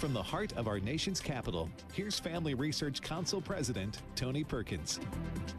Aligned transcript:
From 0.00 0.14
the 0.14 0.22
heart 0.22 0.54
of 0.54 0.66
our 0.66 0.80
nation's 0.80 1.20
capital, 1.20 1.68
here's 1.92 2.18
Family 2.18 2.54
Research 2.54 3.02
Council 3.02 3.38
President 3.38 4.00
Tony 4.16 4.42
Perkins. 4.42 4.98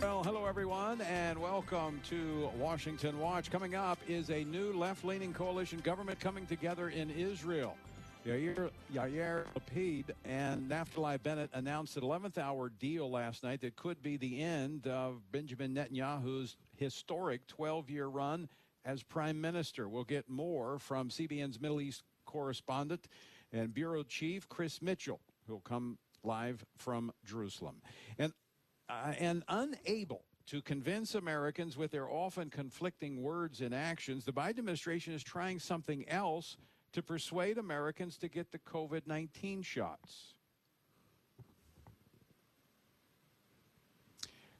Well, 0.02 0.23
hello 0.23 0.47
everyone, 0.47 0.99
and 1.02 1.39
welcome 1.39 2.02
to 2.09 2.49
Washington 2.57 3.19
Watch. 3.19 3.51
Coming 3.51 3.75
up 3.75 3.99
is 4.07 4.31
a 4.31 4.43
new 4.46 4.73
left-leaning 4.73 5.31
coalition 5.34 5.77
government 5.81 6.20
coming 6.20 6.48
together 6.48 6.89
in 6.89 7.12
Israel. 7.12 7.77
Yair, 8.25 8.71
Yair 8.91 9.43
Lapid 9.55 10.05
and 10.25 10.67
Naftali 10.67 11.21
Bennett 11.21 11.52
announced 11.53 11.95
an 11.98 12.02
11th 12.02 12.39
hour 12.39 12.70
deal 12.70 13.12
last 13.12 13.44
night 13.44 13.62
that 13.62 13.76
could 13.76 14.02
be 14.02 14.17
the 14.17 14.41
end 14.41 14.88
of 14.88 15.21
Benjamin 15.31 15.76
Netanyahu's 15.76 16.58
historic 16.77 17.45
12 17.45 17.91
year 17.91 18.08
run 18.08 18.49
as 18.85 19.03
prime 19.03 19.39
minister. 19.39 19.88
We'll 19.88 20.03
get 20.03 20.27
more 20.27 20.80
from 20.80 21.09
CBN's 21.09 21.62
Middle 21.62 21.80
East 21.80 22.02
correspondent 22.26 23.08
and 23.52 23.73
bureau 23.73 24.04
chief 24.04 24.48
Chris 24.50 24.82
Mitchell, 24.82 25.20
who'll 25.48 25.60
come 25.60 25.98
live 26.23 26.66
from 26.78 27.12
Jerusalem. 27.26 27.82
And, 28.18 28.34
uh, 28.90 29.14
and 29.20 29.44
unable 29.48 30.24
to 30.48 30.62
convince 30.62 31.16
Americans 31.16 31.77
with 31.77 31.91
their 31.91 32.10
often 32.10 32.50
conflicting 32.50 33.22
words 33.22 33.62
and 33.62 33.74
actions, 33.74 34.26
the 34.26 34.34
Biden 34.34 34.60
administration 34.60 35.14
is 35.14 35.24
trying 35.24 35.60
something 35.60 36.08
else 36.10 36.58
to 36.94 37.02
persuade 37.02 37.58
Americans 37.58 38.18
to 38.18 38.27
get 38.27 38.52
the 38.52 38.60
COVID 38.60 39.08
19 39.08 39.62
shots. 39.62 40.34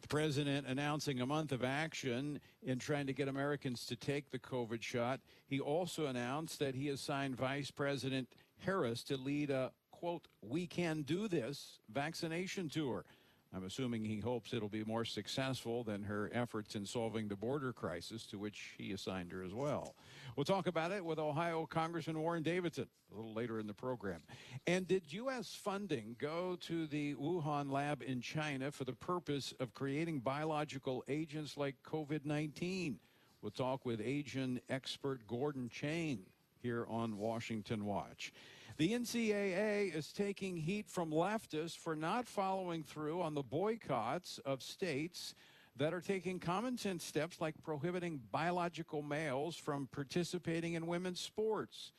The 0.02 0.08
president 0.08 0.66
announcing 0.67 1.20
a 1.22 1.26
month 1.26 1.52
of 1.52 1.64
action 1.64 2.39
in 2.64 2.80
trying 2.80 3.08
to 3.08 3.14
get 3.14 3.28
Americans 3.28 3.86
to 3.88 3.95
take 3.95 4.31
the 4.31 4.39
COVID 4.39 4.81
shot. 4.81 5.20
He 5.45 5.59
also 5.59 6.05
announced 6.05 6.59
that 6.59 6.76
he 6.76 6.89
assigned 6.89 7.36
Vice 7.36 7.72
President 7.72 8.28
Harris 8.62 9.04
to 9.04 9.17
lead 9.17 9.50
a 9.50 9.72
quote, 9.92 10.28
we 10.42 10.66
can 10.66 11.04
do 11.04 11.28
this 11.28 11.80
vaccination 11.94 12.70
tour. 12.70 13.06
I'm 13.54 13.66
assuming 13.66 14.06
he 14.06 14.20
hopes 14.20 14.54
it'll 14.54 14.70
be 14.70 14.86
more 14.86 15.04
successful 15.04 15.84
than 15.84 16.04
her 16.04 16.31
efforts 16.34 16.76
in 16.76 16.86
solving 16.86 17.28
the 17.28 17.36
border 17.36 17.73
crisis, 17.73 18.26
to 18.28 18.39
which 18.39 18.76
he 18.78 18.94
assigned 18.94 19.32
her 19.34 19.44
as 19.44 19.54
well. 19.54 19.95
We'll 20.36 20.45
talk 20.45 20.67
about 20.67 20.92
it 20.92 21.04
with 21.04 21.20
Ohio 21.20 21.66
Congressman 21.66 22.20
Warren 22.20 22.44
Davidson 22.44 22.88
a 23.12 23.16
little 23.16 23.34
later 23.34 23.59
in 23.59 23.67
the 23.67 23.73
program. 23.73 24.22
And 24.67 24.88
did 24.88 25.12
U.S. 25.14 25.54
funding 25.54 26.16
go 26.17 26.58
to 26.62 26.88
the 26.88 27.16
Wuhan 27.16 27.70
lab 27.70 28.02
in 28.02 28.22
China 28.22 28.72
for 28.72 28.86
the 28.86 28.94
purpose 28.94 29.54
of 29.59 29.73
creating 29.73 30.22
biological 30.22 31.04
agents 31.09 31.58
like 31.58 31.76
COVID 31.86 32.26
19? 32.26 33.00
We'll 33.42 33.52
talk 33.52 33.86
with 33.86 34.00
Asian 34.02 34.62
expert 34.70 35.28
Gordon 35.28 35.67
Chang 35.70 36.26
here 36.62 36.86
on 36.90 37.17
Washington 37.17 37.86
Watch. 37.86 38.34
The 38.78 38.94
NCAA 38.94 39.95
is 39.95 40.12
taking 40.12 40.58
heat 40.58 40.88
from 40.88 41.12
leftists 41.12 41.78
for 41.78 41.95
not 41.95 42.28
following 42.28 42.84
through 42.84 43.22
on 43.22 43.34
the 43.34 43.44
boycotts 43.44 44.40
of 44.45 44.64
states 44.64 45.36
that 45.78 45.94
are 45.94 46.02
taking 46.02 46.39
common 46.39 46.78
sense 46.78 47.04
steps 47.04 47.39
like 47.39 47.56
prohibiting 47.64 48.22
biological 48.32 49.02
males 49.02 49.56
from 49.56 49.88
participating 49.92 50.73
in 50.73 50.88
women's 50.88 51.20
sports. 51.20 51.92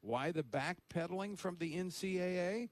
Why 0.00 0.32
the 0.32 0.42
backpedaling 0.42 1.38
from 1.38 1.56
the 1.58 1.74
NCAA? 1.74 2.70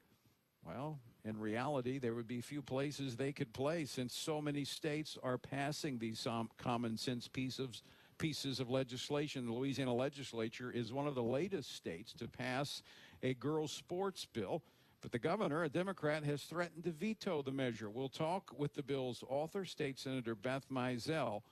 Well, 0.64 0.98
in 1.24 1.38
reality, 1.38 1.98
there 1.98 2.14
would 2.14 2.26
be 2.26 2.40
few 2.40 2.62
places 2.62 3.16
they 3.16 3.32
could 3.32 3.52
play 3.52 3.84
since 3.84 4.14
so 4.14 4.40
many 4.40 4.64
states 4.64 5.18
are 5.22 5.38
passing 5.38 5.98
these 5.98 6.26
um, 6.26 6.48
common 6.58 6.96
sense 6.96 7.28
pieces 7.28 7.82
pieces 8.18 8.60
of 8.60 8.70
legislation. 8.70 9.46
The 9.46 9.52
Louisiana 9.52 9.94
legislature 9.94 10.70
is 10.70 10.92
one 10.92 11.06
of 11.06 11.14
the 11.14 11.22
latest 11.22 11.74
states 11.74 12.12
to 12.14 12.28
pass 12.28 12.82
a 13.22 13.34
girls' 13.34 13.72
sports 13.72 14.26
bill. 14.26 14.62
But 15.00 15.12
the 15.12 15.18
governor, 15.18 15.62
a 15.62 15.68
Democrat, 15.68 16.24
has 16.24 16.42
threatened 16.42 16.84
to 16.84 16.90
veto 16.90 17.42
the 17.42 17.52
measure. 17.52 17.88
We'll 17.88 18.08
talk 18.08 18.52
with 18.56 18.74
the 18.74 18.82
bill's 18.82 19.22
author, 19.28 19.64
State 19.64 19.98
Senator 19.98 20.34
Beth 20.34 20.66
Mizell, 20.70 21.42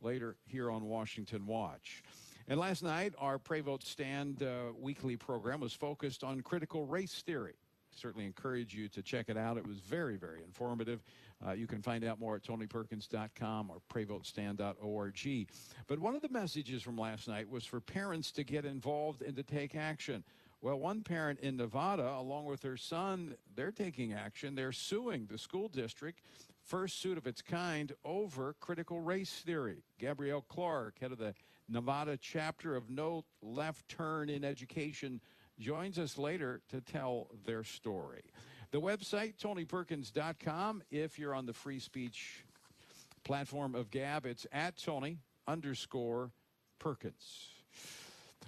later 0.00 0.36
here 0.46 0.70
on 0.70 0.84
Washington 0.84 1.46
Watch. 1.46 2.02
And 2.48 2.58
last 2.58 2.82
night, 2.82 3.14
our 3.18 3.38
Pray 3.38 3.60
Vote 3.60 3.84
Stand 3.84 4.42
uh, 4.42 4.72
weekly 4.78 5.16
program 5.16 5.60
was 5.60 5.74
focused 5.74 6.24
on 6.24 6.40
critical 6.40 6.86
race 6.86 7.22
theory 7.22 7.56
certainly 7.94 8.26
encourage 8.26 8.74
you 8.74 8.88
to 8.88 9.02
check 9.02 9.28
it 9.28 9.36
out. 9.36 9.56
It 9.56 9.66
was 9.66 9.78
very, 9.78 10.16
very 10.16 10.42
informative. 10.42 11.02
Uh, 11.46 11.52
you 11.52 11.66
can 11.66 11.82
find 11.82 12.04
out 12.04 12.18
more 12.18 12.36
at 12.36 12.42
tonyperkins.com 12.42 13.70
or 13.70 13.78
prayvotestand.org. 13.92 15.48
But 15.86 15.98
one 15.98 16.14
of 16.14 16.22
the 16.22 16.28
messages 16.30 16.82
from 16.82 16.96
last 16.96 17.28
night 17.28 17.48
was 17.48 17.64
for 17.64 17.80
parents 17.80 18.32
to 18.32 18.44
get 18.44 18.64
involved 18.64 19.22
and 19.22 19.36
to 19.36 19.42
take 19.42 19.74
action. 19.74 20.24
Well, 20.62 20.78
one 20.78 21.02
parent 21.02 21.40
in 21.40 21.58
Nevada, 21.58 22.14
along 22.16 22.46
with 22.46 22.62
her 22.62 22.78
son, 22.78 23.34
they're 23.54 23.70
taking 23.70 24.14
action. 24.14 24.54
They're 24.54 24.72
suing 24.72 25.26
the 25.30 25.36
school 25.36 25.68
district, 25.68 26.22
first 26.62 27.02
suit 27.02 27.18
of 27.18 27.26
its 27.26 27.42
kind, 27.42 27.92
over 28.02 28.54
critical 28.60 29.00
race 29.00 29.42
theory. 29.44 29.82
Gabrielle 29.98 30.46
Clark, 30.48 30.98
head 31.00 31.12
of 31.12 31.18
the 31.18 31.34
Nevada 31.68 32.16
chapter 32.16 32.76
of 32.76 32.88
No 32.88 33.24
Left 33.42 33.86
Turn 33.90 34.30
in 34.30 34.42
Education 34.42 35.20
joins 35.58 35.98
us 35.98 36.16
later 36.16 36.62
to 36.70 36.80
tell 36.80 37.28
their 37.44 37.62
story. 37.62 38.22
The 38.74 38.80
website, 38.80 39.34
tonyperkins.com. 39.36 40.82
If 40.90 41.16
you're 41.16 41.32
on 41.32 41.46
the 41.46 41.52
free 41.52 41.78
speech 41.78 42.44
platform 43.22 43.76
of 43.76 43.88
Gab, 43.92 44.26
it's 44.26 44.48
at 44.50 44.76
Tony 44.76 45.20
underscore 45.46 46.32
Perkins. 46.80 47.50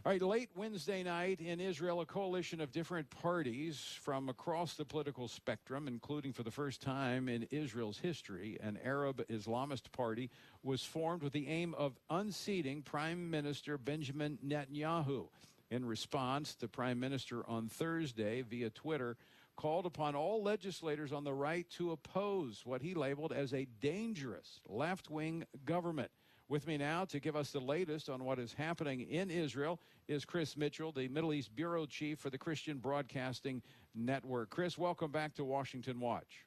All 0.04 0.10
right, 0.10 0.20
late 0.20 0.48
Wednesday 0.56 1.04
night 1.04 1.38
in 1.40 1.60
Israel, 1.60 2.00
a 2.00 2.06
coalition 2.06 2.60
of 2.60 2.72
different 2.72 3.08
parties 3.08 3.78
from 4.02 4.28
across 4.28 4.74
the 4.74 4.84
political 4.84 5.28
spectrum, 5.28 5.86
including 5.86 6.32
for 6.32 6.42
the 6.42 6.50
first 6.50 6.82
time 6.82 7.28
in 7.28 7.44
Israel's 7.52 7.98
history, 7.98 8.58
an 8.60 8.80
Arab 8.84 9.24
Islamist 9.28 9.92
party, 9.92 10.28
was 10.64 10.82
formed 10.82 11.22
with 11.22 11.34
the 11.34 11.46
aim 11.46 11.72
of 11.74 12.00
unseating 12.10 12.82
Prime 12.82 13.30
Minister 13.30 13.78
Benjamin 13.78 14.40
Netanyahu. 14.44 15.28
In 15.70 15.84
response, 15.84 16.54
the 16.54 16.66
prime 16.66 16.98
minister 16.98 17.48
on 17.48 17.68
Thursday 17.68 18.42
via 18.42 18.70
Twitter 18.70 19.16
called 19.56 19.86
upon 19.86 20.14
all 20.14 20.42
legislators 20.42 21.12
on 21.12 21.24
the 21.24 21.32
right 21.32 21.68
to 21.70 21.92
oppose 21.92 22.62
what 22.64 22.82
he 22.82 22.94
labeled 22.94 23.32
as 23.32 23.52
a 23.52 23.66
dangerous 23.80 24.60
left 24.68 25.10
wing 25.10 25.44
government. 25.64 26.10
With 26.48 26.66
me 26.68 26.76
now 26.76 27.04
to 27.06 27.18
give 27.18 27.34
us 27.34 27.50
the 27.50 27.60
latest 27.60 28.08
on 28.08 28.22
what 28.22 28.38
is 28.38 28.52
happening 28.52 29.00
in 29.00 29.30
Israel 29.30 29.80
is 30.06 30.24
Chris 30.24 30.56
Mitchell, 30.56 30.92
the 30.92 31.08
Middle 31.08 31.32
East 31.32 31.56
Bureau 31.56 31.86
Chief 31.86 32.20
for 32.20 32.30
the 32.30 32.38
Christian 32.38 32.78
Broadcasting 32.78 33.62
Network. 33.96 34.50
Chris, 34.50 34.78
welcome 34.78 35.10
back 35.10 35.34
to 35.34 35.44
Washington 35.44 35.98
Watch. 35.98 36.46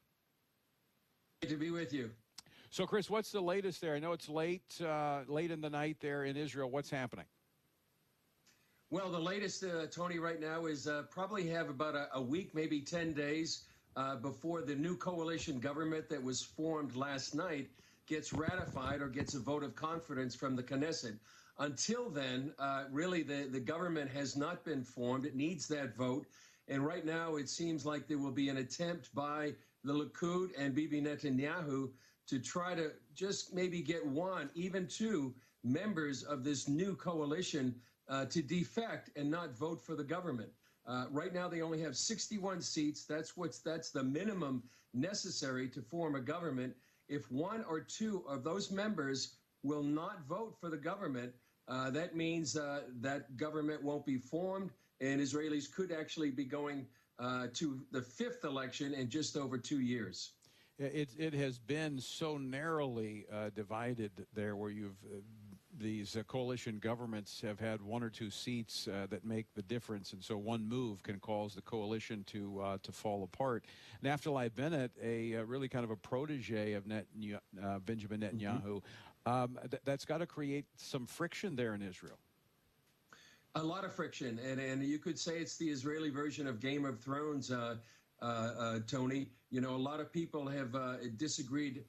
Great 1.42 1.50
to 1.50 1.58
be 1.58 1.70
with 1.70 1.92
you. 1.92 2.12
So, 2.70 2.86
Chris, 2.86 3.10
what's 3.10 3.32
the 3.32 3.42
latest 3.42 3.82
there? 3.82 3.96
I 3.96 4.00
know 4.00 4.14
it's 4.14 4.30
late, 4.30 4.80
uh, 4.82 5.22
late 5.28 5.52
in 5.52 5.60
the 5.60 5.70
night 5.70 5.98
there 6.00 6.24
in 6.24 6.38
Israel. 6.38 6.70
What's 6.70 6.90
happening? 6.90 7.26
Well, 8.92 9.12
the 9.12 9.20
latest, 9.20 9.64
uh, 9.64 9.86
Tony, 9.86 10.18
right 10.18 10.42
now 10.42 10.66
is 10.66 10.88
uh, 10.88 11.04
probably 11.12 11.48
have 11.50 11.70
about 11.70 11.94
a, 11.94 12.10
a, 12.16 12.22
week, 12.22 12.56
maybe 12.56 12.82
10 12.82 13.14
days 13.14 13.66
uh, 13.96 14.16
before 14.16 14.64
the 14.64 14.74
new 14.74 14.98
coalition 14.98 15.60
government 15.60 16.10
that 16.10 16.24
was 16.24 16.42
formed 16.42 16.96
last 16.96 17.36
night 17.36 17.70
gets 18.08 18.34
ratified 18.34 19.00
or 19.00 19.08
gets 19.08 19.36
a 19.36 19.40
vote 19.40 19.64
of 19.64 19.76
confidence 19.76 20.34
from 20.34 20.56
the 20.56 20.64
Knesset. 20.64 21.20
Until 21.60 22.10
then, 22.10 22.52
uh, 22.58 22.86
really, 22.90 23.22
the, 23.22 23.48
the 23.52 23.60
government 23.60 24.10
has 24.10 24.36
not 24.36 24.66
been 24.66 24.84
formed. 24.84 25.24
It 25.24 25.36
needs 25.36 25.68
that 25.68 25.96
vote. 25.96 26.26
And 26.68 26.84
right 26.84 27.06
now, 27.06 27.36
it 27.36 27.48
seems 27.48 27.86
like 27.86 28.08
there 28.08 28.18
will 28.18 28.32
be 28.32 28.50
an 28.50 28.58
attempt 28.58 29.14
by 29.14 29.54
the 29.84 29.94
Likud 29.94 30.50
and 30.58 30.74
Bibi 30.74 31.00
Netanyahu 31.00 31.92
to 32.26 32.40
try 32.40 32.74
to 32.74 32.94
just 33.14 33.54
maybe 33.54 33.84
get 33.84 34.04
one, 34.04 34.50
even 34.56 34.88
two 34.88 35.36
members 35.64 36.24
of 36.24 36.44
this 36.44 36.68
new 36.68 36.96
coalition 36.96 37.76
uh, 38.10 38.26
to 38.26 38.42
defect 38.42 39.12
and 39.16 39.30
not 39.30 39.56
vote 39.58 39.82
for 39.82 39.96
the 39.96 40.04
government. 40.04 40.50
Uh, 40.88 41.06
right 41.12 41.34
now, 41.34 41.48
they 41.48 41.62
only 41.62 41.80
have 41.82 41.96
61 41.96 42.62
seats. 42.62 43.06
That's 43.06 43.38
what's 43.38 43.60
that's 43.60 43.92
the 43.92 44.04
minimum 44.04 44.64
necessary 44.94 45.70
to 45.70 45.82
form 45.82 46.16
a 46.16 46.22
government. 46.22 46.76
If 47.08 47.32
one 47.32 47.64
or 47.70 47.80
two 47.80 48.24
of 48.28 48.44
those 48.44 48.72
members 48.72 49.36
will 49.64 49.84
not 49.84 50.26
vote 50.28 50.56
for 50.60 50.70
the 50.70 50.78
government, 50.78 51.34
uh, 51.68 51.92
that 51.92 52.16
means 52.16 52.58
uh, 52.58 52.82
that 53.02 53.38
government 53.38 53.84
won't 53.84 54.06
be 54.06 54.18
formed, 54.18 54.72
and 55.02 55.22
Israelis 55.22 55.72
could 55.72 55.92
actually 55.92 56.32
be 56.32 56.46
going 56.46 56.88
uh, 57.20 57.48
to 57.54 57.80
the 57.92 58.02
fifth 58.02 58.44
election 58.44 58.94
in 58.94 59.10
just 59.10 59.38
over 59.38 59.58
two 59.58 59.82
years. 59.82 60.32
It, 60.80 61.10
it 61.18 61.34
has 61.34 61.60
been 61.60 62.00
so 62.00 62.38
narrowly 62.38 63.26
uh, 63.32 63.50
divided 63.54 64.12
there 64.34 64.56
where 64.56 64.72
you've 64.72 65.04
uh, 65.14 65.18
these 65.80 66.16
uh, 66.16 66.24
coalition 66.24 66.80
governments 66.80 67.42
have 67.42 67.60
had 67.60 67.82
one 67.82 68.04
or 68.04 68.10
two 68.10 68.30
seats 68.30 68.88
uh, 68.88 69.08
that 69.10 69.26
make 69.26 69.48
the 69.56 69.62
difference, 69.64 70.14
and 70.14 70.24
so 70.24 70.38
one 70.38 70.68
move 70.68 71.02
can 71.04 71.20
cause 71.20 71.56
the 71.56 71.62
coalition 71.62 72.24
to 72.26 72.62
uh, 72.62 72.78
to 72.84 72.92
fall 72.92 73.24
apart. 73.24 73.66
Naftali 74.04 74.54
Bennett, 74.54 74.92
a 75.02 75.36
uh, 75.36 75.44
really 75.44 75.70
kind 75.70 75.84
of 75.84 75.92
a 75.92 75.96
protege 75.96 76.74
of 76.74 76.86
Netanyahu, 76.86 77.40
uh, 77.64 77.80
Benjamin 77.80 78.22
Netanyahu, 78.22 78.82
mm-hmm. 79.26 79.32
um, 79.32 79.60
th- 79.70 79.82
that's 79.86 80.06
got 80.06 80.20
to 80.20 80.26
create 80.26 80.66
some 80.78 81.06
friction 81.06 81.56
there 81.56 81.74
in 81.74 81.82
Israel. 81.82 82.18
A 83.56 83.64
lot 83.64 83.84
of 83.84 83.94
friction, 83.94 84.40
and 84.46 84.60
and 84.60 84.84
you 84.84 85.00
could 85.00 85.18
say 85.18 85.38
it's 85.38 85.58
the 85.58 85.70
Israeli 85.70 86.10
version 86.10 86.48
of 86.48 86.60
Game 86.60 86.86
of 86.86 87.00
Thrones, 87.00 87.52
uh, 87.52 87.78
uh, 88.22 88.26
uh, 88.26 88.80
Tony. 88.88 89.30
You 89.50 89.62
know, 89.62 89.72
a 89.72 89.84
lot 89.90 90.00
of 90.00 90.12
people 90.12 90.48
have 90.48 90.76
uh, 90.76 90.98
disagreed 91.18 91.84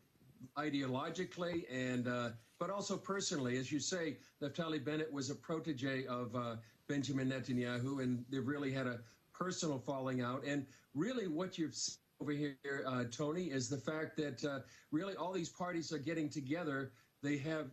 ideologically 0.56 1.64
and 1.72 2.08
uh, 2.08 2.30
but 2.58 2.70
also 2.70 2.96
personally. 2.96 3.56
As 3.56 3.72
you 3.72 3.80
say, 3.80 4.18
Naftali 4.42 4.84
Bennett 4.84 5.12
was 5.12 5.30
a 5.30 5.34
protege 5.34 6.06
of 6.06 6.34
uh, 6.36 6.56
Benjamin 6.88 7.30
Netanyahu, 7.30 8.02
and 8.02 8.24
they've 8.30 8.46
really 8.46 8.70
had 8.72 8.86
a 8.86 9.00
personal 9.32 9.78
falling 9.78 10.20
out. 10.20 10.44
And 10.44 10.66
really, 10.94 11.26
what 11.26 11.56
you've 11.56 11.74
seen 11.74 11.96
over 12.20 12.32
here, 12.32 12.56
uh, 12.86 13.04
Tony, 13.10 13.44
is 13.44 13.68
the 13.68 13.78
fact 13.78 14.16
that 14.18 14.44
uh, 14.44 14.60
really 14.90 15.16
all 15.16 15.32
these 15.32 15.48
parties 15.48 15.90
are 15.92 15.98
getting 15.98 16.28
together. 16.28 16.92
They 17.22 17.38
have 17.38 17.70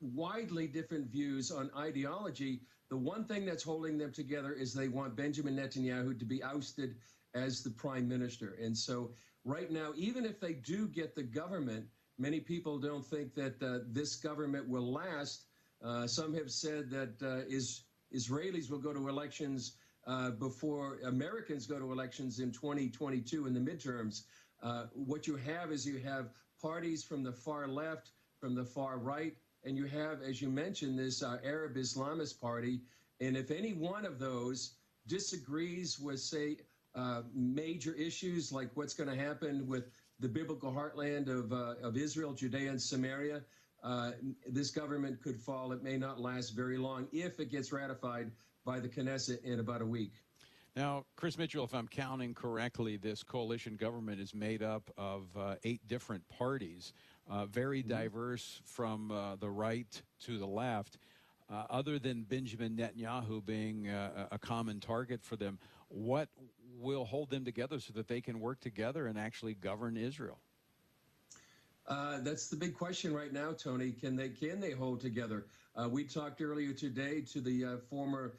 widely 0.00 0.66
different 0.66 1.06
views 1.06 1.50
on 1.50 1.70
ideology. 1.76 2.60
The 2.90 2.96
one 2.96 3.24
thing 3.24 3.46
that's 3.46 3.62
holding 3.62 3.96
them 3.96 4.12
together 4.12 4.52
is 4.52 4.74
they 4.74 4.88
want 4.88 5.16
Benjamin 5.16 5.56
Netanyahu 5.56 6.18
to 6.18 6.24
be 6.26 6.42
ousted 6.42 6.96
as 7.34 7.62
the 7.62 7.70
prime 7.70 8.06
minister. 8.06 8.56
And 8.60 8.76
so 8.76 9.12
right 9.44 9.70
now, 9.70 9.92
even 9.96 10.24
if 10.24 10.40
they 10.40 10.54
do 10.54 10.88
get 10.88 11.14
the 11.14 11.22
government, 11.22 11.86
many 12.18 12.40
people 12.40 12.78
don't 12.78 13.04
think 13.04 13.34
that 13.34 13.62
uh, 13.62 13.84
this 13.90 14.16
government 14.16 14.68
will 14.68 14.92
last. 14.92 15.46
Uh, 15.84 16.06
some 16.06 16.32
have 16.34 16.50
said 16.50 16.90
that 16.90 17.14
uh, 17.22 17.44
is, 17.48 17.84
Israelis 18.14 18.70
will 18.70 18.78
go 18.78 18.92
to 18.92 19.08
elections 19.08 19.76
uh, 20.06 20.30
before 20.30 20.98
Americans 21.06 21.66
go 21.66 21.78
to 21.78 21.92
elections 21.92 22.40
in 22.40 22.52
2022 22.52 23.46
in 23.46 23.54
the 23.54 23.60
midterms. 23.60 24.22
Uh, 24.62 24.86
what 24.94 25.26
you 25.26 25.36
have 25.36 25.72
is 25.72 25.86
you 25.86 25.98
have 25.98 26.30
parties 26.60 27.02
from 27.02 27.22
the 27.22 27.32
far 27.32 27.66
left, 27.66 28.10
from 28.40 28.54
the 28.54 28.64
far 28.64 28.98
right, 28.98 29.36
and 29.64 29.76
you 29.76 29.86
have, 29.86 30.22
as 30.22 30.40
you 30.40 30.48
mentioned, 30.48 30.98
this 30.98 31.22
uh, 31.22 31.38
Arab 31.44 31.76
Islamist 31.76 32.40
party. 32.40 32.80
And 33.20 33.36
if 33.36 33.50
any 33.50 33.72
one 33.72 34.04
of 34.04 34.18
those 34.18 34.74
disagrees 35.06 35.98
with, 35.98 36.20
say, 36.20 36.58
uh, 36.94 37.22
major 37.34 37.94
issues 37.94 38.52
like 38.52 38.70
what's 38.74 38.94
going 38.94 39.08
to 39.08 39.16
happen 39.16 39.66
with 39.66 39.84
the 40.20 40.28
biblical 40.28 40.70
heartland 40.70 41.28
of, 41.28 41.52
uh, 41.52 41.74
of 41.82 41.96
Israel, 41.96 42.32
Judea, 42.32 42.70
and 42.70 42.80
Samaria. 42.80 43.42
Uh, 43.82 44.12
this 44.48 44.70
government 44.70 45.20
could 45.22 45.40
fall. 45.40 45.72
It 45.72 45.82
may 45.82 45.96
not 45.96 46.20
last 46.20 46.50
very 46.50 46.78
long 46.78 47.08
if 47.12 47.40
it 47.40 47.50
gets 47.50 47.72
ratified 47.72 48.30
by 48.64 48.78
the 48.78 48.88
Knesset 48.88 49.42
in 49.42 49.58
about 49.58 49.82
a 49.82 49.86
week. 49.86 50.12
Now, 50.76 51.04
Chris 51.16 51.36
Mitchell, 51.36 51.64
if 51.64 51.74
I'm 51.74 51.88
counting 51.88 52.32
correctly, 52.32 52.96
this 52.96 53.22
coalition 53.22 53.76
government 53.76 54.20
is 54.20 54.34
made 54.34 54.62
up 54.62 54.90
of 54.96 55.24
uh, 55.36 55.56
eight 55.64 55.86
different 55.86 56.26
parties, 56.28 56.94
uh, 57.28 57.44
very 57.46 57.80
mm-hmm. 57.80 57.90
diverse 57.90 58.62
from 58.64 59.10
uh, 59.10 59.36
the 59.36 59.50
right 59.50 60.02
to 60.24 60.38
the 60.38 60.46
left. 60.46 60.96
other 61.50 61.98
than 61.98 62.22
Benjamin 62.22 62.76
Netanyahu 62.76 63.44
being 63.44 63.88
a 63.88 64.38
common 64.40 64.80
target 64.80 65.22
for 65.22 65.36
them, 65.36 65.58
what 65.88 66.28
will 66.78 67.04
hold 67.04 67.30
them 67.30 67.44
together 67.44 67.80
so 67.80 67.92
that 67.94 68.08
they 68.08 68.20
can 68.20 68.40
work 68.40 68.60
together 68.60 69.06
and 69.06 69.18
actually 69.18 69.54
govern 69.54 69.96
Israel? 69.96 70.38
Uh, 71.86 72.18
that's 72.20 72.48
the 72.48 72.56
big 72.56 72.74
question 72.76 73.12
right 73.12 73.32
now, 73.32 73.52
Tony. 73.52 73.90
Can 73.90 74.14
they 74.14 74.28
can 74.28 74.60
they 74.60 74.70
hold 74.70 75.00
together? 75.00 75.46
Uh, 75.74 75.88
we 75.88 76.04
talked 76.04 76.40
earlier 76.40 76.72
today 76.72 77.20
to 77.22 77.40
the 77.40 77.64
uh, 77.64 77.76
former 77.90 78.34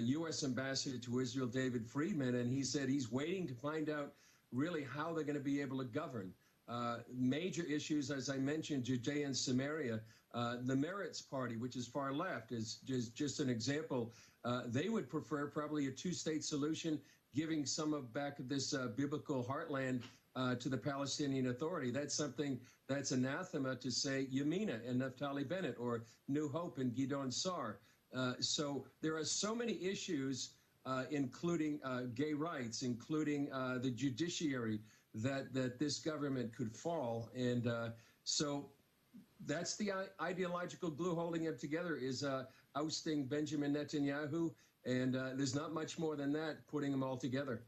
U.S. 0.00 0.42
Uh, 0.42 0.46
ambassador 0.46 0.98
to 0.98 1.20
Israel, 1.20 1.46
David 1.46 1.86
Friedman, 1.86 2.36
and 2.36 2.50
he 2.50 2.62
said 2.62 2.88
he's 2.88 3.12
waiting 3.12 3.46
to 3.46 3.54
find 3.54 3.90
out 3.90 4.14
really 4.52 4.84
how 4.84 5.12
they're 5.12 5.24
going 5.24 5.36
to 5.36 5.44
be 5.44 5.60
able 5.60 5.78
to 5.78 5.84
govern. 5.84 6.32
Uh, 6.68 6.98
major 7.14 7.62
issues, 7.64 8.10
as 8.10 8.28
I 8.28 8.36
mentioned, 8.36 8.84
Judea 8.84 9.26
and 9.26 9.36
Samaria. 9.36 10.00
Uh, 10.34 10.56
the 10.62 10.74
Meretz 10.74 11.22
Party, 11.28 11.56
which 11.56 11.76
is 11.76 11.86
far 11.86 12.12
left, 12.12 12.52
is 12.52 12.80
just, 12.86 13.14
just 13.14 13.40
an 13.40 13.48
example. 13.48 14.12
they 14.66 14.88
would 14.88 15.08
prefer 15.08 15.46
probably 15.46 15.86
a 15.88 15.90
two-state 15.90 16.44
solution 16.44 17.00
giving 17.34 17.66
some 17.66 17.92
of 17.92 18.12
back 18.12 18.38
of 18.38 18.48
this 18.48 18.74
uh, 18.74 18.88
biblical 18.96 19.44
heartland 19.44 20.02
uh, 20.36 20.54
to 20.56 20.68
the 20.68 20.76
Palestinian 20.76 21.48
Authority. 21.48 21.90
That's 21.90 22.14
something 22.14 22.60
that's 22.88 23.10
anathema 23.12 23.76
to 23.76 23.90
say 23.90 24.26
Yamina 24.32 24.88
and 24.88 25.00
Naftali 25.00 25.48
Bennett 25.48 25.76
or 25.78 26.04
New 26.28 26.48
Hope 26.48 26.78
and 26.78 26.94
Gideon 26.94 27.30
Sa'ar. 27.30 27.80
Uh, 28.14 28.34
so 28.40 28.86
there 29.02 29.16
are 29.16 29.24
so 29.24 29.54
many 29.54 29.82
issues, 29.82 30.54
uh, 30.86 31.04
including 31.10 31.80
uh, 31.84 32.02
gay 32.14 32.32
rights, 32.32 32.82
including 32.82 33.52
uh, 33.52 33.78
the 33.78 33.90
judiciary, 33.90 34.80
that 35.14 35.52
that 35.52 35.78
this 35.78 35.98
government 35.98 36.54
could 36.56 36.72
fall. 36.74 37.28
And 37.34 37.68
so 38.24 38.70
that's 39.46 39.76
the 39.76 39.92
ideological 40.20 40.90
glue 40.90 41.14
holding 41.14 41.44
it 41.44 41.58
together 41.58 41.96
is 41.96 42.24
ousting 42.76 43.26
Benjamin 43.26 43.74
Netanyahu 43.74 44.52
and 44.88 45.16
uh, 45.16 45.30
there's 45.34 45.54
not 45.54 45.72
much 45.72 45.98
more 45.98 46.16
than 46.16 46.32
that 46.32 46.66
putting 46.66 46.90
them 46.90 47.02
all 47.02 47.16
together. 47.16 47.60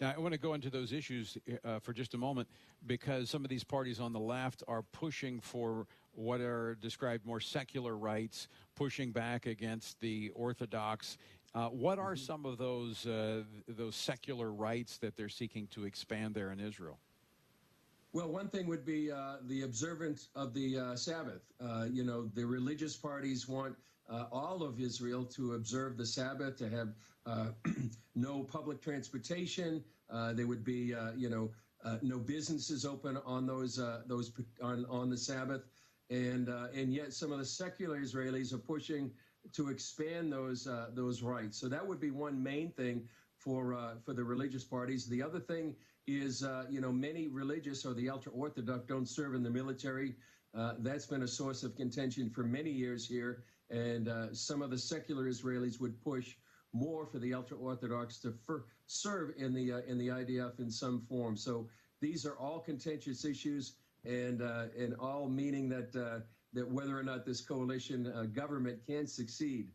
Now, 0.00 0.12
I 0.16 0.20
want 0.20 0.32
to 0.32 0.38
go 0.38 0.54
into 0.54 0.70
those 0.70 0.92
issues 0.92 1.36
uh, 1.64 1.80
for 1.80 1.92
just 1.92 2.14
a 2.14 2.18
moment 2.18 2.48
because 2.86 3.28
some 3.28 3.44
of 3.44 3.50
these 3.50 3.64
parties 3.64 3.98
on 3.98 4.12
the 4.12 4.20
left 4.20 4.62
are 4.68 4.82
pushing 4.82 5.40
for 5.40 5.88
what 6.12 6.40
are 6.40 6.76
described 6.76 7.26
more 7.26 7.40
secular 7.40 7.96
rights, 7.96 8.46
pushing 8.76 9.10
back 9.10 9.46
against 9.46 9.98
the 10.00 10.30
Orthodox. 10.36 11.18
Uh, 11.52 11.66
what 11.66 11.98
are 11.98 12.14
mm-hmm. 12.14 12.24
some 12.24 12.46
of 12.46 12.58
those 12.58 13.06
uh, 13.06 13.42
those 13.66 13.96
secular 13.96 14.52
rights 14.52 14.98
that 14.98 15.16
they're 15.16 15.28
seeking 15.28 15.66
to 15.68 15.84
expand 15.84 16.34
there 16.34 16.52
in 16.52 16.60
Israel? 16.60 16.98
Well, 18.12 18.28
one 18.28 18.48
thing 18.48 18.66
would 18.68 18.86
be 18.86 19.10
uh, 19.10 19.36
the 19.46 19.62
observance 19.62 20.28
of 20.34 20.54
the 20.54 20.78
uh, 20.78 20.96
Sabbath. 20.96 21.42
Uh, 21.60 21.86
you 21.90 22.04
know, 22.04 22.30
the 22.34 22.44
religious 22.44 22.96
parties 22.96 23.48
want 23.48 23.74
all 24.32 24.62
of 24.62 24.80
Israel 24.80 25.24
to 25.24 25.54
observe 25.54 25.96
the 25.96 26.06
Sabbath, 26.06 26.56
to 26.58 26.68
have 26.68 26.88
uh, 27.28 27.48
no 28.14 28.42
public 28.42 28.80
transportation. 28.80 29.84
Uh, 30.10 30.32
there 30.32 30.46
would 30.46 30.64
be, 30.64 30.94
uh, 30.94 31.12
you 31.16 31.28
know, 31.28 31.50
uh, 31.84 31.98
no 32.02 32.18
businesses 32.18 32.84
open 32.84 33.18
on 33.24 33.46
those 33.46 33.78
uh, 33.78 34.02
those 34.06 34.32
on 34.62 34.84
on 34.86 35.10
the 35.10 35.16
Sabbath, 35.16 35.62
and 36.10 36.48
and 36.48 36.92
yet 36.92 37.12
some 37.12 37.30
of 37.30 37.38
the 37.38 37.44
secular 37.44 38.00
Israelis 38.00 38.52
are 38.52 38.58
pushing 38.58 39.10
to 39.52 39.68
expand 39.68 40.32
those 40.32 40.66
those 40.94 41.22
rights. 41.22 41.58
So 41.58 41.68
that 41.68 41.86
would 41.86 42.00
be 42.00 42.10
one 42.10 42.42
main 42.42 42.72
thing 42.72 43.06
for 43.36 43.96
for 44.04 44.12
the 44.12 44.24
religious 44.24 44.64
parties. 44.64 45.06
The 45.06 45.22
other 45.22 45.38
thing 45.38 45.76
is, 46.08 46.44
you 46.68 46.80
know, 46.80 46.90
many 46.90 47.28
religious 47.28 47.84
or 47.84 47.94
the 47.94 48.10
ultra 48.10 48.32
orthodox 48.32 48.86
don't 48.86 49.08
serve 49.08 49.34
in 49.34 49.44
the 49.44 49.50
military. 49.50 50.16
That's 50.78 51.06
been 51.06 51.22
a 51.22 51.28
source 51.28 51.62
of 51.62 51.76
contention 51.76 52.30
for 52.30 52.42
many 52.42 52.70
years 52.70 53.06
here 53.06 53.44
and 53.70 54.08
uh, 54.08 54.32
some 54.32 54.62
of 54.62 54.70
the 54.70 54.78
secular 54.78 55.24
Israelis 55.24 55.80
would 55.80 56.02
push 56.02 56.36
more 56.72 57.06
for 57.06 57.18
the 57.18 57.34
ultra 57.34 57.56
orthodox 57.56 58.18
to 58.20 58.34
serve 58.86 59.32
in 59.36 59.54
the 59.54 59.72
uh, 59.72 59.80
in 59.86 59.98
the 59.98 60.08
IDF 60.08 60.58
in 60.58 60.70
some 60.70 61.00
form. 61.08 61.36
So 61.36 61.68
these 62.00 62.26
are 62.26 62.36
all 62.38 62.60
contentious 62.60 63.24
issues, 63.24 63.74
and 64.04 64.42
uh, 64.42 64.66
and 64.78 64.94
all 64.98 65.28
meaning 65.28 65.68
that 65.70 65.94
uh, 65.96 66.20
that 66.52 66.70
whether 66.70 66.98
or 66.98 67.02
not 67.02 67.26
this 67.26 67.40
coalition 67.40 68.06
uh, 68.06 68.24
government 68.24 68.80
can 68.86 69.06
succeed. 69.06 69.68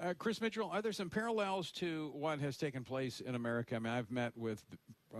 Uh, 0.00 0.12
Chris 0.18 0.40
Mitchell, 0.40 0.68
are 0.70 0.82
there 0.82 0.92
some 0.92 1.08
parallels 1.08 1.70
to 1.70 2.10
what 2.14 2.40
has 2.40 2.56
taken 2.56 2.82
place 2.82 3.20
in 3.20 3.36
America? 3.36 3.76
I 3.76 3.78
mean, 3.78 3.92
I've 3.92 4.10
met 4.10 4.36
with 4.36 4.64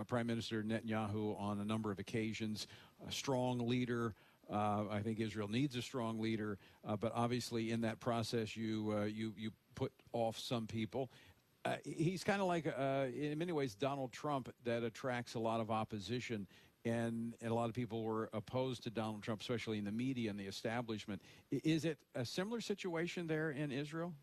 Prime 0.07 0.27
Minister 0.27 0.63
Netanyahu 0.63 1.39
on 1.39 1.61
a 1.61 1.65
number 1.65 1.91
of 1.91 1.99
occasions, 1.99 2.67
a 3.07 3.11
strong 3.11 3.59
leader, 3.59 4.13
uh, 4.51 4.83
I 4.89 5.01
think 5.01 5.19
Israel 5.19 5.47
needs 5.47 5.75
a 5.75 5.81
strong 5.81 6.19
leader, 6.19 6.57
uh, 6.87 6.95
but 6.95 7.11
obviously 7.15 7.71
in 7.71 7.81
that 7.81 7.99
process, 7.99 8.55
you 8.55 8.95
uh, 8.97 9.05
you 9.05 9.33
you 9.37 9.51
put 9.75 9.91
off 10.13 10.37
some 10.37 10.67
people. 10.67 11.11
Uh, 11.65 11.77
he's 11.83 12.23
kind 12.23 12.41
of 12.41 12.47
like, 12.47 12.67
uh, 12.67 13.07
in 13.15 13.39
many 13.39 13.51
ways, 13.51 13.73
Donald 13.73 14.11
Trump 14.11 14.53
that 14.65 14.83
attracts 14.83 15.33
a 15.33 15.39
lot 15.39 15.59
of 15.59 15.71
opposition, 15.71 16.45
and, 16.85 17.33
and 17.41 17.51
a 17.51 17.53
lot 17.53 17.69
of 17.69 17.73
people 17.73 18.03
were 18.03 18.29
opposed 18.33 18.83
to 18.83 18.91
Donald 18.91 19.23
Trump, 19.23 19.41
especially 19.41 19.79
in 19.79 19.85
the 19.85 19.91
media 19.91 20.29
and 20.29 20.39
the 20.39 20.45
establishment. 20.45 21.19
Is 21.49 21.83
it 21.83 21.97
a 22.13 22.23
similar 22.23 22.61
situation 22.61 23.25
there 23.25 23.49
in 23.49 23.71
Israel? 23.71 24.13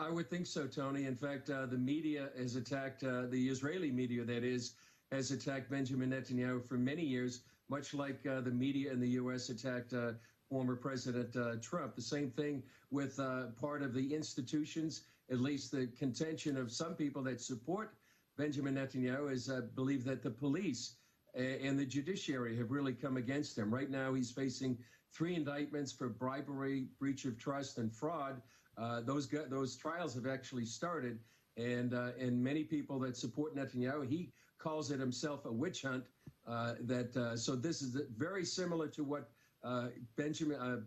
I 0.00 0.10
would 0.10 0.28
think 0.28 0.46
so, 0.46 0.66
Tony. 0.66 1.04
In 1.04 1.14
fact, 1.14 1.48
uh, 1.48 1.66
the 1.66 1.78
media 1.78 2.30
has 2.36 2.56
attacked 2.56 3.02
the 3.02 3.48
Israeli 3.48 3.92
media, 3.92 4.24
that 4.24 4.42
is, 4.42 4.72
has 5.12 5.30
attacked 5.30 5.70
Benjamin 5.70 6.10
Netanyahu 6.10 6.66
for 6.66 6.76
many 6.76 7.04
years 7.04 7.42
much 7.68 7.94
like 7.94 8.24
uh, 8.26 8.40
the 8.40 8.50
media 8.50 8.92
in 8.92 9.00
the 9.00 9.08
U.S. 9.10 9.48
attacked 9.48 9.92
uh, 9.92 10.12
former 10.48 10.76
President 10.76 11.34
uh, 11.36 11.56
Trump. 11.60 11.96
The 11.96 12.02
same 12.02 12.30
thing 12.30 12.62
with 12.90 13.18
uh, 13.18 13.46
part 13.60 13.82
of 13.82 13.92
the 13.92 14.14
institutions, 14.14 15.02
at 15.30 15.40
least 15.40 15.72
the 15.72 15.88
contention 15.98 16.56
of 16.56 16.70
some 16.70 16.94
people 16.94 17.22
that 17.24 17.40
support 17.40 17.94
Benjamin 18.38 18.74
Netanyahu 18.74 19.32
is 19.32 19.48
uh, 19.48 19.62
believe 19.74 20.04
that 20.04 20.22
the 20.22 20.30
police 20.30 20.96
and 21.34 21.78
the 21.78 21.84
judiciary 21.84 22.56
have 22.56 22.70
really 22.70 22.94
come 22.94 23.18
against 23.18 23.58
him. 23.58 23.72
Right 23.72 23.90
now, 23.90 24.14
he's 24.14 24.30
facing 24.30 24.78
three 25.12 25.34
indictments 25.34 25.92
for 25.92 26.08
bribery, 26.08 26.86
breach 26.98 27.26
of 27.26 27.38
trust, 27.38 27.76
and 27.76 27.94
fraud. 27.94 28.40
Uh, 28.78 29.02
those 29.02 29.28
those 29.50 29.76
trials 29.76 30.14
have 30.14 30.26
actually 30.26 30.64
started, 30.64 31.18
and 31.58 31.92
and 31.92 32.42
many 32.42 32.64
people 32.64 32.98
that 33.00 33.18
support 33.18 33.54
Netanyahu, 33.54 34.08
he 34.08 34.32
calls 34.58 34.90
it 34.90 34.98
himself 34.98 35.44
a 35.44 35.52
witch 35.52 35.82
hunt 35.82 36.04
uh, 36.04 36.35
that 36.46 37.16
uh, 37.16 37.36
so 37.36 37.56
this 37.56 37.82
is 37.82 37.96
very 38.16 38.44
similar 38.44 38.88
to 38.88 39.04
what 39.04 39.30
uh, 39.64 39.88
Benjamin 40.16 40.84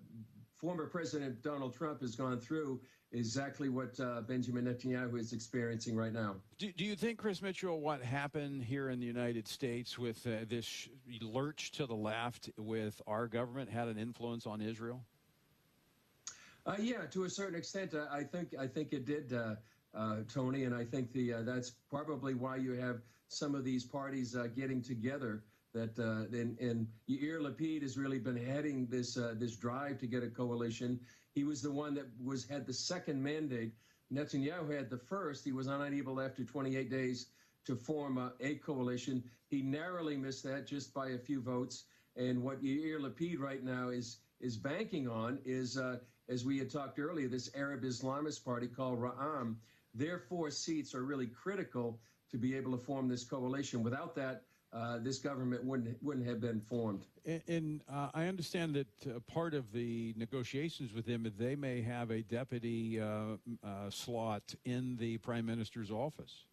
former 0.58 0.88
President 0.88 1.42
Donald 1.42 1.74
Trump 1.74 2.02
has 2.02 2.16
gone 2.16 2.40
through 2.40 2.82
exactly 3.12 3.70
what 3.70 4.00
uh, 4.00 4.22
Benjamin 4.22 4.66
Netanyahu 4.66 5.20
is 5.20 5.34
experiencing 5.34 5.96
right 5.96 6.14
now. 6.14 6.36
Do, 6.58 6.72
do, 6.74 6.86
you 6.86 6.96
think, 6.96 7.18
Chris 7.18 7.42
Mitchell, 7.42 7.80
what 7.80 8.04
happened 8.04 8.64
here 8.64 8.90
in 8.90 9.00
the 9.00 9.06
United 9.06 9.48
States 9.48 9.98
with 9.98 10.26
uh, 10.28 10.46
this 10.48 10.90
lurch 11.22 11.72
to 11.72 11.86
the 11.86 11.96
left 11.96 12.50
with 12.58 13.02
our 13.08 13.28
government 13.28 13.70
had 13.70 13.88
an 13.88 13.98
influence 13.98 14.46
on 14.46 14.62
Israel? 14.62 15.04
Uh, 16.66 16.76
yeah, 16.80 17.06
to 17.10 17.24
a 17.24 17.30
certain 17.30 17.58
extent, 17.58 17.94
uh, 17.94 18.06
I 18.12 18.24
think 18.24 18.54
I 18.60 18.68
think 18.68 18.94
it 18.94 19.06
did, 19.06 19.34
uh, 19.34 19.56
uh, 19.96 20.18
Tony, 20.32 20.66
and 20.66 20.76
I 20.76 20.86
think 20.86 21.12
the 21.14 21.32
that's 21.44 21.72
probably 21.90 22.36
why 22.36 22.58
you 22.58 22.74
have 22.74 23.02
some 23.28 23.56
of 23.56 23.64
these 23.64 23.86
parties 23.86 24.36
getting 24.56 24.82
together 24.82 25.44
that 25.74 25.98
uh, 26.00 26.36
and, 26.36 26.58
and 26.60 26.88
Yair 27.10 27.40
Lapid 27.40 27.82
has 27.82 27.98
really 27.98 28.20
been 28.20 28.38
heading 28.38 28.88
this 28.88 29.18
uh, 29.18 29.36
this 29.38 29.56
drive 29.56 30.00
to 30.00 30.08
get 30.08 30.24
a 30.24 30.30
coalition. 30.30 31.00
He 31.34 31.44
was 31.44 31.62
the 31.62 31.72
one 31.72 31.94
that 31.96 32.08
was 32.24 32.46
had 32.46 32.66
the 32.66 32.74
second 32.74 33.22
mandate. 33.22 33.74
Netanyahu 34.12 34.76
had 34.76 34.90
the 34.90 34.98
first. 34.98 35.46
He 35.46 35.52
was 35.52 35.68
unable 35.68 36.20
after 36.20 36.44
28 36.44 36.90
days 36.90 37.28
to 37.66 37.76
form 37.76 38.18
a, 38.18 38.34
a 38.40 38.56
coalition. 38.56 39.24
He 39.48 39.62
narrowly 39.62 40.18
missed 40.18 40.44
that 40.44 40.66
just 40.66 40.94
by 40.94 41.10
a 41.10 41.20
few 41.20 41.42
votes. 41.42 41.86
And 42.16 42.42
what 42.42 42.64
Yair 42.64 43.00
Lapid 43.00 43.40
right 43.40 43.64
now 43.64 43.90
is 43.90 44.18
is 44.40 44.58
banking 44.58 45.08
on 45.08 45.40
is, 45.46 45.78
uh, 45.78 45.98
as 46.30 46.46
we 46.46 46.58
had 46.58 46.72
talked 46.72 46.98
earlier, 47.00 47.28
this 47.28 47.50
Arab 47.56 47.84
Islamist 47.84 48.44
party 48.44 48.68
called 48.68 49.00
Ra'am. 49.00 49.56
Their 49.94 50.20
four 50.20 50.50
seats 50.50 50.96
are 50.96 51.04
really 51.04 51.28
critical 51.28 52.00
to 52.32 52.38
be 52.38 52.56
able 52.56 52.72
to 52.72 52.78
form 52.78 53.08
this 53.08 53.24
coalition. 53.24 53.84
Without 53.84 54.16
that, 54.16 54.44
uh, 54.72 55.00
this 55.00 55.18
government 55.18 55.64
wouldn't 55.64 56.02
wouldn't 56.04 56.28
have 56.28 56.40
been 56.40 56.60
formed. 56.60 57.06
And, 57.26 57.42
and 57.48 57.82
uh, 57.92 58.10
I 58.14 58.26
understand 58.26 58.76
that 58.76 58.88
uh, 59.08 59.20
part 59.22 59.54
of 59.54 59.72
the 59.72 60.14
negotiations 60.16 60.94
with 60.94 61.06
them, 61.06 61.32
they 61.38 61.56
may 61.56 61.82
have 61.82 62.12
a 62.12 62.22
deputy 62.22 63.00
uh, 63.00 63.06
uh, 63.64 63.90
slot 63.90 64.54
in 64.66 64.96
the 64.98 65.18
prime 65.18 65.46
minister's 65.46 65.90
office. 65.90 66.46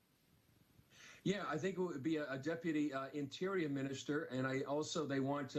Yeah, 1.25 1.43
I 1.51 1.59
think 1.59 1.77
it 1.77 1.83
would 1.83 2.03
be 2.03 2.17
a, 2.17 2.27
a 2.31 2.39
deputy 2.39 2.93
interior 3.13 3.69
minister, 3.69 4.29
and 4.33 4.47
I 4.47 4.61
also 4.61 5.05
they 5.07 5.21
want. 5.21 5.57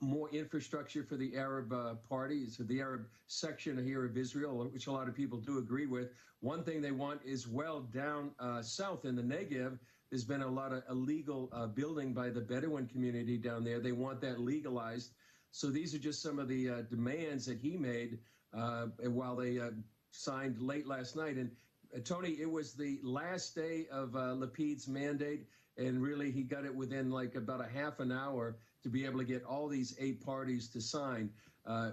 more 0.00 0.28
infrastructure 0.32 1.04
for 1.04 1.16
the 1.16 1.36
Arab 1.36 1.72
parties, 2.08 2.56
the 2.58 2.80
Arab 2.80 3.06
section 3.28 3.78
here 3.86 4.04
of 4.04 4.16
Israel, 4.16 4.68
which 4.72 4.88
a 4.88 4.90
lot 4.90 5.06
of 5.06 5.14
people 5.14 5.38
do 5.38 5.58
agree 5.58 5.86
with. 5.86 6.08
One 6.40 6.64
thing 6.64 6.82
they 6.82 6.90
want 6.90 7.20
is 7.24 7.46
well 7.46 7.82
down 7.82 8.32
south 8.62 9.04
in 9.04 9.14
the 9.14 9.22
Negev, 9.22 9.78
there's 10.10 10.24
been 10.24 10.42
a 10.42 10.48
lot 10.48 10.72
of 10.72 10.82
illegal 10.90 11.48
uh, 11.52 11.66
building 11.66 12.12
by 12.12 12.30
the 12.30 12.40
Bedouin 12.40 12.86
community 12.88 13.38
down 13.38 13.64
there. 13.64 13.78
They 13.78 13.92
want 13.92 14.20
that 14.22 14.40
legalized. 14.40 15.12
So 15.52 15.68
these 15.68 15.94
are 15.94 15.98
just 15.98 16.20
some 16.22 16.38
of 16.38 16.48
the 16.48 16.68
uh, 16.68 16.82
demands 16.82 17.46
that 17.46 17.58
he 17.58 17.76
made 17.76 18.18
uh, 18.52 18.86
while 19.04 19.36
they 19.36 19.60
uh, 19.60 19.70
signed 20.10 20.60
late 20.60 20.86
last 20.86 21.14
night. 21.14 21.36
And 21.36 21.50
uh, 21.94 22.00
Tony, 22.04 22.30
it 22.40 22.50
was 22.50 22.74
the 22.74 22.98
last 23.04 23.54
day 23.54 23.86
of 23.90 24.10
Lapid's 24.14 24.88
mandate, 24.88 25.46
and 25.76 26.02
really 26.02 26.32
he 26.32 26.42
got 26.42 26.64
it 26.64 26.74
within 26.74 27.10
like 27.10 27.36
about 27.36 27.60
a 27.64 27.68
half 27.68 28.00
an 28.00 28.10
hour 28.10 28.56
to 28.82 28.88
be 28.88 29.04
able 29.04 29.18
to 29.18 29.24
get 29.24 29.44
all 29.44 29.68
these 29.68 29.96
eight 30.00 30.24
parties 30.24 30.68
to 30.70 30.80
sign, 30.80 31.30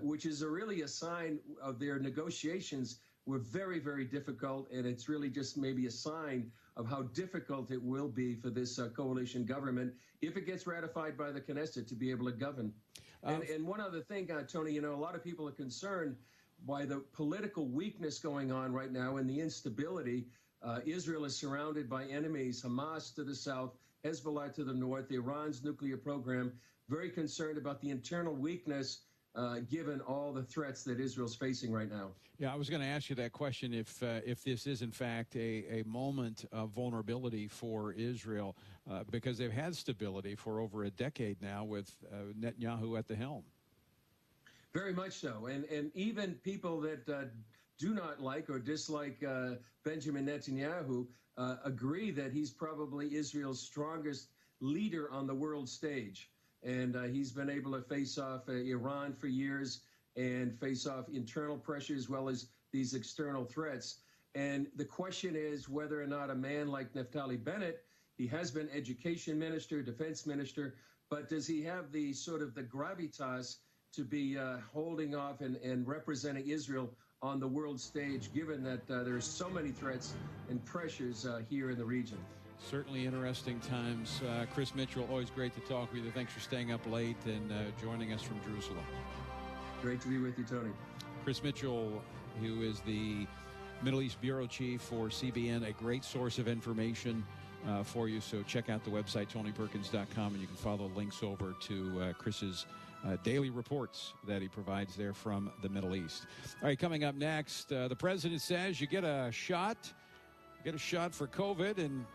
which 0.02 0.26
is 0.26 0.42
a 0.42 0.50
really 0.50 0.82
a 0.82 0.88
sign 0.88 1.40
of 1.62 1.80
their 1.80 2.00
negotiations 2.00 3.00
were 3.28 3.40
very, 3.40 3.78
very 3.80 4.06
difficult, 4.06 4.72
and 4.72 4.88
it's 4.88 5.10
really 5.10 5.30
just 5.30 5.58
maybe 5.58 5.86
a 5.86 5.92
sign 5.92 6.50
of 6.78 6.88
how 6.88 7.02
difficult 7.02 7.72
it 7.72 7.82
will 7.82 8.08
be 8.08 8.36
for 8.36 8.50
this 8.50 8.80
uh, 8.80 8.88
coalition 8.96 9.46
government 9.46 9.94
if 10.22 10.38
it 10.38 10.46
gets 10.46 10.66
ratified 10.66 11.18
by 11.18 11.32
the 11.32 11.42
Knesset 11.42 11.88
to 11.88 11.96
be 11.96 12.12
able 12.12 12.26
to 12.26 12.32
govern. 12.32 12.72
Um, 13.24 13.42
and, 13.42 13.44
and, 13.50 13.68
one 13.68 13.82
other 13.82 14.02
thing, 14.02 14.32
uh, 14.32 14.44
Tony, 14.44 14.72
you 14.72 14.82
know, 14.82 14.94
a 14.94 14.96
lot 14.96 15.16
of 15.16 15.24
people 15.24 15.48
are 15.48 15.54
concerned 15.54 16.16
by 16.66 16.86
the 16.86 17.04
political 17.14 17.68
weakness 17.68 18.20
going 18.20 18.52
on 18.52 18.72
right 18.72 18.92
now 18.92 19.18
and 19.18 19.30
the 19.30 19.40
instability. 19.40 20.28
Uh, 20.62 20.80
Israel 20.86 21.26
is 21.26 21.36
surrounded 21.36 21.90
by 21.90 22.06
enemies, 22.06 22.64
Hamas 22.64 23.14
to 23.16 23.24
the 23.24 23.36
south, 23.36 23.76
Hezbollah 24.06 24.54
to 24.56 24.64
the 24.64 24.74
north, 24.74 25.12
Iran's 25.12 25.64
nuclear 25.64 25.98
program, 25.98 26.54
very 26.90 27.10
concerned 27.10 27.58
about 27.58 27.82
the 27.82 27.90
internal 27.90 28.34
weakness 28.34 29.02
uh, 29.36 29.60
given 29.70 30.02
all 30.02 30.34
the 30.34 30.44
threats 30.44 30.84
that 30.84 31.00
Israel's 31.00 31.36
facing 31.36 31.72
right 31.72 31.90
now. 31.90 32.10
Yeah, 32.40 32.54
I 32.54 32.56
was 32.56 32.70
going 32.70 32.82
to 32.82 32.88
ask 32.88 33.10
you 33.10 33.16
that 33.16 33.32
question 33.32 33.74
if 33.74 34.02
uh, 34.04 34.20
if 34.26 34.44
this 34.44 34.68
is 34.68 34.82
in 34.82 34.92
fact 34.92 35.36
a, 35.36 35.80
a 35.80 35.84
moment 35.86 36.46
of 36.52 36.70
vulnerability 36.70 37.48
for 37.48 37.94
Israel 37.94 38.56
uh, 38.90 39.04
because 39.10 39.38
they've 39.38 39.52
had 39.52 39.76
stability 39.76 40.36
for 40.36 40.60
over 40.60 40.84
a 40.84 40.92
decade 40.92 41.42
now 41.42 41.64
with 41.64 41.92
uh, 42.12 42.34
Netanyahu 42.40 42.98
at 42.98 43.08
the 43.08 43.16
helm. 43.16 43.44
Very 44.74 44.94
much 44.94 45.14
so, 45.14 45.48
and 45.48 45.66
and 45.66 45.92
even 45.96 46.36
people 46.44 46.80
that 46.82 47.10
uh, 47.10 47.24
do 47.80 47.96
not 47.96 48.22
like 48.22 48.50
or 48.52 48.60
dislike 48.60 49.24
uh, 49.24 49.56
Benjamin 49.84 50.26
Netanyahu 50.26 51.08
agree 51.64 52.10
that 52.10 52.32
he's 52.32 52.50
probably 52.52 53.16
Israel's 53.16 53.62
strongest 53.62 54.30
leader 54.60 55.12
on 55.12 55.28
the 55.28 55.36
world 55.36 55.70
stage 55.70 56.32
and 56.64 56.96
uh, 56.96 57.04
he's 57.04 57.32
been 57.32 57.50
able 57.50 57.72
to 57.74 57.82
face 57.82 58.18
off 58.18 58.50
uh, 58.50 58.54
Iran 58.54 59.14
for 59.14 59.28
years 59.28 59.82
and 60.16 60.60
face 60.60 60.88
off 60.88 61.10
internal 61.10 61.58
pressure 61.58 61.96
as 61.96 62.10
well 62.10 62.28
as 62.28 62.48
these 62.72 62.94
external 62.94 63.46
threats. 63.46 64.00
And 64.36 64.68
the 64.76 64.86
question 64.86 65.36
is 65.36 65.70
whether 65.70 66.02
or 66.02 66.08
not 66.08 66.30
a 66.30 66.36
man 66.36 66.68
like 66.68 66.94
Naftali 66.94 67.44
Bennett, 67.44 67.84
he 68.18 68.28
has 68.28 68.52
been 68.52 68.70
education 68.74 69.38
minister, 69.38 69.82
defense 69.82 70.26
minister, 70.26 70.76
but 71.10 71.30
does 71.30 71.48
he 71.48 71.64
have 71.64 71.92
the 71.92 72.14
sort 72.14 72.42
of 72.42 72.54
the 72.54 72.64
gravitas 72.64 73.58
to 73.94 74.04
be 74.04 74.38
uh, 74.38 74.58
holding 74.72 75.16
off 75.16 75.42
and, 75.42 75.56
and 75.58 75.88
representing 75.88 76.48
Israel 76.48 76.90
on 77.22 77.40
the 77.40 77.48
world 77.48 77.80
stage, 77.80 78.32
given 78.34 78.64
that 78.64 78.90
uh, 78.92 79.04
there's 79.04 79.26
so 79.26 79.50
many 79.50 79.70
threats 79.70 80.14
and 80.50 80.64
pressures 80.66 81.26
uh, 81.26 81.42
here 81.50 81.72
in 81.72 81.78
the 81.78 81.86
region? 81.86 82.18
Certainly 82.60 83.06
interesting 83.06 83.60
times. 83.62 84.22
Uh, 84.28 84.46
Chris 84.54 84.76
Mitchell, 84.76 85.08
always 85.10 85.30
great 85.30 85.54
to 85.54 85.62
talk 85.62 85.92
with 85.94 86.04
you. 86.04 86.12
Thanks 86.12 86.34
for 86.34 86.40
staying 86.40 86.72
up 86.72 86.86
late 86.92 87.18
and 87.26 87.52
uh, 87.52 87.56
joining 87.82 88.14
us 88.14 88.22
from 88.22 88.40
Jerusalem. 88.44 88.84
Great 89.82 90.02
to 90.02 90.08
be 90.08 90.18
with 90.18 90.38
you, 90.38 90.44
Tony. 90.44 90.72
Chris 91.24 91.44
Mitchell, 91.44 92.02
who 92.42 92.62
is 92.64 92.82
the 92.82 93.28
Middle 93.84 94.02
East 94.02 94.20
Bureau 94.22 94.48
Chief 94.48 94.82
for 94.82 95.08
CBN, 95.08 95.68
a 95.68 95.72
great 95.72 96.04
source 96.04 96.40
of 96.40 96.48
information 96.48 97.24
uh, 97.68 97.84
for 97.84 98.10
you. 98.10 98.20
So 98.20 98.44
check 98.44 98.70
out 98.70 98.84
the 98.84 98.90
website, 98.90 99.28
tonyperkins.com, 99.30 100.34
and 100.34 100.42
you 100.42 100.48
can 100.48 100.56
follow 100.56 100.92
links 100.96 101.22
over 101.24 101.54
to 101.62 102.02
uh, 102.02 102.14
Chris's 102.14 102.66
uh, 103.06 103.18
daily 103.24 103.50
reports 103.50 104.14
that 104.28 104.42
he 104.42 104.48
provides 104.48 104.96
there 104.96 105.14
from 105.14 105.52
the 105.62 105.70
Middle 105.70 105.96
East. 105.96 106.26
All 106.62 106.68
right, 106.68 106.80
coming 106.80 107.04
up 107.04 107.16
next, 107.16 107.72
uh, 107.72 107.88
the 107.88 107.96
president 107.96 108.42
says 108.42 108.82
you 108.82 108.88
get 108.88 109.04
a 109.04 109.30
shot, 109.32 109.94
get 110.64 110.74
a 110.74 110.80
shot 110.80 111.14
for 111.14 111.28
COVID, 111.28 111.78
and 111.78 112.06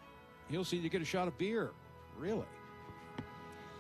he'll 0.51 0.65
see 0.65 0.77
you 0.77 0.89
get 0.89 1.03
a 1.03 1.07
shot 1.07 1.29
of 1.29 1.37
beer. 1.39 1.71
Really? 2.19 2.47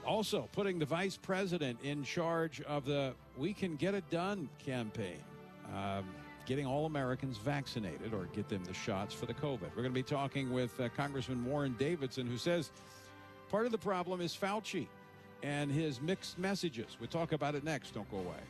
Also, 0.04 0.48
putting 0.52 0.78
the 0.78 0.86
vice 0.86 1.16
president 1.16 1.78
in 1.82 2.02
charge 2.02 2.60
of 2.62 2.84
the 2.84 3.14
We 3.36 3.52
Can 3.52 3.76
Get 3.76 3.94
It 3.94 4.08
Done 4.10 4.48
campaign. 4.58 5.22
Um, 5.74 6.04
getting 6.44 6.66
all 6.66 6.86
Americans 6.86 7.38
vaccinated 7.38 8.12
or 8.12 8.24
get 8.34 8.48
them 8.48 8.64
the 8.64 8.74
shots 8.74 9.14
for 9.14 9.26
the 9.26 9.34
COVID. 9.34 9.70
We're 9.76 9.82
going 9.82 9.84
to 9.84 9.90
be 9.90 10.02
talking 10.02 10.52
with 10.52 10.78
uh, 10.80 10.88
Congressman 10.96 11.44
Warren 11.44 11.76
Davidson, 11.78 12.26
who 12.26 12.36
says 12.36 12.72
part 13.48 13.64
of 13.64 13.72
the 13.72 13.78
problem 13.78 14.20
is 14.20 14.36
Fauci 14.36 14.86
and 15.42 15.70
his 15.70 16.00
mixed 16.00 16.38
messages. 16.38 16.96
We'll 16.98 17.08
talk 17.08 17.32
about 17.32 17.54
it 17.54 17.64
next. 17.64 17.94
Don't 17.94 18.10
go 18.10 18.18
away. 18.18 18.40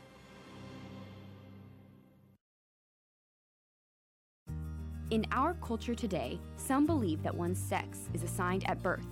In 5.13 5.27
our 5.31 5.53
culture 5.61 5.95
today, 5.95 6.41
some 6.57 6.87
believe 6.87 7.23
that 7.23 7.37
one's 7.37 7.59
sex 7.59 8.09
is 8.15 8.23
assigned 8.23 8.67
at 8.67 8.83
birth. 8.83 9.05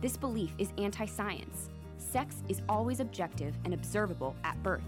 This 0.00 0.16
belief 0.16 0.52
is 0.56 0.72
anti 0.78 1.04
science. 1.04 1.68
Sex 1.96 2.44
is 2.48 2.62
always 2.68 3.00
objective 3.00 3.56
and 3.64 3.74
observable 3.74 4.36
at 4.44 4.62
birth. 4.62 4.84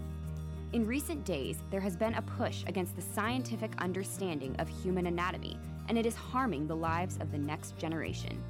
In 0.71 0.87
recent 0.87 1.25
days, 1.25 1.57
there 1.71 1.81
has 1.81 1.97
been 1.97 2.13
a 2.13 2.21
push 2.21 2.63
against 2.67 2.95
the 2.95 3.01
scientific 3.01 3.71
understanding 3.79 4.55
of 4.59 4.69
human 4.69 5.07
anatomy, 5.07 5.57
and 5.89 5.97
it 5.97 6.05
is 6.05 6.15
harming 6.15 6.67
the 6.67 6.75
lives 6.77 7.17
of 7.19 7.33
the 7.33 7.37
next 7.37 7.77
generation. 7.77 8.41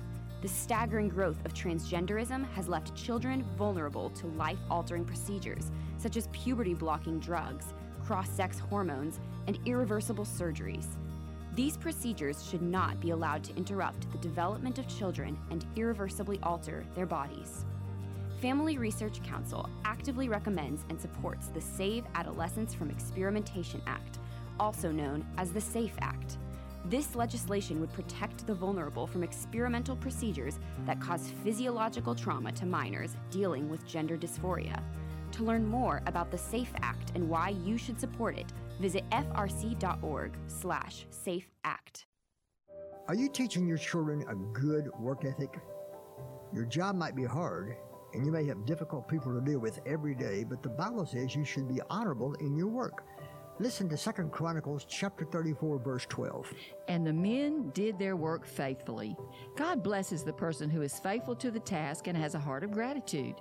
The 0.43 0.47
staggering 0.47 1.09
growth 1.09 1.43
of 1.43 1.55
transgenderism 1.55 2.47
has 2.53 2.67
left 2.67 2.93
children 2.93 3.43
vulnerable 3.57 4.11
to 4.11 4.27
life 4.27 4.59
altering 4.69 5.05
procedures, 5.05 5.71
such 5.97 6.17
as 6.17 6.27
puberty 6.33 6.75
blocking 6.75 7.19
drugs, 7.19 7.73
cross 8.05 8.29
sex 8.29 8.59
hormones, 8.59 9.19
and 9.47 9.57
irreversible 9.65 10.25
surgeries. 10.25 10.85
These 11.53 11.75
procedures 11.75 12.46
should 12.48 12.62
not 12.62 13.01
be 13.01 13.10
allowed 13.10 13.43
to 13.43 13.55
interrupt 13.58 14.10
the 14.12 14.17
development 14.20 14.79
of 14.79 14.88
children 14.88 15.38
and 15.50 15.65
irreversibly 15.75 16.39
alter 16.43 16.86
their 16.96 17.05
bodies. 17.05 17.65
Family 18.41 18.77
Research 18.77 19.22
Council 19.24 19.70
actively 19.84 20.29
recommends 20.29 20.86
and 20.89 21.00
supports 21.00 21.48
the 21.48 21.60
Save 21.60 22.05
Adolescents 22.15 22.74
from 22.74 22.89
Experimentation 22.89 23.81
Act, 23.86 24.17
also 24.60 24.91
known 24.91 25.25
as 25.38 25.51
the 25.51 25.60
SAFE 25.60 25.93
Act. 26.00 26.38
This 26.86 27.15
legislation 27.15 27.81
would 27.81 27.91
protect 27.93 28.48
the 28.48 28.55
vulnerable 28.55 29.05
from 29.05 29.22
experimental 29.22 29.98
procedures 29.98 30.58
that 30.86 31.01
cause 31.01 31.34
physiological 31.43 32.15
trauma 32.15 32.53
to 32.53 32.65
minors 32.65 33.15
dealing 33.29 33.70
with 33.70 33.86
gender 33.86 34.17
dysphoria. 34.17 34.81
To 35.34 35.43
learn 35.43 35.67
more 35.67 36.01
about 36.08 36.31
the 36.31 36.38
SAFE 36.38 36.74
Act 36.81 37.12
and 37.13 37.29
why 37.29 37.50
you 37.50 37.77
should 37.77 38.00
support 38.00 38.38
it, 38.38 38.51
visit 38.81 39.09
frc.org 39.11 40.38
slash 40.47 41.05
safeact. 41.11 42.05
Are 43.07 43.15
you 43.15 43.29
teaching 43.29 43.67
your 43.67 43.77
children 43.77 44.25
a 44.27 44.35
good 44.35 44.89
work 45.00 45.23
ethic? 45.25 45.59
Your 46.53 46.65
job 46.65 46.95
might 46.95 47.15
be 47.15 47.23
hard, 47.23 47.75
and 48.13 48.25
you 48.25 48.31
may 48.31 48.45
have 48.45 48.65
difficult 48.65 49.07
people 49.07 49.33
to 49.33 49.41
deal 49.41 49.59
with 49.59 49.79
every 49.85 50.15
day, 50.15 50.43
but 50.43 50.61
the 50.63 50.69
Bible 50.69 51.05
says 51.05 51.35
you 51.35 51.45
should 51.45 51.67
be 51.67 51.79
honorable 51.89 52.33
in 52.35 52.55
your 52.55 52.67
work. 52.67 53.03
Listen 53.60 53.88
to 53.89 53.98
2 53.98 54.12
Chronicles 54.29 54.86
chapter 54.89 55.24
34 55.25 55.77
verse 55.79 56.05
12. 56.10 56.51
And 56.88 57.05
the 57.05 57.13
men 57.13 57.70
did 57.74 58.00
their 58.00 58.15
work 58.15 58.46
faithfully. 58.46 59.15
God 59.55 59.84
blesses 59.84 60.24
the 60.24 60.34
person 60.34 60.70
who 60.70 60.81
is 60.81 60.98
faithful 60.98 61.36
to 61.36 61.51
the 61.51 61.60
task 61.60 62.08
and 62.08 62.17
has 62.17 62.34
a 62.34 62.39
heart 62.39 62.63
of 62.63 62.72
gratitude. 62.72 63.36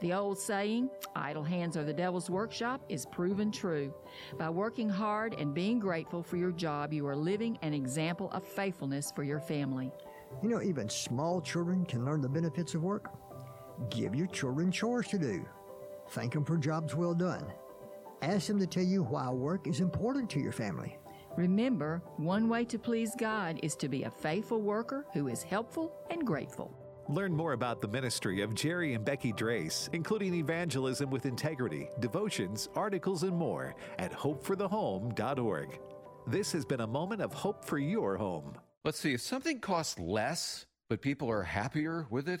The 0.00 0.12
old 0.12 0.38
saying, 0.38 0.90
idle 1.16 1.42
hands 1.42 1.76
are 1.76 1.84
the 1.84 1.92
devil's 1.92 2.30
workshop, 2.30 2.84
is 2.88 3.06
proven 3.06 3.50
true. 3.50 3.92
By 4.38 4.48
working 4.48 4.88
hard 4.88 5.34
and 5.34 5.54
being 5.54 5.80
grateful 5.80 6.22
for 6.22 6.36
your 6.36 6.52
job, 6.52 6.92
you 6.92 7.06
are 7.08 7.16
living 7.16 7.58
an 7.62 7.74
example 7.74 8.30
of 8.30 8.44
faithfulness 8.46 9.12
for 9.16 9.24
your 9.24 9.40
family. 9.40 9.90
You 10.42 10.50
know, 10.50 10.62
even 10.62 10.88
small 10.88 11.40
children 11.40 11.84
can 11.84 12.04
learn 12.04 12.20
the 12.20 12.28
benefits 12.28 12.74
of 12.74 12.82
work. 12.82 13.10
Give 13.90 14.14
your 14.14 14.28
children 14.28 14.70
chores 14.70 15.08
to 15.08 15.18
do. 15.18 15.44
Thank 16.10 16.34
them 16.34 16.44
for 16.44 16.56
jobs 16.56 16.94
well 16.94 17.14
done. 17.14 17.44
Ask 18.24 18.46
them 18.46 18.58
to 18.60 18.66
tell 18.66 18.82
you 18.82 19.02
why 19.02 19.28
work 19.28 19.66
is 19.66 19.80
important 19.80 20.30
to 20.30 20.40
your 20.40 20.50
family. 20.50 20.96
Remember, 21.36 22.02
one 22.16 22.48
way 22.48 22.64
to 22.64 22.78
please 22.78 23.12
God 23.18 23.60
is 23.62 23.76
to 23.76 23.86
be 23.86 24.04
a 24.04 24.10
faithful 24.10 24.62
worker 24.62 25.04
who 25.12 25.28
is 25.28 25.42
helpful 25.42 25.92
and 26.08 26.26
grateful. 26.26 26.74
Learn 27.10 27.36
more 27.36 27.52
about 27.52 27.82
the 27.82 27.88
ministry 27.88 28.40
of 28.40 28.54
Jerry 28.54 28.94
and 28.94 29.04
Becky 29.04 29.30
Drace, 29.30 29.90
including 29.92 30.32
evangelism 30.32 31.10
with 31.10 31.26
integrity, 31.26 31.90
devotions, 32.00 32.70
articles, 32.74 33.24
and 33.24 33.36
more 33.36 33.76
at 33.98 34.10
hopeforthehome.org. 34.10 35.78
This 36.26 36.50
has 36.52 36.64
been 36.64 36.80
a 36.80 36.86
moment 36.86 37.20
of 37.20 37.34
hope 37.34 37.62
for 37.62 37.76
your 37.76 38.16
home. 38.16 38.56
Let's 38.84 39.00
see, 39.00 39.12
if 39.12 39.20
something 39.20 39.60
costs 39.60 39.98
less, 39.98 40.64
but 40.88 41.02
people 41.02 41.30
are 41.30 41.42
happier 41.42 42.06
with 42.08 42.30
it, 42.30 42.40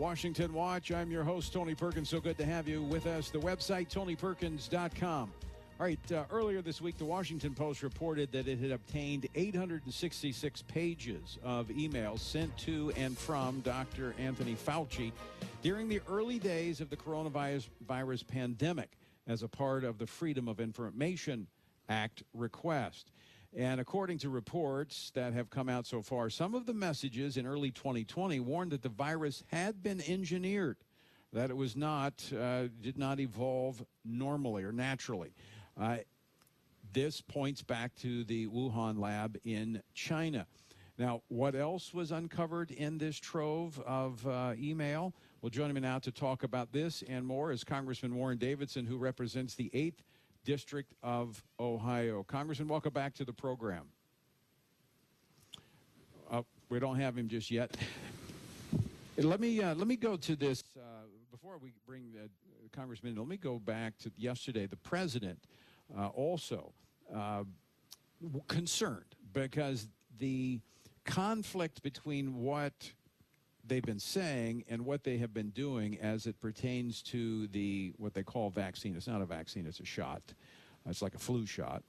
Washington 0.00 0.54
Watch. 0.54 0.90
I'm 0.92 1.10
your 1.10 1.24
host, 1.24 1.52
Tony 1.52 1.74
Perkins. 1.74 2.08
So 2.08 2.20
good 2.20 2.38
to 2.38 2.44
have 2.46 2.66
you 2.66 2.82
with 2.82 3.06
us. 3.06 3.28
The 3.28 3.38
website, 3.38 3.90
tonyperkins.com. 3.90 5.30
All 5.78 5.86
right, 5.86 6.12
uh, 6.12 6.24
earlier 6.30 6.62
this 6.62 6.80
week, 6.80 6.96
the 6.96 7.04
Washington 7.04 7.54
Post 7.54 7.82
reported 7.82 8.32
that 8.32 8.48
it 8.48 8.58
had 8.60 8.70
obtained 8.70 9.26
866 9.34 10.62
pages 10.62 11.38
of 11.44 11.68
emails 11.68 12.20
sent 12.20 12.56
to 12.60 12.90
and 12.96 13.16
from 13.16 13.60
Dr. 13.60 14.14
Anthony 14.18 14.54
Fauci 14.54 15.12
during 15.60 15.86
the 15.86 16.00
early 16.08 16.38
days 16.38 16.80
of 16.80 16.88
the 16.88 16.96
coronavirus 16.96 17.68
virus 17.86 18.22
pandemic 18.22 18.92
as 19.26 19.42
a 19.42 19.48
part 19.48 19.84
of 19.84 19.98
the 19.98 20.06
Freedom 20.06 20.48
of 20.48 20.60
Information 20.60 21.46
Act 21.90 22.22
request. 22.32 23.10
And 23.56 23.80
according 23.80 24.18
to 24.18 24.30
reports 24.30 25.10
that 25.14 25.32
have 25.32 25.50
come 25.50 25.68
out 25.68 25.86
so 25.86 26.02
far, 26.02 26.30
some 26.30 26.54
of 26.54 26.66
the 26.66 26.74
messages 26.74 27.36
in 27.36 27.46
early 27.46 27.72
2020 27.72 28.38
warned 28.40 28.70
that 28.70 28.82
the 28.82 28.88
virus 28.88 29.42
had 29.48 29.82
been 29.82 30.00
engineered, 30.06 30.76
that 31.32 31.50
it 31.50 31.56
was 31.56 31.74
not, 31.74 32.32
uh, 32.32 32.68
did 32.80 32.96
not 32.96 33.18
evolve 33.18 33.84
normally 34.04 34.62
or 34.62 34.70
naturally. 34.70 35.34
Uh, 35.78 35.98
this 36.92 37.20
points 37.20 37.62
back 37.62 37.94
to 37.96 38.24
the 38.24 38.46
Wuhan 38.48 38.98
lab 38.98 39.36
in 39.44 39.82
China. 39.94 40.46
Now, 40.96 41.22
what 41.28 41.54
else 41.54 41.94
was 41.94 42.12
uncovered 42.12 42.70
in 42.70 42.98
this 42.98 43.16
trove 43.16 43.80
of 43.80 44.24
uh, 44.26 44.52
email? 44.58 45.14
Well, 45.40 45.50
joining 45.50 45.74
me 45.74 45.80
now 45.80 45.98
to 46.00 46.12
talk 46.12 46.42
about 46.42 46.72
this 46.72 47.02
and 47.08 47.26
more 47.26 47.52
is 47.52 47.64
Congressman 47.64 48.14
Warren 48.14 48.38
Davidson, 48.38 48.86
who 48.86 48.98
represents 48.98 49.54
the 49.54 49.70
8th 49.74 50.02
District 50.44 50.92
of 51.02 51.42
Ohio. 51.58 52.22
Congressman, 52.22 52.68
welcome 52.68 52.92
back 52.92 53.14
to 53.14 53.24
the 53.24 53.32
program. 53.32 53.84
Uh, 56.30 56.42
we 56.68 56.78
don't 56.78 56.98
have 56.98 57.16
him 57.16 57.28
just 57.28 57.50
yet. 57.50 57.76
let 59.16 59.40
me 59.40 59.60
uh, 59.62 59.74
let 59.74 59.86
me 59.86 59.96
go 59.96 60.16
to 60.16 60.36
this 60.36 60.62
uh, 60.76 60.80
before 61.30 61.58
we 61.58 61.72
bring 61.86 62.12
the 62.12 62.28
congressman. 62.72 63.16
Let 63.16 63.28
me 63.28 63.36
go 63.36 63.58
back 63.58 63.98
to 63.98 64.10
yesterday. 64.16 64.66
The 64.66 64.76
president 64.76 65.38
uh, 65.96 66.06
also 66.08 66.72
uh, 67.14 67.44
concerned 68.48 69.16
because 69.32 69.88
the 70.18 70.60
conflict 71.04 71.82
between 71.82 72.36
what 72.36 72.92
they've 73.70 73.82
been 73.82 74.00
saying 74.00 74.64
and 74.68 74.84
what 74.84 75.04
they 75.04 75.16
have 75.16 75.32
been 75.32 75.50
doing 75.50 75.96
as 76.00 76.26
it 76.26 76.38
pertains 76.40 77.00
to 77.00 77.46
the 77.46 77.94
what 77.96 78.12
they 78.12 78.22
call 78.22 78.50
vaccine. 78.50 78.94
It's 78.96 79.06
not 79.06 79.22
a 79.22 79.26
vaccine; 79.26 79.64
it's 79.66 79.80
a 79.80 79.84
shot. 79.86 80.20
It's 80.86 81.00
like 81.00 81.14
a 81.14 81.18
flu 81.18 81.46
shot. 81.46 81.82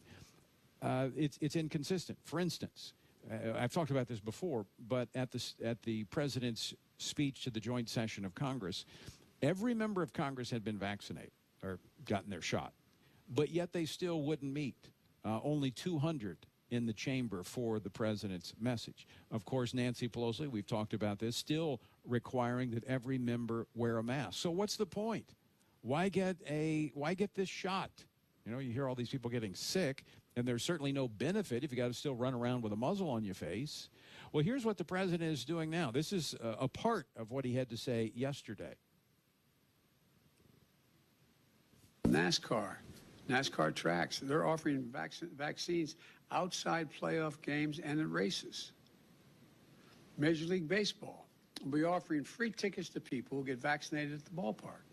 Uh, 0.82 1.08
it's 1.18 1.38
it's 1.42 1.58
inconsistent. 1.58 2.20
For 2.24 2.40
instance, 2.40 2.94
uh, 3.30 3.54
I've 3.58 3.74
talked 3.74 3.92
about 3.92 4.08
this 4.08 4.20
before, 4.20 4.66
but 4.88 5.10
at 5.16 5.32
the 5.32 5.44
at 5.64 5.82
the 5.84 6.06
president's 6.06 6.74
speech 6.98 7.44
to 7.44 7.50
the 7.50 7.60
joint 7.60 7.90
session 7.90 8.24
of 8.24 8.36
Congress, 8.36 8.86
every 9.42 9.74
member 9.74 10.04
of 10.04 10.14
Congress 10.14 10.52
had 10.52 10.64
been 10.64 10.78
vaccinated 10.78 11.32
or 11.64 11.80
gotten 12.06 12.30
their 12.30 12.42
shot, 12.42 12.74
but 13.28 13.50
yet 13.50 13.74
they 13.74 13.86
still 13.86 14.22
wouldn't 14.22 14.54
meet. 14.54 14.92
Uh, 15.24 15.40
only 15.44 15.70
200 15.70 16.48
in 16.72 16.86
the 16.86 16.94
chamber 16.94 17.44
for 17.44 17.80
the 17.80 17.90
president's 17.90 18.54
message. 18.60 19.06
Of 19.30 19.46
course, 19.46 19.74
Nancy 19.74 20.08
Pelosi, 20.08 20.48
we've 20.48 20.66
talked 20.66 20.94
about 20.94 21.20
this, 21.20 21.36
still 21.36 21.82
requiring 22.06 22.72
that 22.72 22.86
every 22.86 23.18
member 23.18 23.68
wear 23.76 23.98
a 23.98 24.04
mask. 24.04 24.40
So 24.40 24.50
what's 24.50 24.78
the 24.78 24.86
point? 24.86 25.36
Why 25.82 26.10
get 26.10 26.38
a 26.50 26.92
why 26.94 27.14
get 27.14 27.36
this 27.36 27.50
shot? 27.50 27.92
You 28.46 28.52
know, 28.52 28.60
you 28.60 28.72
hear 28.72 28.88
all 28.88 28.96
these 28.96 29.10
people 29.10 29.30
getting 29.30 29.54
sick, 29.54 30.04
and 30.36 30.48
there's 30.48 30.64
certainly 30.64 30.92
no 30.92 31.08
benefit 31.08 31.64
if 31.64 31.72
you 31.72 31.78
got 31.78 31.90
to 31.90 31.94
still 31.94 32.16
run 32.16 32.34
around 32.34 32.62
with 32.64 32.74
a 32.74 32.76
muzzle 32.76 33.10
on 33.10 33.24
your 33.24 33.36
face. 33.36 33.90
Well, 34.32 34.44
here's 34.44 34.66
what 34.66 34.78
the 34.78 34.86
president 34.86 35.30
is 35.32 35.46
doing 35.46 35.70
now. 35.70 35.92
This 35.92 36.14
is 36.14 36.36
a, 36.42 36.62
a 36.62 36.68
part 36.68 37.06
of 37.18 37.32
what 37.32 37.46
he 37.46 37.54
had 37.54 37.70
to 37.70 37.78
say 37.78 38.12
yesterday. 38.16 38.74
NASCAR, 42.08 42.78
NASCAR 43.32 43.74
tracks, 43.74 44.20
they're 44.20 44.46
offering 44.46 44.84
vac- 44.92 45.14
vaccines 45.38 45.96
outside 46.32 46.90
playoff 46.92 47.42
games 47.42 47.80
and 47.80 48.00
in 48.00 48.12
races. 48.12 48.74
Major 50.18 50.46
League 50.46 50.68
Baseball 50.68 51.26
will 51.64 51.72
be 51.72 51.84
offering 51.84 52.24
free 52.24 52.52
tickets 52.52 52.90
to 52.90 53.00
people 53.00 53.38
who 53.38 53.46
get 53.46 53.60
vaccinated 53.60 54.14
at 54.14 54.26
the 54.26 54.32
ballpark. 54.32 54.84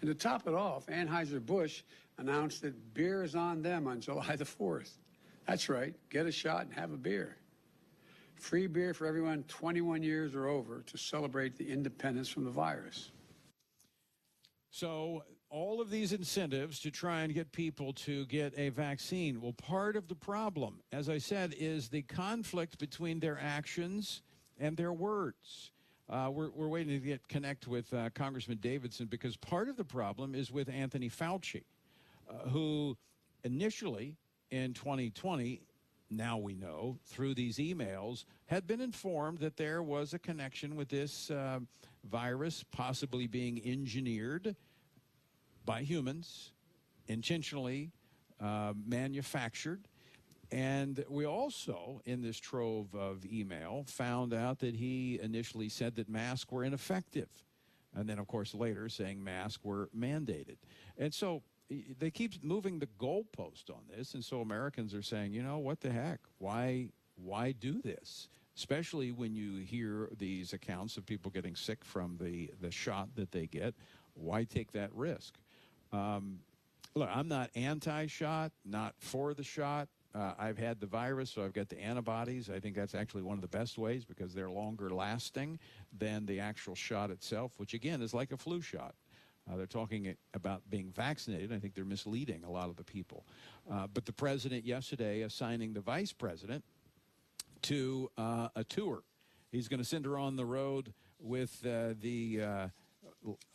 And 0.00 0.08
to 0.08 0.14
top 0.14 0.46
it 0.46 0.54
off, 0.54 0.86
Anheuser-Busch 0.86 1.82
announced 2.18 2.62
that 2.62 2.94
beer 2.94 3.22
is 3.22 3.34
on 3.34 3.62
them 3.62 3.86
on 3.86 4.00
July 4.00 4.36
the 4.36 4.44
4th. 4.44 4.90
That's 5.46 5.68
right, 5.68 5.94
get 6.10 6.26
a 6.26 6.32
shot 6.32 6.62
and 6.62 6.74
have 6.74 6.92
a 6.92 6.96
beer. 6.96 7.36
Free 8.36 8.66
beer 8.66 8.94
for 8.94 9.06
everyone 9.06 9.44
21 9.48 10.02
years 10.02 10.34
or 10.34 10.46
over 10.46 10.82
to 10.86 10.96
celebrate 10.96 11.56
the 11.56 11.70
independence 11.70 12.28
from 12.28 12.44
the 12.44 12.50
virus. 12.50 13.10
So 14.70 15.24
all 15.50 15.80
of 15.80 15.90
these 15.90 16.12
incentives 16.12 16.78
to 16.80 16.90
try 16.90 17.22
and 17.22 17.34
get 17.34 17.50
people 17.52 17.92
to 17.92 18.24
get 18.26 18.56
a 18.56 18.68
vaccine. 18.68 19.40
Well, 19.40 19.52
part 19.52 19.96
of 19.96 20.06
the 20.08 20.14
problem, 20.14 20.80
as 20.92 21.08
I 21.08 21.18
said, 21.18 21.54
is 21.58 21.88
the 21.88 22.02
conflict 22.02 22.78
between 22.78 23.18
their 23.18 23.38
actions 23.40 24.22
and 24.58 24.76
their 24.76 24.92
words. 24.92 25.72
Uh, 26.08 26.30
we're, 26.32 26.68
waiting 26.68 26.98
to 26.98 27.04
get 27.04 27.26
connect 27.28 27.68
with 27.68 27.92
uh, 27.94 28.10
Congressman 28.14 28.58
Davidson 28.58 29.06
because 29.06 29.36
part 29.36 29.68
of 29.68 29.76
the 29.76 29.84
problem 29.84 30.34
is 30.34 30.50
with 30.50 30.68
Anthony 30.68 31.08
Fauci. 31.08 31.62
uh, 32.28 32.48
who 32.48 32.96
initially 33.44 34.16
in 34.50 34.72
2020 34.74 35.60
now 36.10 36.36
we 36.36 36.54
know 36.54 36.98
through 37.06 37.34
these 37.34 37.58
emails, 37.58 38.24
had 38.46 38.66
been 38.66 38.80
informed 38.80 39.38
that 39.38 39.56
there 39.56 39.82
was 39.82 40.12
a 40.12 40.18
connection 40.18 40.74
with 40.74 40.88
this 40.88 41.30
uh, 41.30 41.60
virus 42.10 42.64
possibly 42.72 43.26
being 43.26 43.60
engineered 43.64 44.56
by 45.64 45.82
humans, 45.82 46.52
intentionally 47.06 47.90
uh, 48.40 48.72
manufactured. 48.86 49.86
And 50.52 51.04
we 51.08 51.26
also, 51.26 52.00
in 52.04 52.22
this 52.22 52.36
trove 52.38 52.94
of 52.94 53.24
email, 53.24 53.84
found 53.86 54.34
out 54.34 54.58
that 54.60 54.74
he 54.74 55.20
initially 55.22 55.68
said 55.68 55.94
that 55.96 56.08
masks 56.08 56.50
were 56.50 56.64
ineffective. 56.64 57.28
And 57.94 58.08
then, 58.08 58.18
of 58.18 58.26
course, 58.26 58.54
later 58.54 58.88
saying 58.88 59.22
masks 59.22 59.62
were 59.64 59.88
mandated. 59.96 60.56
And 60.96 61.12
so 61.12 61.42
they 61.98 62.10
keep 62.10 62.42
moving 62.42 62.78
the 62.78 62.88
goalpost 62.98 63.70
on 63.70 63.82
this, 63.96 64.14
and 64.14 64.24
so 64.24 64.40
Americans 64.40 64.94
are 64.94 65.02
saying, 65.02 65.32
you 65.32 65.42
know, 65.42 65.58
what 65.58 65.80
the 65.80 65.90
heck? 65.90 66.20
Why 66.38 66.88
why 67.16 67.52
do 67.52 67.80
this? 67.82 68.28
Especially 68.56 69.12
when 69.12 69.34
you 69.34 69.58
hear 69.58 70.08
these 70.18 70.52
accounts 70.52 70.96
of 70.96 71.06
people 71.06 71.30
getting 71.30 71.54
sick 71.54 71.84
from 71.84 72.16
the 72.20 72.50
the 72.60 72.70
shot 72.70 73.08
that 73.14 73.30
they 73.30 73.46
get. 73.46 73.74
Why 74.14 74.44
take 74.44 74.72
that 74.72 74.92
risk? 74.94 75.34
Um, 75.92 76.40
look, 76.94 77.08
I'm 77.12 77.28
not 77.28 77.50
anti-shot, 77.54 78.52
not 78.64 78.94
for 78.98 79.34
the 79.34 79.44
shot. 79.44 79.88
Uh, 80.12 80.32
I've 80.38 80.58
had 80.58 80.80
the 80.80 80.86
virus, 80.86 81.30
so 81.30 81.44
I've 81.44 81.52
got 81.52 81.68
the 81.68 81.80
antibodies. 81.80 82.50
I 82.50 82.58
think 82.58 82.74
that's 82.74 82.94
actually 82.94 83.22
one 83.22 83.36
of 83.36 83.42
the 83.42 83.58
best 83.58 83.78
ways 83.78 84.04
because 84.04 84.34
they're 84.34 84.50
longer 84.50 84.90
lasting 84.90 85.60
than 85.96 86.26
the 86.26 86.40
actual 86.40 86.74
shot 86.74 87.10
itself, 87.10 87.52
which 87.58 87.74
again 87.74 88.02
is 88.02 88.12
like 88.12 88.32
a 88.32 88.36
flu 88.36 88.60
shot. 88.60 88.94
Uh, 89.50 89.56
they're 89.56 89.66
talking 89.66 90.14
about 90.34 90.62
being 90.68 90.90
vaccinated. 90.90 91.52
I 91.52 91.58
think 91.58 91.74
they're 91.74 91.84
misleading 91.84 92.44
a 92.44 92.50
lot 92.50 92.68
of 92.68 92.76
the 92.76 92.84
people. 92.84 93.24
Uh, 93.70 93.86
but 93.92 94.04
the 94.04 94.12
president 94.12 94.64
yesterday 94.64 95.22
assigning 95.22 95.72
the 95.72 95.80
vice 95.80 96.12
president 96.12 96.64
to 97.62 98.10
uh, 98.18 98.48
a 98.56 98.64
tour. 98.64 99.02
He's 99.50 99.68
going 99.68 99.80
to 99.80 99.84
send 99.84 100.04
her 100.06 100.18
on 100.18 100.36
the 100.36 100.44
road 100.44 100.92
with 101.18 101.64
uh, 101.66 101.94
the, 102.00 102.40
uh, 102.42 102.68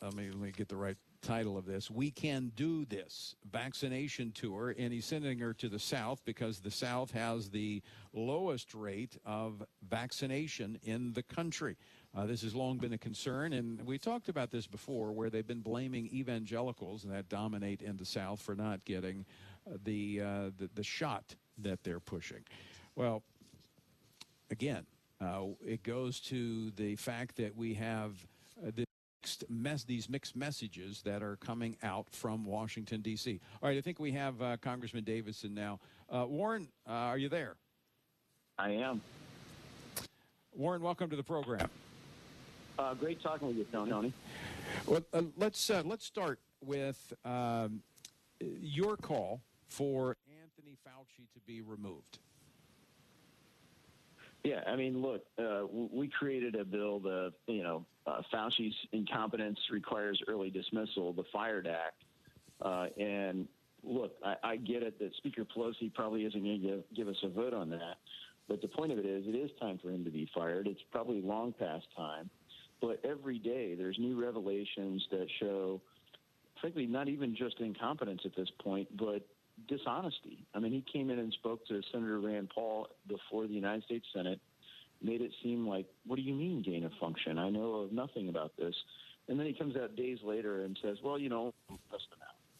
let, 0.02 0.14
me, 0.14 0.28
let 0.30 0.38
me 0.38 0.52
get 0.52 0.68
the 0.68 0.76
right 0.76 0.96
title 1.20 1.58
of 1.58 1.64
this 1.64 1.90
We 1.90 2.10
Can 2.10 2.52
Do 2.54 2.84
This 2.84 3.34
vaccination 3.50 4.32
tour. 4.32 4.74
And 4.78 4.92
he's 4.92 5.04
sending 5.04 5.38
her 5.38 5.52
to 5.54 5.68
the 5.68 5.78
South 5.78 6.24
because 6.24 6.60
the 6.60 6.70
South 6.70 7.10
has 7.12 7.50
the 7.50 7.82
lowest 8.12 8.74
rate 8.74 9.16
of 9.24 9.62
vaccination 9.88 10.78
in 10.82 11.12
the 11.12 11.22
country. 11.22 11.76
Uh, 12.16 12.24
this 12.24 12.42
has 12.42 12.54
long 12.54 12.78
been 12.78 12.94
a 12.94 12.98
concern, 12.98 13.52
and 13.52 13.82
we 13.84 13.98
talked 13.98 14.30
about 14.30 14.50
this 14.50 14.66
before, 14.66 15.12
where 15.12 15.28
they've 15.28 15.46
been 15.46 15.60
blaming 15.60 16.06
evangelicals 16.06 17.02
that 17.02 17.28
dominate 17.28 17.82
in 17.82 17.98
the 17.98 18.06
South 18.06 18.40
for 18.40 18.54
not 18.54 18.82
getting 18.86 19.26
uh, 19.66 19.76
the, 19.84 20.22
uh, 20.22 20.50
the, 20.56 20.70
the 20.74 20.82
shot 20.82 21.34
that 21.58 21.84
they're 21.84 22.00
pushing. 22.00 22.42
Well, 22.94 23.22
again, 24.50 24.86
uh, 25.20 25.42
it 25.64 25.82
goes 25.82 26.20
to 26.20 26.70
the 26.70 26.96
fact 26.96 27.36
that 27.36 27.54
we 27.54 27.74
have 27.74 28.26
uh, 28.66 28.70
the 28.74 28.85
Mess, 29.48 29.84
these 29.84 30.08
mixed 30.08 30.36
messages 30.36 31.02
that 31.02 31.22
are 31.22 31.36
coming 31.36 31.76
out 31.82 32.06
from 32.10 32.44
Washington, 32.44 33.00
D.C. 33.00 33.40
All 33.62 33.68
right, 33.68 33.78
I 33.78 33.80
think 33.80 33.98
we 33.98 34.12
have 34.12 34.40
uh, 34.40 34.56
Congressman 34.58 35.04
Davidson 35.04 35.54
now. 35.54 35.80
Uh, 36.10 36.26
Warren, 36.26 36.68
uh, 36.88 36.92
are 36.92 37.18
you 37.18 37.28
there? 37.28 37.56
I 38.58 38.70
am. 38.70 39.00
Warren, 40.54 40.82
welcome 40.82 41.10
to 41.10 41.16
the 41.16 41.22
program. 41.22 41.68
Uh, 42.78 42.94
great 42.94 43.22
talking 43.22 43.48
with 43.48 43.56
you, 43.56 43.66
Tony. 43.72 44.12
Well, 44.86 45.00
uh, 45.12 45.22
let's 45.36 45.70
uh, 45.70 45.82
let's 45.84 46.04
start 46.04 46.38
with 46.64 47.12
um, 47.24 47.82
your 48.40 48.96
call 48.96 49.40
for 49.68 50.16
Anthony 50.42 50.76
Fauci 50.86 51.26
to 51.34 51.40
be 51.46 51.60
removed. 51.60 52.18
Yeah, 54.46 54.62
I 54.64 54.76
mean, 54.76 55.02
look, 55.02 55.24
uh, 55.40 55.62
we 55.72 56.06
created 56.06 56.54
a 56.54 56.64
bill 56.64 57.00
that 57.00 57.32
you 57.48 57.64
know 57.64 57.84
uh, 58.06 58.22
Fauci's 58.32 58.76
incompetence 58.92 59.58
requires 59.72 60.22
early 60.28 60.50
dismissal, 60.50 61.12
the 61.12 61.24
Fired 61.32 61.66
Act, 61.66 62.04
uh, 62.62 62.86
and 62.96 63.48
look, 63.82 64.12
I, 64.24 64.36
I, 64.44 64.56
get 64.56 64.84
it 64.84 65.00
that 65.00 65.16
Speaker 65.16 65.44
Pelosi 65.44 65.92
probably 65.92 66.24
isn't 66.26 66.40
going 66.40 66.60
to 66.60 66.66
give, 66.68 66.82
give 66.94 67.08
us 67.08 67.16
a 67.24 67.28
vote 67.28 67.54
on 67.54 67.70
that, 67.70 67.96
but 68.48 68.62
the 68.62 68.68
point 68.68 68.92
of 68.92 68.98
it 68.98 69.04
is, 69.04 69.26
it 69.26 69.34
is 69.34 69.50
time 69.60 69.78
for 69.82 69.90
him 69.90 70.04
to 70.04 70.10
be 70.10 70.28
fired. 70.32 70.68
It's 70.68 70.82
probably 70.92 71.20
long 71.20 71.52
past 71.52 71.86
time. 71.96 72.30
But 72.80 73.00
every 73.04 73.38
day 73.38 73.74
there's 73.74 73.98
new 73.98 74.22
revelations 74.22 75.06
that 75.10 75.26
show, 75.40 75.80
frankly, 76.60 76.86
not 76.86 77.08
even 77.08 77.34
just 77.34 77.58
incompetence 77.58 78.22
at 78.24 78.36
this 78.36 78.50
point, 78.62 78.88
but 78.96 79.26
dishonesty. 79.68 80.46
I 80.54 80.58
mean, 80.58 80.72
he 80.72 80.84
came 80.92 81.10
in 81.10 81.18
and 81.18 81.32
spoke 81.32 81.66
to 81.68 81.82
Senator 81.92 82.20
Rand 82.20 82.50
Paul 82.54 82.88
before 83.08 83.46
the 83.46 83.54
United 83.54 83.84
States 83.84 84.06
Senate, 84.14 84.40
made 85.02 85.20
it 85.20 85.32
seem 85.42 85.66
like, 85.66 85.86
what 86.06 86.16
do 86.16 86.22
you 86.22 86.34
mean 86.34 86.62
gain 86.62 86.84
of 86.84 86.92
function? 87.00 87.38
I 87.38 87.50
know 87.50 87.74
of 87.74 87.92
nothing 87.92 88.28
about 88.28 88.56
this. 88.56 88.74
And 89.28 89.38
then 89.38 89.46
he 89.46 89.52
comes 89.52 89.76
out 89.76 89.96
days 89.96 90.18
later 90.22 90.62
and 90.62 90.78
says, 90.82 90.98
well, 91.02 91.18
you 91.18 91.28
know, 91.28 91.52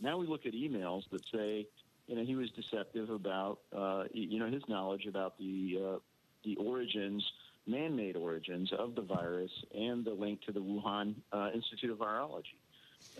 now 0.01 0.19
we 0.19 0.27
look 0.27 0.47
at 0.47 0.53
emails 0.53 1.05
that 1.11 1.23
say, 1.33 1.67
you 2.07 2.17
know, 2.17 2.25
he 2.25 2.35
was 2.35 2.51
deceptive 2.51 3.11
about, 3.11 3.61
uh, 3.75 4.05
you 4.13 4.39
know, 4.39 4.51
his 4.51 4.63
knowledge 4.69 5.07
about 5.07 5.39
the 5.39 5.81
uh, 5.83 5.99
the 6.45 6.57
origins 6.57 7.25
man-made 7.67 8.17
origins 8.17 8.73
of 8.73 8.95
the 8.95 9.03
virus 9.03 9.51
and 9.75 10.05
the 10.05 10.13
link 10.13 10.41
to 10.43 10.53
the 10.53 10.61
Wuhan 10.61 11.15
uh, 11.33 11.51
Institute 11.55 11.91
of 11.91 11.99
Virology. 11.99 12.61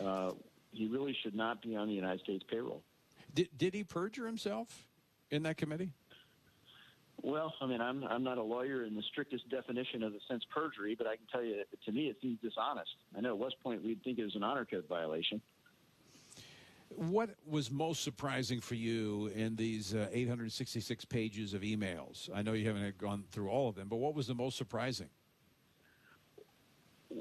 Uh, 0.01 0.33
he 0.73 0.87
really 0.87 1.17
should 1.23 1.35
not 1.35 1.63
be 1.63 1.77
on 1.77 1.89
the 1.89 1.95
United 1.95 2.21
States 2.21 2.45
payroll. 2.49 2.83
Did, 3.37 3.51
did 3.59 3.75
he 3.75 3.85
perjure 3.85 4.25
himself 4.25 4.87
in 5.31 5.43
that 5.43 5.59
committee? 5.59 5.93
Well, 7.23 7.53
I 7.61 7.67
mean, 7.67 7.83
I'm 7.83 8.03
I'm 8.05 8.23
not 8.23 8.39
a 8.39 8.43
lawyer 8.43 8.85
in 8.85 8.95
the 8.95 9.03
strictest 9.11 9.49
definition 9.51 10.03
of 10.03 10.13
the 10.13 10.21
sense 10.29 10.43
perjury, 10.55 10.95
but 10.97 11.07
I 11.07 11.17
can 11.17 11.27
tell 11.31 11.45
you, 11.45 11.63
to 11.85 11.93
me, 11.93 12.09
it 12.09 12.17
seems 12.23 12.39
dishonest. 12.41 12.91
I 13.17 13.21
know 13.21 13.31
at 13.31 13.39
West 13.39 13.57
Point 13.63 13.85
we'd 13.85 14.03
think 14.03 14.19
it 14.19 14.25
was 14.25 14.37
an 14.37 14.43
honor 14.43 14.65
code 14.65 14.85
violation. 14.89 15.41
What 16.89 17.31
was 17.47 17.71
most 17.71 18.03
surprising 18.03 18.61
for 18.61 18.75
you 18.75 19.31
in 19.35 19.57
these 19.57 19.95
uh, 19.95 20.09
866 20.13 21.05
pages 21.07 21.53
of 21.53 21.61
emails? 21.61 22.31
I 22.33 22.41
know 22.43 22.53
you 22.53 22.67
haven't 22.67 22.97
gone 22.97 23.25
through 23.33 23.51
all 23.51 23.69
of 23.69 23.75
them, 23.75 23.89
but 23.89 23.97
what 23.97 24.15
was 24.15 24.29
the 24.29 24.35
most 24.35 24.57
surprising? 24.57 25.09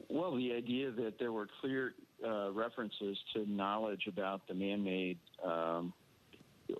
Well, 0.09 0.35
the 0.35 0.53
idea 0.53 0.91
that 0.91 1.19
there 1.19 1.31
were 1.31 1.47
clear 1.61 1.93
uh, 2.25 2.51
references 2.51 3.17
to 3.33 3.49
knowledge 3.49 4.07
about 4.07 4.47
the 4.47 4.53
man-made 4.53 5.17
um, 5.43 5.93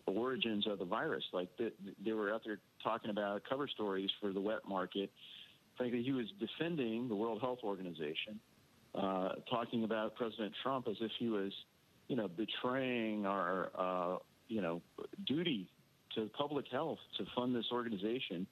origins 0.06 0.68
of 0.68 0.80
the 0.80 0.86
virus. 0.86 1.24
Like 1.34 1.50
the, 1.58 1.72
they 2.04 2.14
were 2.14 2.34
out 2.34 2.42
there 2.46 2.60
talking 2.84 3.12
about 3.12 3.44
cover 3.48 3.68
stories 3.68 4.10
for 4.22 4.32
the 4.34 4.42
wet 4.42 4.68
market. 4.68 5.12
Frankly, 5.78 6.04
he 6.04 6.12
was 6.12 6.26
defending 6.40 7.10
the 7.10 7.16
World 7.16 7.42
Health 7.42 7.60
Organization, 7.64 8.40
uh, 8.94 9.30
talking 9.50 9.84
about 9.84 10.16
President 10.16 10.54
Trump 10.64 10.88
as 10.88 10.96
if 11.02 11.12
he 11.20 11.28
was 11.28 11.52
you 12.08 12.16
know, 12.16 12.28
betraying 12.28 13.26
our, 13.26 13.72
uh, 13.76 14.18
you 14.48 14.62
know, 14.62 14.82
duty 15.26 15.68
to 16.16 16.30
public 16.38 16.66
health 16.72 17.00
to 17.18 17.26
fund 17.36 17.56
this 17.56 17.66
organization 17.72 18.46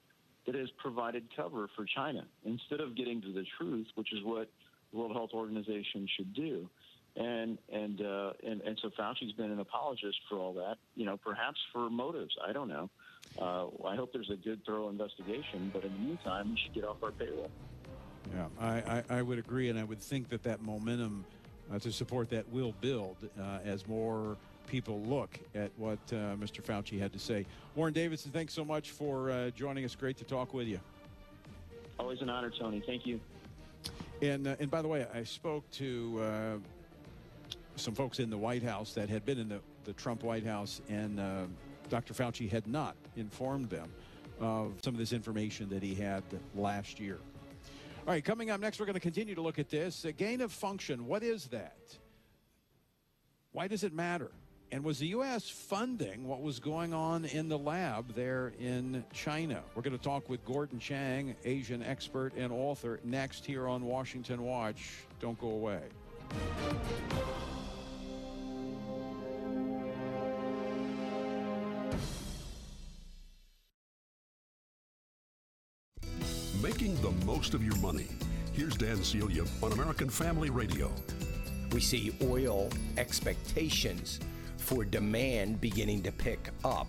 that 0.46 0.56
has 0.56 0.70
provided 0.78 1.24
cover 1.36 1.70
for 1.76 1.86
China 1.86 2.26
instead 2.46 2.82
of 2.82 2.96
getting 2.96 3.22
to 3.22 3.32
the 3.32 3.46
truth, 3.58 3.88
which 3.96 4.12
is 4.12 4.20
what 4.24 4.50
the 4.92 4.98
World 4.98 5.14
Health 5.14 5.30
Organization 5.34 6.08
should 6.18 6.34
do. 6.34 6.70
And 7.16 7.60
and 7.72 8.02
uh, 8.02 8.34
and 8.44 8.62
and 8.62 8.80
so 8.82 8.90
Fauci's 9.00 9.34
been 9.34 9.52
an 9.52 9.60
apologist 9.60 10.18
for 10.28 10.40
all 10.40 10.54
that, 10.56 10.78
you 10.96 11.06
know, 11.06 11.18
perhaps 11.18 11.60
for 11.72 11.90
motives. 11.90 12.36
I 12.46 12.54
don't 12.54 12.70
know. 12.70 12.90
Uh, 13.40 13.68
I 13.88 13.96
hope 13.96 14.12
there's 14.14 14.30
a 14.30 14.36
good, 14.36 14.64
thorough 14.66 14.90
investigation. 14.90 15.72
But 15.74 15.84
in 15.84 15.94
the 15.94 16.00
meantime, 16.00 16.52
we 16.52 16.58
should 16.58 16.74
get 16.74 16.84
off 16.84 16.98
our 17.04 17.12
payroll. 17.12 17.50
Yeah, 18.34 18.46
I, 18.60 18.76
I, 18.76 19.04
I 19.10 19.22
would 19.22 19.40
agree, 19.40 19.70
and 19.70 19.78
I 19.78 19.84
would 19.84 20.00
think 20.00 20.30
that 20.30 20.44
that 20.44 20.62
momentum 20.62 21.26
uh, 21.74 21.80
to 21.80 21.92
support 21.92 22.30
that 22.30 22.48
will 22.50 22.74
build 22.80 23.18
uh, 23.40 23.60
as 23.66 23.88
more 23.88 24.38
people 24.68 25.02
look 25.02 25.40
at 25.56 25.72
what 25.78 26.00
uh, 26.12 26.36
Mr. 26.36 26.62
Fauci 26.62 27.00
had 27.00 27.12
to 27.14 27.20
say. 27.20 27.46
Warren 27.76 27.94
Davidson, 27.94 28.32
thanks 28.32 28.54
so 28.54 28.64
much 28.64 28.92
for 28.92 29.30
uh, 29.30 29.50
joining 29.52 29.84
us. 29.84 29.96
Great 29.96 30.18
to 30.18 30.24
talk 30.24 30.54
with 30.54 30.68
you. 30.68 30.80
Always 32.00 32.22
an 32.22 32.30
honor, 32.30 32.52
Tony. 32.58 32.82
Thank 32.86 33.06
you. 33.06 33.20
And 34.22 34.48
uh, 34.48 34.56
and 34.60 34.72
by 34.72 34.82
the 34.82 34.88
way, 34.88 35.06
I 35.14 35.24
spoke 35.24 35.70
to 35.72 36.22
uh, 36.22 36.58
some 37.76 37.94
folks 37.94 38.20
in 38.20 38.30
the 38.30 38.38
White 38.38 38.64
House 38.64 38.94
that 38.94 39.10
had 39.10 39.26
been 39.26 39.38
in 39.38 39.50
the, 39.50 39.60
the 39.84 39.94
Trump 39.94 40.24
White 40.24 40.46
House, 40.46 40.82
and 40.90 41.20
uh, 41.20 41.44
Dr. 41.90 42.14
Fauci 42.14 42.50
had 42.50 42.68
not 42.68 42.96
informed 43.16 43.70
them 43.70 43.92
of 44.40 44.74
some 44.84 44.94
of 44.94 44.98
this 44.98 45.14
information 45.14 45.70
that 45.70 45.84
he 45.84 45.96
had 45.96 46.24
last 46.56 47.00
year. 47.00 47.20
All 48.06 48.14
right, 48.14 48.24
coming 48.24 48.50
up 48.50 48.60
next, 48.60 48.80
we're 48.80 48.86
going 48.86 48.96
to 48.96 49.00
continue 49.00 49.36
to 49.36 49.42
look 49.42 49.60
at 49.60 49.70
this. 49.70 50.04
A 50.04 50.12
gain 50.12 50.42
of 50.42 50.52
function, 50.52 51.06
what 51.08 51.24
is 51.24 51.46
that? 51.48 51.78
Why 53.54 53.68
does 53.68 53.84
it 53.84 53.94
matter? 53.94 54.32
And 54.74 54.84
was 54.84 54.98
the 54.98 55.08
U.S. 55.10 55.48
funding 55.48 56.28
what 56.28 56.42
was 56.42 56.60
going 56.60 56.94
on 56.96 57.26
in 57.26 57.48
the 57.48 57.58
lab 57.60 58.16
there 58.16 58.54
in 58.60 59.06
China? 59.14 59.62
We're 59.76 59.84
going 59.84 59.96
to 59.96 60.04
talk 60.04 60.28
with 60.30 60.44
Gordon 60.44 60.80
Chang, 60.80 61.36
Asian 61.46 61.84
expert 61.84 62.34
and 62.36 62.52
author, 62.52 63.00
next 63.04 63.46
here 63.46 63.68
on 63.68 63.86
Washington 63.86 64.42
Watch. 64.42 65.06
Don't 65.20 65.40
go 65.40 65.50
away. 65.50 65.84
Most 77.44 77.54
of 77.54 77.62
your 77.62 77.76
money. 77.80 78.08
Here's 78.54 78.78
Dan 78.78 79.04
Celia 79.04 79.44
on 79.62 79.74
American 79.74 80.10
Family 80.10 80.50
Radio. 80.50 80.90
We 81.74 81.82
see 81.82 82.16
oil 82.22 82.70
expectations 82.96 84.22
for 84.56 84.86
demand 84.86 85.60
beginning 85.60 86.04
to 86.04 86.14
pick 86.14 86.52
up. 86.64 86.88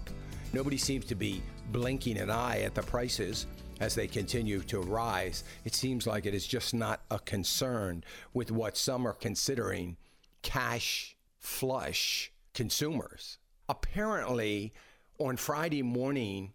Nobody 0.53 0.77
seems 0.77 1.07
to 1.07 1.17
be 1.17 1.43
blinking 1.73 2.19
an 2.19 2.31
eye 2.31 2.61
at 2.61 2.77
the 2.77 2.85
prices 2.85 3.49
as 3.81 3.97
they 3.97 4.07
continue 4.07 4.61
to 4.61 4.79
rise. 4.79 5.43
It 5.65 5.75
seems 5.75 6.07
like 6.07 6.25
it 6.25 6.35
is 6.35 6.47
just 6.47 6.73
not 6.73 7.01
a 7.11 7.19
concern 7.19 8.05
with 8.33 8.53
what 8.53 8.77
some 8.77 9.09
are 9.09 9.13
considering 9.13 9.97
cash 10.43 11.17
flush 11.41 12.31
consumers. 12.53 13.39
Apparently, 13.69 14.73
on 15.19 15.37
Friday 15.37 15.83
morning, 15.83 16.53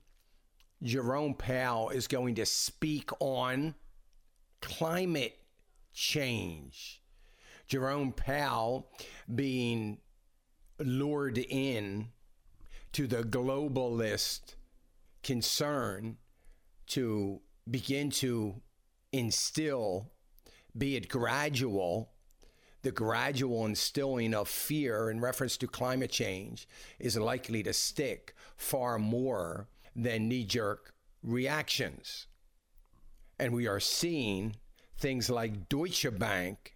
Jerome 0.82 1.34
Powell 1.34 1.90
is 1.90 2.08
going 2.08 2.36
to 2.36 2.46
speak 2.46 3.10
on 3.20 3.76
climate 4.62 5.38
change. 5.94 7.02
Jerome 7.68 8.12
Powell 8.12 8.90
being 9.34 10.00
lured 10.80 11.38
in 11.38 12.10
to 12.94 13.06
the 13.08 13.24
globalist 13.24 14.56
concern 15.22 16.18
to 16.88 17.42
begin 17.70 18.10
to 18.10 18.62
instill, 19.12 20.12
be 20.76 20.96
it 20.96 21.10
gradual, 21.10 22.12
the 22.82 22.92
gradual 22.92 23.66
instilling 23.66 24.34
of 24.34 24.48
fear 24.48 25.10
in 25.10 25.20
reference 25.20 25.58
to 25.58 25.68
climate 25.68 26.12
change 26.12 26.68
is 26.98 27.18
likely 27.18 27.62
to 27.64 27.74
stick 27.74 28.34
far 28.56 28.98
more 28.98 29.68
than 29.96 30.30
knee 30.30 30.46
jerk 30.46 30.94
reactions. 31.22 32.28
And 33.40 33.54
we 33.54 33.68
are 33.68 33.80
seeing 33.80 34.56
things 34.98 35.30
like 35.30 35.70
Deutsche 35.70 36.08
Bank 36.18 36.76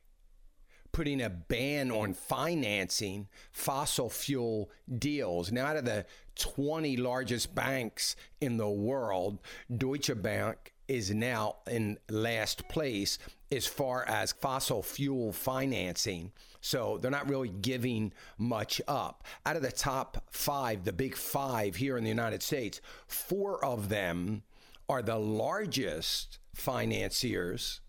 putting 0.93 1.21
a 1.21 1.29
ban 1.29 1.91
on 1.91 2.13
financing 2.13 3.27
fossil 3.51 4.09
fuel 4.09 4.69
deals. 4.99 5.51
Now, 5.51 5.65
out 5.65 5.75
of 5.75 5.85
the 5.85 6.05
20 6.35 6.97
largest 6.97 7.53
banks 7.53 8.15
in 8.39 8.57
the 8.57 8.69
world, 8.69 9.39
Deutsche 9.75 10.21
Bank 10.21 10.73
is 10.87 11.11
now 11.11 11.55
in 11.69 11.97
last 12.09 12.67
place 12.69 13.17
as 13.51 13.65
far 13.65 14.07
as 14.07 14.33
fossil 14.33 14.83
fuel 14.83 15.33
financing. 15.33 16.31
So 16.61 16.97
they're 17.01 17.11
not 17.11 17.29
really 17.29 17.49
giving 17.49 18.13
much 18.37 18.81
up. 18.87 19.23
Out 19.45 19.55
of 19.55 19.61
the 19.61 19.71
top 19.71 20.23
five, 20.31 20.83
the 20.83 20.93
big 20.93 21.15
five 21.15 21.75
here 21.75 21.97
in 21.97 22.03
the 22.03 22.09
United 22.09 22.43
States, 22.43 22.81
four 23.07 23.63
of 23.63 23.89
them 23.89 24.43
are 24.89 25.01
the 25.01 25.17
largest 25.17 26.39
financiers 26.53 27.81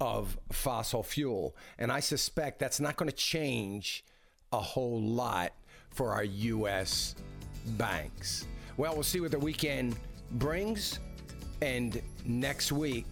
of 0.00 0.38
fossil 0.52 1.02
fuel. 1.02 1.56
And 1.78 1.90
I 1.90 2.00
suspect 2.00 2.58
that's 2.58 2.80
not 2.80 2.96
going 2.96 3.10
to 3.10 3.16
change 3.16 4.04
a 4.52 4.60
whole 4.60 5.00
lot 5.00 5.52
for 5.90 6.12
our 6.12 6.24
U.S. 6.24 7.14
banks. 7.76 8.46
Well, 8.76 8.94
we'll 8.94 9.02
see 9.02 9.20
what 9.20 9.30
the 9.30 9.38
weekend 9.38 9.96
brings. 10.32 11.00
And 11.60 12.00
next 12.24 12.70
week, 12.70 13.06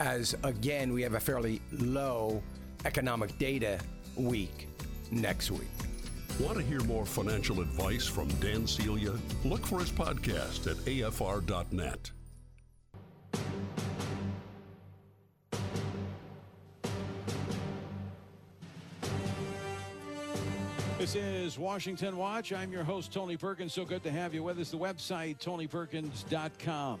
as 0.00 0.34
again, 0.42 0.92
we 0.92 1.02
have 1.02 1.14
a 1.14 1.20
fairly 1.20 1.62
low 1.72 2.42
economic 2.84 3.38
data 3.38 3.78
week 4.16 4.68
next 5.10 5.50
week. 5.50 5.68
Want 6.40 6.58
to 6.58 6.64
hear 6.64 6.80
more 6.82 7.06
financial 7.06 7.60
advice 7.60 8.06
from 8.06 8.28
Dan 8.40 8.66
Celia? 8.66 9.14
Look 9.44 9.64
for 9.64 9.80
his 9.80 9.90
podcast 9.90 10.70
at 10.70 10.76
afr.net. 10.84 12.10
This 20.98 21.14
is 21.14 21.58
Washington 21.58 22.16
Watch. 22.16 22.54
I'm 22.54 22.72
your 22.72 22.82
host, 22.82 23.12
Tony 23.12 23.36
Perkins. 23.36 23.74
So 23.74 23.84
good 23.84 24.02
to 24.04 24.10
have 24.10 24.32
you 24.32 24.42
with 24.42 24.58
us. 24.58 24.70
The 24.70 24.78
website, 24.78 25.38
tonyperkins.com. 25.38 27.00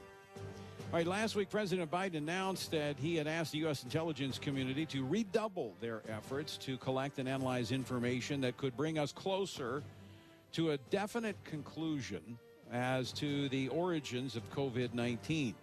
right, 0.92 1.06
last 1.06 1.34
week, 1.34 1.48
President 1.48 1.90
Biden 1.90 2.16
announced 2.16 2.70
that 2.72 2.98
he 2.98 3.16
had 3.16 3.26
asked 3.26 3.52
the 3.52 3.58
U.S. 3.60 3.84
intelligence 3.84 4.38
community 4.38 4.84
to 4.84 5.02
redouble 5.06 5.72
their 5.80 6.02
efforts 6.10 6.58
to 6.58 6.76
collect 6.76 7.18
and 7.18 7.26
analyze 7.26 7.72
information 7.72 8.42
that 8.42 8.58
could 8.58 8.76
bring 8.76 8.98
us 8.98 9.12
closer 9.12 9.82
to 10.52 10.72
a 10.72 10.76
definite 10.90 11.42
conclusion 11.44 12.20
as 12.70 13.12
to 13.12 13.48
the 13.48 13.68
origins 13.68 14.36
of 14.36 14.48
COVID 14.52 14.92
19. 14.92 15.54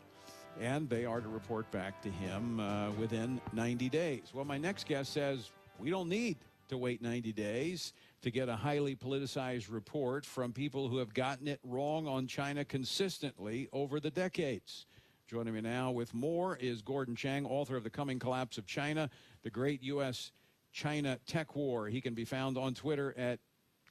And 0.60 0.90
they 0.90 1.06
are 1.06 1.22
to 1.22 1.30
report 1.30 1.70
back 1.70 2.02
to 2.02 2.10
him 2.10 2.60
uh, 2.60 2.90
within 2.94 3.40
90 3.54 3.90
days. 3.90 4.32
Well, 4.34 4.44
my 4.44 4.58
next 4.58 4.88
guest 4.88 5.14
says 5.14 5.52
we 5.78 5.92
don't 5.92 6.10
need 6.10 6.38
to 6.74 6.78
wait 6.80 7.04
90 7.04 7.32
days 7.34 7.94
to 8.24 8.32
get 8.32 8.50
a 8.50 8.56
highly 8.56 8.96
politicized 8.96 9.72
report 9.72 10.26
from 10.26 10.52
people 10.52 10.88
who 10.88 10.98
have 10.98 11.14
gotten 11.14 11.48
it 11.48 11.60
wrong 11.64 12.08
on 12.08 12.26
China 12.26 12.66
consistently 12.66 13.70
over 13.72 14.00
the 14.00 14.10
decades. 14.10 14.88
Joining 15.28 15.54
me 15.54 15.62
now 15.62 15.92
with 15.92 16.16
more 16.16 16.58
is 16.58 16.82
Gordon 16.82 17.16
Chang, 17.16 17.46
author 17.46 17.78
of 17.78 17.84
The 17.84 17.92
Coming 17.92 18.18
Collapse 18.18 18.58
of 18.58 18.66
China, 18.66 19.08
the 19.44 19.52
Great 19.52 19.84
U.S. 19.84 20.32
China 20.72 21.20
Tech 21.28 21.56
War. 21.56 21.88
He 21.90 22.02
can 22.02 22.16
be 22.16 22.26
found 22.26 22.58
on 22.58 22.74
Twitter 22.74 23.14
at 23.20 23.40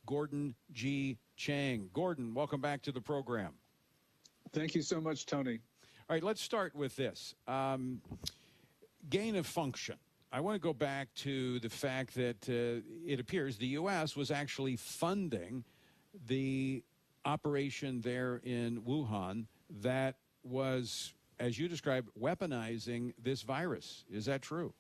Gordon 0.05 0.57
G. 0.73 1.19
Chang. 1.37 1.89
Gordon, 1.93 2.35
welcome 2.35 2.61
back 2.61 2.83
to 2.83 2.91
the 2.91 3.01
program. 3.01 3.53
Thank 4.53 4.75
you 4.75 4.83
so 4.83 5.01
much, 5.01 5.25
Tony. 5.25 5.61
All 6.11 6.17
right, 6.17 6.23
let's 6.25 6.43
start 6.43 6.75
with 6.75 6.97
this 6.97 7.37
um, 7.47 8.03
gain 9.09 9.37
of 9.37 9.47
function. 9.47 9.99
I 10.35 10.41
want 10.41 10.55
to 10.55 10.61
go 10.61 10.73
back 10.73 11.13
to 11.17 11.61
the 11.61 11.69
fact 11.69 12.15
that 12.15 12.49
uh, 12.49 12.81
it 13.07 13.21
appears 13.21 13.59
the 13.59 13.67
U.S. 13.67 14.17
was 14.17 14.31
actually 14.31 14.77
funding 14.77 15.63
the 16.27 16.83
operation 17.27 18.01
there 18.01 18.41
in 18.43 18.81
Wuhan 18.81 19.45
that 19.83 20.17
was, 20.43 21.13
as 21.39 21.59
you 21.59 21.69
described, 21.69 22.09
weaponizing 22.19 23.13
this 23.23 23.43
virus. 23.43 24.05
Is 24.11 24.25
that 24.25 24.41
true? 24.41 24.73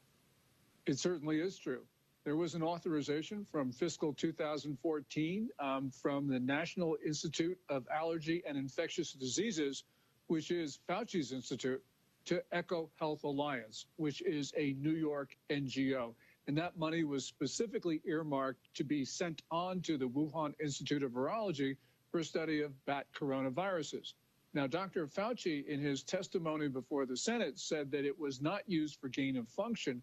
It 0.86 0.98
certainly 0.98 1.40
is 1.40 1.58
true. 1.58 1.82
There 2.24 2.36
was 2.36 2.54
an 2.54 2.62
authorization 2.62 3.44
from 3.44 3.72
fiscal 3.72 4.14
2014 4.14 5.50
um, 5.58 5.90
from 5.90 6.28
the 6.28 6.40
National 6.40 6.96
Institute 7.04 7.58
of 7.68 7.86
Allergy 7.94 8.42
and 8.48 8.56
Infectious 8.56 9.12
Diseases, 9.12 9.84
which 10.28 10.50
is 10.50 10.78
Fauci's 10.88 11.30
institute, 11.30 11.82
to 12.26 12.42
EcoHealth 12.52 13.24
Alliance, 13.24 13.87
which 13.96 14.22
is 14.22 14.52
a 14.56 14.74
New 14.78 14.94
York 14.94 15.37
NGO. 15.50 16.14
And 16.46 16.56
that 16.58 16.76
money 16.76 17.04
was 17.04 17.24
specifically 17.24 18.00
earmarked 18.04 18.74
to 18.74 18.85
be 18.85 19.04
sent 19.04 19.42
on 19.50 19.80
to 19.82 19.96
the 19.96 20.08
Wuhan 20.08 20.54
Institute 20.61 21.02
of 21.02 21.12
Virology 21.12 21.76
for 22.11 22.20
a 22.20 22.24
study 22.24 22.62
of 22.62 22.72
bat 22.85 23.06
coronaviruses. 23.14 24.14
Now, 24.54 24.66
Dr. 24.66 25.06
Fauci, 25.06 25.66
in 25.66 25.80
his 25.80 26.02
testimony 26.02 26.68
before 26.68 27.06
the 27.06 27.16
Senate, 27.16 27.58
said 27.58 27.90
that 27.92 28.04
it 28.04 28.18
was 28.18 28.42
not 28.42 28.68
used 28.68 29.00
for 29.00 29.08
gain 29.08 29.37
of 29.37 29.48
function. 29.48 30.02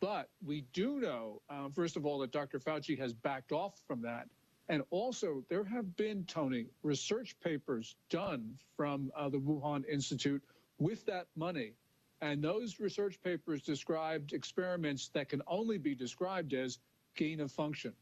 But 0.00 0.28
we 0.44 0.66
do 0.74 1.00
know, 1.00 1.40
uh, 1.48 1.70
first 1.70 1.96
of 1.96 2.04
all, 2.04 2.18
that 2.18 2.30
Dr. 2.30 2.58
Fauci 2.58 2.98
has 2.98 3.14
backed 3.14 3.52
off 3.52 3.80
from 3.86 4.02
that. 4.02 4.28
And 4.68 4.82
also, 4.90 5.44
there 5.48 5.64
have 5.64 5.96
been, 5.96 6.24
Tony, 6.24 6.66
research 6.82 7.36
papers 7.40 7.96
done 8.10 8.58
from 8.76 9.10
uh, 9.16 9.28
the 9.28 9.38
Wuhan 9.38 9.88
Institute 9.88 10.42
with 10.78 11.04
that 11.06 11.26
money. 11.36 11.72
And 12.20 12.42
those 12.42 12.80
research 12.80 13.20
papers 13.22 13.62
described 13.62 14.32
experiments 14.32 15.08
that 15.08 15.28
can 15.28 15.42
only 15.46 15.78
be 15.78 15.94
described 15.94 16.54
as 16.54 16.78
gain 17.14 17.40
of 17.40 17.52
function. 17.52 17.92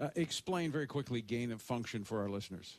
Uh, 0.00 0.08
explain 0.14 0.70
very 0.70 0.86
quickly 0.86 1.20
gain 1.20 1.50
of 1.50 1.60
function 1.60 2.04
for 2.04 2.20
our 2.20 2.28
listeners. 2.28 2.78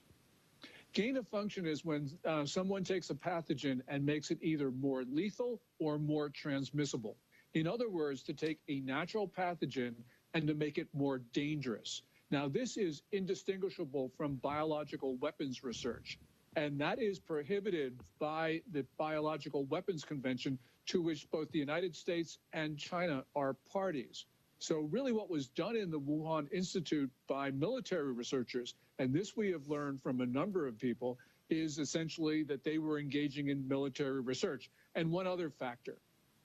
Gain 0.94 1.18
of 1.18 1.28
function 1.28 1.66
is 1.66 1.84
when 1.84 2.10
uh, 2.24 2.46
someone 2.46 2.84
takes 2.84 3.10
a 3.10 3.16
pathogen 3.16 3.82
and 3.88 4.06
makes 4.06 4.30
it 4.30 4.38
either 4.42 4.72
more 4.72 5.04
lethal 5.04 5.60
or 5.80 5.98
more 5.98 6.30
transmissible. 6.30 7.18
In 7.56 7.68
other 7.68 7.90
words, 7.90 8.24
to 8.24 8.34
take 8.34 8.60
a 8.68 8.80
natural 8.82 9.28
pathogen 9.28 9.96
and 10.34 10.48
to 10.48 10.54
make 10.54 10.78
it 10.78 10.88
more 10.94 11.20
dangerous. 11.34 12.04
Now, 12.32 12.48
this 12.48 12.78
is 12.78 13.04
indistinguishable 13.12 14.12
from 14.18 14.36
biological 14.36 15.18
weapons 15.18 15.64
research. 15.64 16.20
And 16.56 16.80
that 16.82 17.02
is 17.02 17.20
prohibited 17.20 18.00
by 18.20 18.62
the 18.72 18.86
Biological 18.98 19.66
Weapons 19.66 20.04
Convention, 20.04 20.60
to 20.88 21.02
which 21.02 21.30
both 21.32 21.52
the 21.52 21.60
United 21.60 21.96
States 21.96 22.38
and 22.54 22.78
China 22.78 23.24
are 23.36 23.54
parties. 23.72 24.26
So, 24.60 24.82
really, 24.82 25.12
what 25.12 25.30
was 25.30 25.48
done 25.48 25.76
in 25.76 25.90
the 25.90 26.00
Wuhan 26.00 26.52
Institute 26.54 27.12
by 27.28 27.52
military 27.52 28.14
researchers, 28.14 28.76
and 29.00 29.14
this 29.14 29.36
we 29.36 29.52
have 29.52 29.68
learned 29.68 30.02
from 30.02 30.22
a 30.22 30.26
number 30.26 30.68
of 30.68 30.78
people, 30.78 31.18
is 31.50 31.80
essentially 31.80 32.44
that 32.44 32.64
they 32.64 32.78
were 32.78 33.00
engaging 33.00 33.50
in 33.50 33.68
military 33.68 34.22
research. 34.22 34.70
And 34.96 35.12
one 35.12 35.28
other 35.28 35.50
factor 35.50 35.98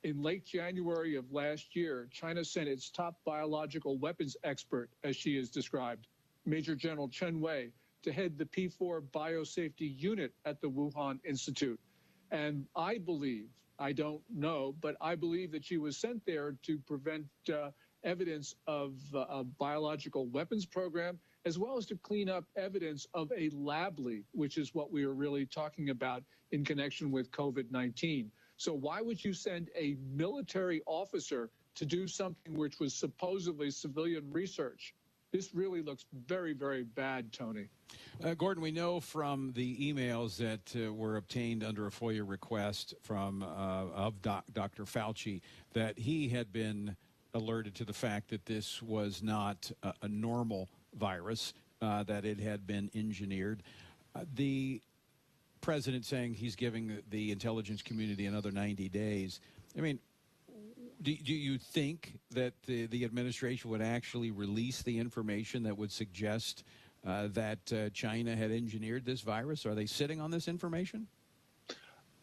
in 0.04 0.22
late 0.22 0.44
January 0.44 1.16
of 1.16 1.32
last 1.32 1.74
year, 1.74 2.08
China 2.10 2.44
sent 2.44 2.68
its 2.68 2.90
top 2.90 3.16
biological 3.24 3.98
weapons 3.98 4.36
expert, 4.44 4.90
as 5.04 5.16
she 5.16 5.36
is 5.36 5.50
described, 5.50 6.06
Major 6.46 6.74
General 6.74 7.08
Chen 7.08 7.40
Wei, 7.40 7.70
to 8.08 8.14
head 8.14 8.38
the 8.38 8.46
P4 8.46 9.02
biosafety 9.14 9.92
unit 10.00 10.32
at 10.46 10.62
the 10.62 10.68
Wuhan 10.68 11.18
Institute. 11.26 11.78
And 12.30 12.64
I 12.74 12.96
believe, 12.96 13.48
I 13.78 13.92
don't 13.92 14.22
know, 14.34 14.74
but 14.80 14.96
I 15.00 15.14
believe 15.14 15.52
that 15.52 15.62
she 15.62 15.76
was 15.76 15.98
sent 15.98 16.24
there 16.24 16.56
to 16.62 16.78
prevent 16.78 17.26
uh, 17.52 17.70
evidence 18.04 18.54
of 18.66 18.94
uh, 19.14 19.26
a 19.28 19.44
biological 19.44 20.26
weapons 20.28 20.64
program, 20.64 21.18
as 21.44 21.58
well 21.58 21.76
as 21.76 21.84
to 21.86 21.96
clean 21.96 22.30
up 22.30 22.44
evidence 22.56 23.06
of 23.12 23.30
a 23.36 23.50
lab 23.50 23.98
leak, 23.98 24.24
which 24.32 24.56
is 24.56 24.74
what 24.74 24.90
we 24.90 25.04
are 25.04 25.14
really 25.14 25.44
talking 25.44 25.90
about 25.90 26.22
in 26.52 26.64
connection 26.64 27.10
with 27.10 27.30
COVID 27.30 27.70
19. 27.70 28.30
So, 28.56 28.72
why 28.72 29.02
would 29.02 29.22
you 29.22 29.34
send 29.34 29.68
a 29.76 29.96
military 30.14 30.80
officer 30.86 31.50
to 31.74 31.84
do 31.84 32.08
something 32.08 32.54
which 32.54 32.80
was 32.80 32.94
supposedly 32.94 33.70
civilian 33.70 34.30
research? 34.32 34.94
This 35.30 35.54
really 35.54 35.82
looks 35.82 36.06
very, 36.26 36.54
very 36.54 36.84
bad, 36.84 37.32
Tony. 37.32 37.66
Uh, 38.24 38.32
Gordon, 38.32 38.62
we 38.62 38.70
know 38.70 38.98
from 38.98 39.52
the 39.52 39.92
emails 39.92 40.38
that 40.38 40.74
uh, 40.74 40.92
were 40.92 41.16
obtained 41.16 41.62
under 41.62 41.86
a 41.86 41.90
FOIA 41.90 42.26
request 42.26 42.94
from 43.02 43.42
uh, 43.42 43.46
of 43.46 44.22
doc, 44.22 44.44
Dr. 44.52 44.84
Fauci 44.84 45.42
that 45.74 45.98
he 45.98 46.30
had 46.30 46.50
been 46.50 46.96
alerted 47.34 47.74
to 47.74 47.84
the 47.84 47.92
fact 47.92 48.28
that 48.30 48.46
this 48.46 48.82
was 48.82 49.22
not 49.22 49.70
a, 49.82 49.92
a 50.02 50.08
normal 50.08 50.70
virus, 50.94 51.52
uh, 51.82 52.02
that 52.04 52.24
it 52.24 52.40
had 52.40 52.66
been 52.66 52.90
engineered. 52.94 53.62
Uh, 54.14 54.20
the 54.34 54.80
president 55.60 56.06
saying 56.06 56.32
he's 56.32 56.56
giving 56.56 57.02
the 57.10 57.30
intelligence 57.30 57.82
community 57.82 58.24
another 58.24 58.50
90 58.50 58.88
days. 58.88 59.40
I 59.76 59.82
mean, 59.82 59.98
do, 61.02 61.14
do 61.14 61.34
you 61.34 61.58
think 61.58 62.18
that 62.32 62.54
the, 62.66 62.86
the 62.86 63.04
administration 63.04 63.70
would 63.70 63.82
actually 63.82 64.30
release 64.30 64.82
the 64.82 64.98
information 64.98 65.62
that 65.62 65.76
would 65.76 65.92
suggest 65.92 66.64
uh, 67.06 67.28
that 67.32 67.72
uh, 67.72 67.88
China 67.90 68.34
had 68.34 68.50
engineered 68.50 69.04
this 69.04 69.20
virus? 69.20 69.64
Are 69.64 69.74
they 69.74 69.86
sitting 69.86 70.20
on 70.20 70.30
this 70.30 70.48
information? 70.48 71.06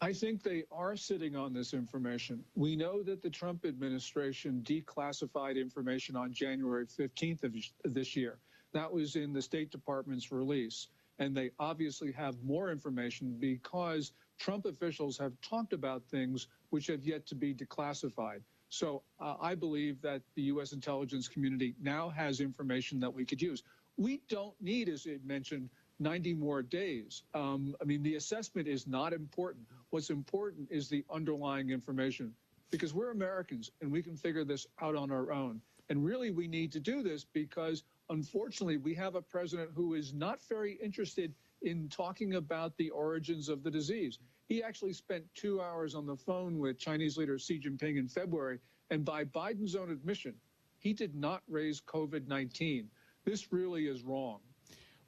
I 0.00 0.12
think 0.12 0.42
they 0.42 0.64
are 0.70 0.94
sitting 0.94 1.36
on 1.36 1.54
this 1.54 1.72
information. 1.72 2.44
We 2.54 2.76
know 2.76 3.02
that 3.02 3.22
the 3.22 3.30
Trump 3.30 3.64
administration 3.64 4.62
declassified 4.62 5.56
information 5.56 6.16
on 6.16 6.32
January 6.34 6.86
15th 6.86 7.44
of 7.44 7.94
this 7.94 8.14
year. 8.14 8.38
That 8.74 8.92
was 8.92 9.16
in 9.16 9.32
the 9.32 9.40
State 9.40 9.70
Department's 9.70 10.30
release. 10.30 10.88
And 11.18 11.34
they 11.34 11.50
obviously 11.58 12.12
have 12.12 12.34
more 12.44 12.70
information 12.70 13.36
because 13.40 14.12
Trump 14.38 14.66
officials 14.66 15.16
have 15.16 15.32
talked 15.40 15.72
about 15.72 16.04
things 16.04 16.48
which 16.68 16.88
have 16.88 17.02
yet 17.02 17.26
to 17.28 17.34
be 17.34 17.54
declassified. 17.54 18.42
So 18.68 19.02
uh, 19.20 19.36
I 19.40 19.54
believe 19.54 20.00
that 20.02 20.22
the 20.34 20.42
U.S. 20.42 20.72
intelligence 20.72 21.28
community 21.28 21.74
now 21.80 22.08
has 22.10 22.40
information 22.40 23.00
that 23.00 23.12
we 23.12 23.24
could 23.24 23.40
use. 23.40 23.62
We 23.96 24.20
don't 24.28 24.54
need, 24.60 24.88
as 24.88 25.06
it 25.06 25.24
mentioned, 25.24 25.70
90 25.98 26.34
more 26.34 26.62
days. 26.62 27.22
Um, 27.34 27.74
I 27.80 27.84
mean, 27.84 28.02
the 28.02 28.16
assessment 28.16 28.68
is 28.68 28.86
not 28.86 29.12
important. 29.12 29.66
What's 29.90 30.10
important 30.10 30.68
is 30.70 30.88
the 30.88 31.04
underlying 31.10 31.70
information 31.70 32.34
because 32.70 32.92
we're 32.92 33.10
Americans 33.10 33.70
and 33.80 33.90
we 33.90 34.02
can 34.02 34.16
figure 34.16 34.44
this 34.44 34.66
out 34.80 34.96
on 34.96 35.10
our 35.10 35.32
own. 35.32 35.60
And 35.88 36.04
really, 36.04 36.30
we 36.30 36.48
need 36.48 36.72
to 36.72 36.80
do 36.80 37.02
this 37.02 37.24
because 37.24 37.84
unfortunately, 38.10 38.76
we 38.76 38.94
have 38.94 39.14
a 39.14 39.22
president 39.22 39.70
who 39.74 39.94
is 39.94 40.12
not 40.12 40.40
very 40.48 40.74
interested 40.82 41.32
in 41.62 41.88
talking 41.88 42.34
about 42.34 42.76
the 42.76 42.90
origins 42.90 43.48
of 43.48 43.62
the 43.62 43.70
disease. 43.70 44.18
He 44.48 44.62
actually 44.62 44.92
spent 44.92 45.24
two 45.34 45.60
hours 45.60 45.94
on 45.94 46.06
the 46.06 46.16
phone 46.16 46.58
with 46.58 46.78
Chinese 46.78 47.16
leader 47.16 47.38
Xi 47.38 47.60
Jinping 47.60 47.98
in 47.98 48.08
February, 48.08 48.60
and 48.90 49.04
by 49.04 49.24
Biden's 49.24 49.74
own 49.74 49.90
admission, 49.90 50.34
he 50.78 50.92
did 50.92 51.14
not 51.14 51.42
raise 51.48 51.80
COVID 51.80 52.28
19. 52.28 52.88
This 53.24 53.52
really 53.52 53.88
is 53.88 54.02
wrong. 54.02 54.38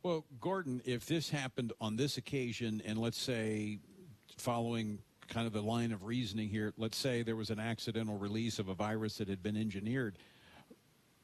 Well, 0.03 0.25
Gordon, 0.41 0.81
if 0.85 1.07
this 1.07 1.31
happened 1.31 1.73
on 1.81 1.97
this 1.97 2.17
occasion, 2.17 2.83
and 2.85 2.99
let's 2.99 3.19
say 3.19 3.79
following 4.37 4.99
kind 5.29 5.47
of 5.47 5.53
the 5.53 5.63
line 5.63 5.93
of 5.93 6.05
reasoning 6.05 6.49
here, 6.49 6.73
let's 6.77 6.97
say 6.97 7.23
there 7.23 7.37
was 7.37 7.51
an 7.51 7.61
accidental 7.61 8.17
release 8.17 8.59
of 8.59 8.69
a 8.69 8.75
virus 8.75 9.19
that 9.19 9.29
had 9.29 9.43
been 9.43 9.57
engineered, 9.57 10.19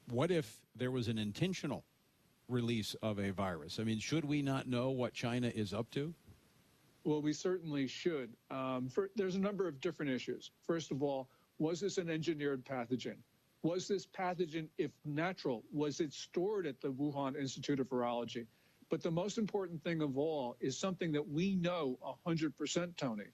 what 0.09 0.31
if 0.31 0.61
there 0.77 0.90
was 0.90 1.09
an 1.09 1.18
intentional 1.18 1.85
release 2.48 2.94
of 3.03 3.18
a 3.18 3.31
virus? 3.33 3.79
I 3.81 3.85
mean, 3.85 3.98
should 3.98 4.24
we 4.24 4.42
not 4.42 4.68
know 4.68 4.90
what 4.90 5.14
China 5.14 5.48
is 5.48 5.72
up 5.72 5.90
to? 5.92 6.14
Well, 7.05 7.21
we 7.21 7.35
certainly 7.35 7.87
should. 7.87 8.31
Um, 8.51 8.88
for, 8.88 9.11
there's 9.14 9.35
a 9.35 9.40
number 9.40 9.69
of 9.69 9.81
different 9.81 10.11
issues. 10.11 10.51
First 10.67 10.90
of 10.90 11.03
all, 11.03 11.29
was 11.59 11.81
this 11.81 11.99
an 11.99 12.09
engineered 12.11 12.64
pathogen? 12.64 13.17
Was 13.62 13.87
this 13.87 14.07
pathogen, 14.07 14.69
if 14.79 14.90
natural, 15.05 15.64
was 15.73 16.01
it 16.01 16.12
stored 16.12 16.67
at 16.67 16.81
the 16.81 16.93
Wuhan 16.93 17.38
Institute 17.38 17.81
of 17.81 17.88
Virology? 17.88 18.47
But 18.90 19.03
the 19.03 19.11
most 19.11 19.38
important 19.38 19.83
thing 19.83 20.03
of 20.03 20.19
all 20.19 20.57
is 20.61 20.79
something 20.79 21.12
that 21.12 21.29
we 21.29 21.55
know 21.55 21.99
100%, 22.27 22.97
Tony. 22.97 23.25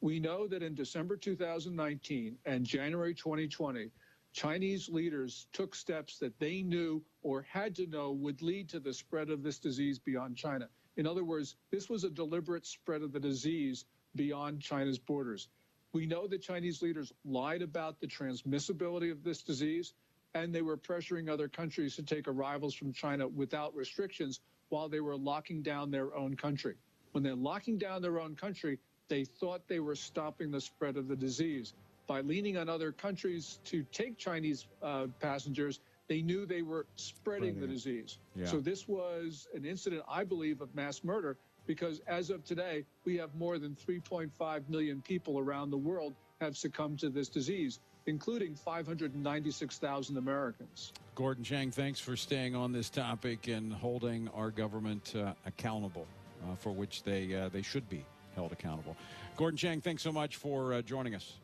We 0.00 0.20
know 0.20 0.46
that 0.46 0.62
in 0.62 0.74
December 0.74 1.16
2019 1.16 2.36
and 2.44 2.64
January 2.64 3.14
2020, 3.14 3.90
Chinese 4.32 4.88
leaders 4.88 5.46
took 5.52 5.74
steps 5.74 6.18
that 6.18 6.38
they 6.38 6.62
knew 6.62 7.02
or 7.22 7.42
had 7.42 7.74
to 7.76 7.86
know 7.86 8.12
would 8.12 8.42
lead 8.42 8.68
to 8.70 8.80
the 8.80 8.92
spread 8.92 9.30
of 9.30 9.42
this 9.42 9.58
disease 9.58 9.98
beyond 9.98 10.36
China. 10.36 10.68
In 10.96 11.06
other 11.06 11.24
words, 11.24 11.56
this 11.70 11.88
was 11.88 12.04
a 12.04 12.10
deliberate 12.10 12.66
spread 12.66 13.02
of 13.02 13.12
the 13.12 13.20
disease 13.20 13.84
beyond 14.14 14.60
China's 14.60 14.98
borders. 14.98 15.48
We 15.92 16.06
know 16.06 16.26
that 16.26 16.42
Chinese 16.42 16.82
leaders 16.82 17.12
lied 17.24 17.62
about 17.62 18.00
the 18.00 18.06
transmissibility 18.06 19.10
of 19.10 19.22
this 19.22 19.42
disease, 19.42 19.94
and 20.34 20.54
they 20.54 20.62
were 20.62 20.76
pressuring 20.76 21.28
other 21.28 21.48
countries 21.48 21.96
to 21.96 22.02
take 22.02 22.26
arrivals 22.26 22.74
from 22.74 22.92
China 22.92 23.28
without 23.28 23.74
restrictions 23.74 24.40
while 24.68 24.88
they 24.88 25.00
were 25.00 25.16
locking 25.16 25.62
down 25.62 25.90
their 25.90 26.14
own 26.16 26.36
country. 26.36 26.74
When 27.12 27.22
they're 27.22 27.34
locking 27.36 27.78
down 27.78 28.02
their 28.02 28.18
own 28.18 28.34
country, 28.34 28.78
they 29.08 29.24
thought 29.24 29.68
they 29.68 29.80
were 29.80 29.94
stopping 29.94 30.50
the 30.50 30.60
spread 30.60 30.96
of 30.96 31.06
the 31.06 31.16
disease 31.16 31.74
by 32.06 32.20
leaning 32.20 32.56
on 32.56 32.68
other 32.68 32.92
countries 32.92 33.58
to 33.66 33.84
take 33.92 34.18
Chinese 34.18 34.66
uh, 34.82 35.06
passengers, 35.20 35.80
they 36.08 36.22
knew 36.22 36.46
they 36.46 36.62
were 36.62 36.86
spreading 36.96 37.60
the 37.60 37.66
disease. 37.66 38.18
Yeah. 38.34 38.46
So 38.46 38.60
this 38.60 38.86
was 38.86 39.48
an 39.54 39.64
incident, 39.64 40.02
I 40.08 40.24
believe, 40.24 40.60
of 40.60 40.74
mass 40.74 41.02
murder 41.02 41.36
because 41.66 42.00
as 42.06 42.30
of 42.30 42.44
today, 42.44 42.84
we 43.04 43.16
have 43.16 43.34
more 43.34 43.58
than 43.58 43.74
3.5 43.74 44.68
million 44.68 45.02
people 45.02 45.38
around 45.38 45.70
the 45.70 45.78
world 45.78 46.14
have 46.40 46.56
succumbed 46.56 46.98
to 47.00 47.08
this 47.08 47.28
disease, 47.28 47.80
including 48.06 48.54
596,000 48.54 50.16
Americans. 50.18 50.92
Gordon 51.14 51.44
Chang, 51.44 51.70
thanks 51.70 52.00
for 52.00 52.16
staying 52.16 52.54
on 52.54 52.72
this 52.72 52.90
topic 52.90 53.48
and 53.48 53.72
holding 53.72 54.28
our 54.28 54.50
government 54.50 55.14
uh, 55.16 55.32
accountable, 55.46 56.06
uh, 56.44 56.54
for 56.56 56.72
which 56.72 57.02
they 57.02 57.34
uh, 57.34 57.48
they 57.48 57.62
should 57.62 57.88
be 57.88 58.04
held 58.34 58.52
accountable. 58.52 58.96
Gordon 59.36 59.56
Chang, 59.56 59.80
thanks 59.80 60.02
so 60.02 60.12
much 60.12 60.36
for 60.36 60.74
uh, 60.74 60.82
joining 60.82 61.14
us. 61.14 61.34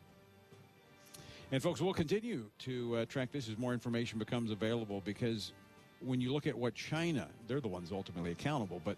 And 1.53 1.61
folks, 1.61 1.81
we'll 1.81 1.93
continue 1.93 2.45
to 2.59 2.95
uh, 2.95 3.05
track 3.05 3.33
this 3.33 3.49
as 3.49 3.57
more 3.57 3.73
information 3.73 4.17
becomes 4.17 4.51
available 4.51 5.01
because 5.03 5.51
when 5.99 6.21
you 6.21 6.31
look 6.31 6.47
at 6.47 6.57
what 6.57 6.73
China, 6.75 7.27
they're 7.45 7.59
the 7.59 7.67
ones 7.67 7.91
ultimately 7.91 8.31
accountable, 8.31 8.81
but 8.85 8.95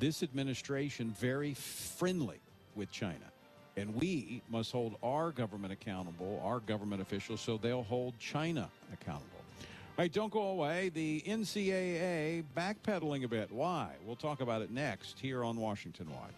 this 0.00 0.24
administration 0.24 1.14
very 1.16 1.54
friendly 1.54 2.40
with 2.74 2.90
China. 2.90 3.30
And 3.76 3.94
we 3.94 4.42
must 4.50 4.72
hold 4.72 4.96
our 5.00 5.30
government 5.30 5.72
accountable, 5.72 6.42
our 6.44 6.58
government 6.58 7.02
officials, 7.02 7.40
so 7.40 7.56
they'll 7.56 7.84
hold 7.84 8.18
China 8.18 8.68
accountable. 8.92 9.28
All 9.38 10.02
right, 10.02 10.12
don't 10.12 10.32
go 10.32 10.48
away. 10.48 10.88
The 10.88 11.22
NCAA 11.24 12.42
backpedaling 12.56 13.22
a 13.22 13.28
bit. 13.28 13.52
Why? 13.52 13.90
We'll 14.04 14.16
talk 14.16 14.40
about 14.40 14.60
it 14.60 14.72
next 14.72 15.20
here 15.20 15.44
on 15.44 15.56
Washington 15.56 16.10
Watch. 16.10 16.34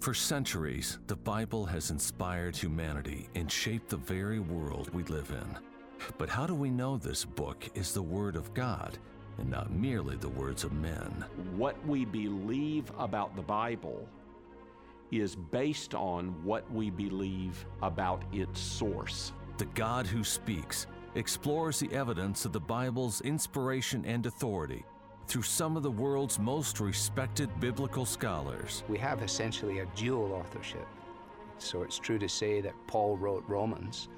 For 0.00 0.14
centuries, 0.14 0.98
the 1.08 1.16
Bible 1.16 1.66
has 1.66 1.90
inspired 1.90 2.56
humanity 2.56 3.28
and 3.34 3.52
shaped 3.52 3.90
the 3.90 3.98
very 3.98 4.40
world 4.40 4.88
we 4.94 5.02
live 5.04 5.30
in. 5.30 5.58
But 6.16 6.30
how 6.30 6.46
do 6.46 6.54
we 6.54 6.70
know 6.70 6.96
this 6.96 7.26
book 7.26 7.68
is 7.74 7.92
the 7.92 8.00
Word 8.00 8.34
of 8.34 8.54
God 8.54 8.96
and 9.36 9.50
not 9.50 9.70
merely 9.70 10.16
the 10.16 10.30
words 10.30 10.64
of 10.64 10.72
men? 10.72 11.26
What 11.54 11.76
we 11.86 12.06
believe 12.06 12.90
about 12.98 13.36
the 13.36 13.42
Bible 13.42 14.08
is 15.12 15.36
based 15.36 15.94
on 15.94 16.28
what 16.44 16.70
we 16.72 16.88
believe 16.88 17.66
about 17.82 18.22
its 18.32 18.58
source. 18.58 19.34
The 19.58 19.66
God 19.66 20.06
who 20.06 20.24
speaks 20.24 20.86
explores 21.14 21.78
the 21.78 21.92
evidence 21.92 22.46
of 22.46 22.52
the 22.52 22.60
Bible's 22.60 23.20
inspiration 23.20 24.06
and 24.06 24.24
authority 24.24 24.82
through 25.30 25.42
some 25.42 25.76
of 25.76 25.84
the 25.84 25.90
world's 25.90 26.40
most 26.40 26.80
respected 26.80 27.48
biblical 27.60 28.04
scholars. 28.04 28.82
We 28.88 28.98
have 28.98 29.22
essentially 29.22 29.78
a 29.78 29.86
dual 29.94 30.32
authorship. 30.32 30.84
So 31.58 31.82
it's 31.82 32.00
true 32.00 32.18
to 32.18 32.28
say 32.28 32.60
that 32.62 32.74
Paul 32.88 33.16
wrote 33.16 33.44
Romans. 33.46 34.08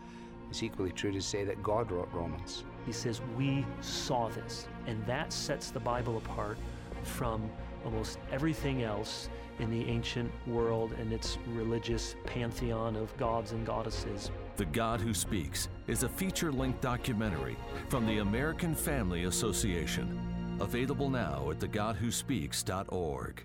It's 0.48 0.62
equally 0.62 0.90
true 0.90 1.12
to 1.12 1.20
say 1.20 1.44
that 1.44 1.62
God 1.62 1.92
wrote 1.92 2.08
Romans. 2.14 2.64
He 2.86 2.92
says, 2.92 3.20
We 3.36 3.66
saw 3.82 4.30
this. 4.30 4.66
And 4.86 5.04
that 5.04 5.34
sets 5.34 5.70
the 5.70 5.80
Bible 5.80 6.16
apart 6.16 6.56
from 7.02 7.50
almost 7.84 8.18
everything 8.32 8.82
else 8.82 9.28
in 9.58 9.70
the 9.70 9.84
ancient 9.90 10.32
world 10.46 10.94
and 10.98 11.12
its 11.12 11.36
religious 11.48 12.16
pantheon 12.24 12.96
of 12.96 13.14
gods 13.18 13.52
and 13.52 13.66
goddesses. 13.66 14.30
The 14.56 14.64
God 14.64 14.98
Who 14.98 15.12
Speaks 15.12 15.68
is 15.88 16.04
a 16.04 16.08
feature 16.08 16.50
length 16.50 16.80
documentary 16.80 17.58
from 17.90 18.06
the 18.06 18.18
American 18.18 18.74
Family 18.74 19.24
Association. 19.24 20.31
Available 20.62 21.10
now 21.10 21.50
at 21.50 21.58
thegodwhospeaks.org. 21.58 23.44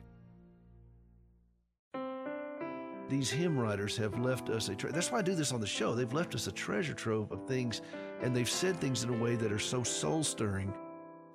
these 3.10 3.30
hymn 3.30 3.58
writers 3.58 3.96
have 3.96 4.20
left 4.20 4.50
us 4.50 4.68
a 4.68 4.76
tre- 4.76 4.92
that's 4.92 5.12
why 5.12 5.20
I 5.20 5.22
do 5.22 5.34
this 5.34 5.54
on 5.54 5.62
the 5.62 5.66
show. 5.68 5.96
They've 5.96 6.12
left 6.12 6.36
us 6.36 6.48
a 6.48 6.52
treasure 6.52 6.94
trove 6.94 7.32
of 7.32 7.48
things 7.48 7.82
and 8.22 8.36
they've 8.36 8.50
said 8.50 8.76
things 8.76 9.04
in 9.04 9.10
a 9.10 9.18
way 9.18 9.36
that 9.36 9.52
are 9.52 9.60
so 9.60 9.82
soul 9.82 10.24
stirring. 10.24 10.74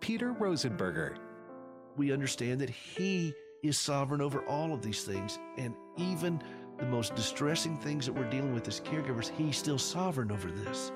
Peter 0.01 0.35
Rosenberger. 0.35 1.17
We 1.97 2.13
understand 2.13 2.61
that 2.61 2.71
he 2.71 3.35
is 3.63 3.79
sovereign 3.79 4.21
over 4.21 4.45
all 4.47 4.73
of 4.75 4.83
these 4.83 5.03
things 5.03 5.39
and 5.57 5.75
even 5.97 6.43
the 6.79 6.87
most 6.87 7.15
distressing 7.15 7.77
things 7.79 8.07
that 8.07 8.13
we're 8.13 8.31
dealing 8.31 8.55
with 8.55 8.69
as 8.69 8.81
caregivers, 8.81 9.31
he's 9.31 9.57
still 9.57 9.79
sovereign 9.79 10.31
over 10.31 10.51
this. 10.51 10.93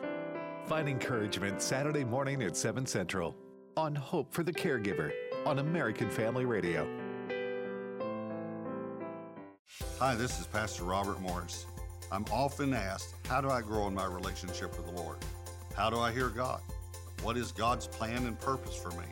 Find 0.66 0.89
encouragement 0.89 1.62
Saturday 1.62 2.05
morning 2.05 2.43
at 2.43 2.57
7 2.57 2.87
Central 2.87 3.34
on 3.77 3.95
Hope 3.95 4.33
for 4.33 4.43
the 4.43 4.53
Caregiver 4.53 5.12
on 5.45 5.59
American 5.59 6.09
Family 6.09 6.47
Radio. 6.47 6.89
Hi, 9.99 10.14
this 10.14 10.41
is 10.41 10.47
Pastor 10.47 10.85
Robert 10.85 11.20
Morris. 11.20 11.66
I'm 12.11 12.24
often 12.33 12.72
asked, 12.72 13.16
How 13.27 13.43
do 13.43 13.51
I 13.51 13.61
grow 13.61 13.87
in 13.87 13.95
my 13.95 14.07
relationship 14.07 14.74
with 14.79 14.87
the 14.87 15.03
Lord? 15.03 15.18
How 15.77 15.91
do 15.91 15.99
I 15.99 16.11
hear 16.11 16.31
God? 16.31 16.62
What 17.22 17.37
is 17.37 17.53
God's 17.53 17.87
plan 17.87 18.24
and 18.24 18.41
purpose 18.41 18.74
for 18.74 18.93
me? 18.93 19.05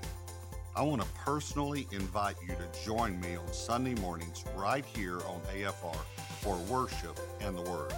I 0.75 0.81
want 0.81 1.03
to 1.03 1.09
personally 1.09 1.87
invite 1.93 2.37
you 2.41 2.55
to 2.55 2.85
join 2.87 3.21
me 3.21 3.37
on 3.37 3.53
Sunday 3.53 3.95
mornings 4.01 4.47
right 4.57 4.85
here 4.85 5.19
on 5.27 5.43
AFR 5.55 5.95
for 6.41 6.57
worship 6.73 7.21
and 7.43 7.55
the 7.55 7.71
Word. 7.71 7.93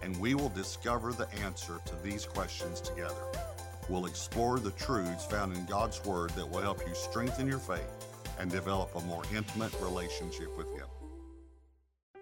And 0.00 0.16
we 0.20 0.36
will 0.36 0.50
discover 0.50 1.12
the 1.12 1.28
answer 1.42 1.80
to 1.86 1.96
these 2.04 2.24
questions 2.24 2.80
together. 2.80 3.53
We'll 3.88 4.06
explore 4.06 4.58
the 4.58 4.70
truths 4.72 5.26
found 5.26 5.56
in 5.56 5.64
God's 5.66 6.02
Word 6.04 6.30
that 6.30 6.48
will 6.48 6.62
help 6.62 6.80
you 6.86 6.94
strengthen 6.94 7.46
your 7.46 7.58
faith 7.58 7.82
and 8.38 8.50
develop 8.50 8.94
a 8.94 9.00
more 9.02 9.22
intimate 9.34 9.72
relationship 9.80 10.56
with 10.56 10.66
Him. 10.74 10.86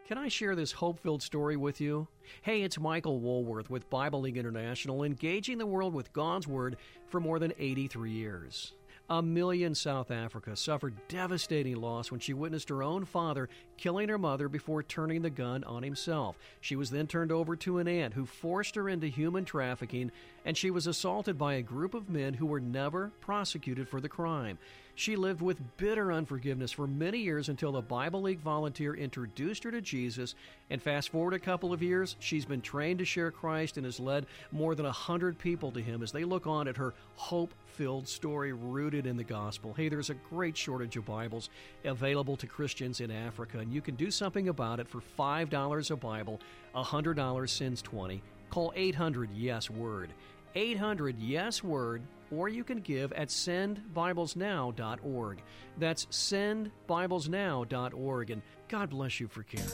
Can 0.06 0.18
I 0.18 0.28
share 0.28 0.56
this 0.56 0.72
hope 0.72 0.98
filled 0.98 1.22
story 1.22 1.56
with 1.56 1.80
you? 1.80 2.08
Hey, 2.42 2.62
it's 2.62 2.78
Michael 2.78 3.20
Woolworth 3.20 3.70
with 3.70 3.88
Bible 3.88 4.20
League 4.20 4.36
International, 4.36 5.04
engaging 5.04 5.58
the 5.58 5.66
world 5.66 5.94
with 5.94 6.12
God's 6.12 6.48
Word 6.48 6.76
for 7.06 7.20
more 7.20 7.38
than 7.38 7.52
83 7.58 8.10
years. 8.10 8.72
Amelia 9.09 9.66
in 9.66 9.74
South 9.74 10.11
Africa 10.11 10.57
suffered 10.57 10.94
devastating 11.09 11.76
loss 11.76 12.11
when 12.11 12.20
she 12.20 12.32
witnessed 12.32 12.68
her 12.68 12.82
own 12.82 13.05
father 13.05 13.48
killing 13.76 14.09
her 14.09 14.18
mother 14.18 14.48
before 14.48 14.82
turning 14.82 15.22
the 15.22 15.30
gun 15.30 15.64
on 15.64 15.82
himself. 15.82 16.38
She 16.61 16.76
was 16.76 16.90
then 16.90 17.07
turned 17.07 17.32
over 17.32 17.57
to 17.57 17.78
an 17.78 17.88
aunt 17.88 18.14
who 18.14 18.24
forced 18.24 18.74
her 18.76 18.88
into 18.88 19.09
human 19.09 19.44
trafficking, 19.44 20.12
and 20.44 20.57
she 20.57 20.70
was 20.70 20.86
assaulted 20.86 21.36
by 21.36 21.55
a 21.55 21.62
group 21.62 21.94
of 21.94 22.09
men 22.09 22.34
who 22.34 22.46
were 22.46 22.61
never 22.61 23.11
prosecuted 23.20 23.88
for 23.88 24.00
the 24.00 24.09
crime. 24.09 24.59
She 25.03 25.16
lived 25.16 25.42
with 25.42 25.76
bitter 25.78 26.12
unforgiveness 26.12 26.70
for 26.70 26.86
many 26.86 27.18
years 27.18 27.48
until 27.48 27.76
a 27.76 27.82
Bible 27.82 28.22
League 28.22 28.38
volunteer 28.38 28.94
introduced 28.94 29.64
her 29.64 29.72
to 29.72 29.80
Jesus. 29.80 30.36
And 30.70 30.80
fast 30.80 31.09
forward 31.09 31.34
a 31.34 31.40
couple 31.40 31.72
of 31.72 31.82
years, 31.82 32.14
she's 32.20 32.44
been 32.44 32.61
trained 32.61 33.00
to 33.00 33.05
share 33.05 33.32
Christ 33.32 33.78
and 33.78 33.84
has 33.84 33.98
led 33.98 34.26
more 34.53 34.76
than 34.76 34.86
a 34.86 34.92
hundred 34.92 35.40
people 35.40 35.72
to 35.72 35.82
Him 35.82 36.05
as 36.05 36.12
they 36.12 36.22
look 36.22 36.46
on 36.46 36.68
at 36.68 36.76
her 36.76 36.94
hope 37.16 37.53
filled 37.66 38.07
story 38.07 38.53
rooted 38.53 39.09
in 39.09 39.16
the 39.16 39.24
gospel. 39.24 39.74
Hey, 39.74 39.88
there's 39.88 40.11
a 40.11 40.14
great 40.14 40.57
shortage 40.57 40.96
of 40.96 41.05
Bibles 41.05 41.50
available 41.84 42.36
to 42.36 42.46
Christians 42.46 43.00
in 43.00 43.11
Africa, 43.11 43.59
and 43.59 43.72
you 43.72 43.80
can 43.80 43.96
do 43.96 44.09
something 44.09 44.50
about 44.50 44.78
it 44.78 44.86
for 44.86 45.03
$5 45.18 45.90
a 45.90 45.96
Bible, 45.96 46.40
$100 46.76 47.48
sends 47.48 47.82
20. 47.82 48.22
Call 48.50 48.72
800 48.76 49.30
Yes 49.34 49.68
Word. 49.68 50.11
800 50.55 51.18
Yes 51.18 51.64
Word, 51.64 52.03
or 52.33 52.49
you 52.49 52.64
can 52.64 52.78
give 52.78 53.12
at 53.12 53.28
sendbiblesnow.org. 53.28 55.43
That's 55.78 56.07
sendbiblesnow.org, 56.07 58.30
and 58.30 58.43
God 58.68 58.91
bless 58.91 59.20
you 59.20 59.28
for 59.28 59.43
caring. 59.43 59.68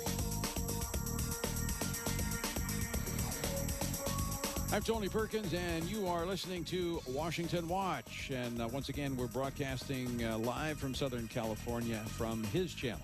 I'm 4.70 4.82
Tony 4.82 5.08
Perkins, 5.08 5.54
and 5.54 5.82
you 5.84 6.06
are 6.06 6.26
listening 6.26 6.62
to 6.64 7.00
Washington 7.08 7.68
Watch. 7.68 8.30
And 8.30 8.60
uh, 8.60 8.68
once 8.68 8.90
again, 8.90 9.16
we're 9.16 9.28
broadcasting 9.28 10.22
uh, 10.22 10.36
live 10.38 10.76
from 10.78 10.94
Southern 10.94 11.26
California 11.26 12.02
from 12.06 12.44
his 12.44 12.74
channel. 12.74 13.00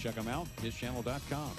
Check 0.00 0.16
him 0.16 0.28
out, 0.28 0.46
hischannel.com. 0.56 1.52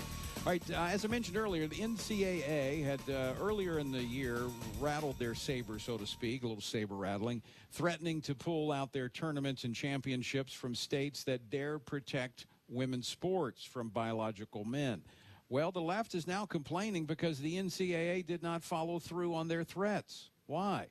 All 0.45 0.51
right, 0.51 0.71
uh, 0.71 0.89
as 0.91 1.05
I 1.05 1.07
mentioned 1.07 1.37
earlier, 1.37 1.67
the 1.67 1.77
NCAA 1.77 2.83
had 2.83 2.99
uh, 3.09 3.31
earlier 3.41 3.79
in 3.79 3.93
the 3.93 4.03
year 4.03 4.41
rattled 4.77 5.17
their 5.17 5.35
saber, 5.35 5.79
so 5.79 5.97
to 5.97 6.05
speak, 6.05 6.43
a 6.43 6.47
little 6.47 6.61
saber 6.61 6.95
rattling, 6.95 7.41
threatening 7.71 8.19
to 8.23 8.35
pull 8.35 8.73
out 8.73 8.91
their 8.91 9.07
tournaments 9.07 9.63
and 9.63 9.73
championships 9.73 10.51
from 10.51 10.75
states 10.75 11.23
that 11.23 11.49
dare 11.49 11.79
protect 11.79 12.45
women's 12.67 13.07
sports 13.07 13.63
from 13.63 13.87
biological 13.87 14.65
men. 14.65 15.01
Well, 15.47 15.71
the 15.71 15.81
left 15.81 16.13
is 16.13 16.27
now 16.27 16.45
complaining 16.45 17.05
because 17.05 17.39
the 17.39 17.55
NCAA 17.55 18.25
did 18.25 18.43
not 18.43 18.63
follow 18.63 18.99
through 18.99 19.33
on 19.35 19.47
their 19.47 19.63
threats. 19.63 20.29
Why? 20.47 20.87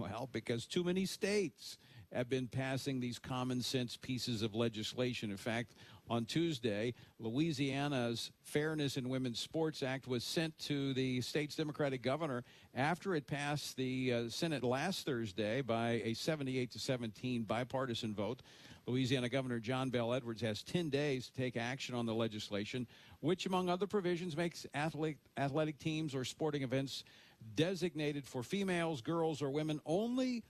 Well, 0.00 0.28
because 0.32 0.66
too 0.66 0.82
many 0.82 1.06
states 1.06 1.78
have 2.12 2.28
been 2.28 2.48
passing 2.48 2.98
these 2.98 3.18
common 3.18 3.62
sense 3.62 3.96
pieces 3.96 4.42
of 4.42 4.54
legislation. 4.54 5.30
In 5.30 5.36
fact, 5.36 5.74
on 6.08 6.24
Tuesday, 6.24 6.94
Louisiana's 7.18 8.30
Fairness 8.42 8.96
in 8.96 9.08
Women's 9.08 9.38
Sports 9.38 9.82
Act 9.82 10.06
was 10.06 10.24
sent 10.24 10.56
to 10.60 10.94
the 10.94 11.20
state's 11.20 11.56
Democratic 11.56 12.02
governor 12.02 12.44
after 12.74 13.14
it 13.14 13.26
passed 13.26 13.76
the 13.76 14.12
uh, 14.12 14.28
Senate 14.28 14.62
last 14.62 15.04
Thursday 15.04 15.62
by 15.62 16.02
a 16.04 16.14
78 16.14 16.70
to 16.72 16.78
17 16.78 17.42
bipartisan 17.42 18.14
vote. 18.14 18.42
Louisiana 18.86 19.28
Governor 19.28 19.58
John 19.58 19.90
Bel 19.90 20.14
Edwards 20.14 20.42
has 20.42 20.62
10 20.62 20.90
days 20.90 21.28
to 21.28 21.32
take 21.32 21.56
action 21.56 21.94
on 21.94 22.06
the 22.06 22.14
legislation, 22.14 22.86
which, 23.18 23.44
among 23.44 23.68
other 23.68 23.88
provisions, 23.88 24.36
makes 24.36 24.64
athletic, 24.74 25.18
athletic 25.36 25.78
teams 25.78 26.14
or 26.14 26.24
sporting 26.24 26.62
events 26.62 27.02
designated 27.56 28.26
for 28.26 28.44
females, 28.44 29.00
girls, 29.00 29.42
or 29.42 29.50
women 29.50 29.80
only 29.84 30.44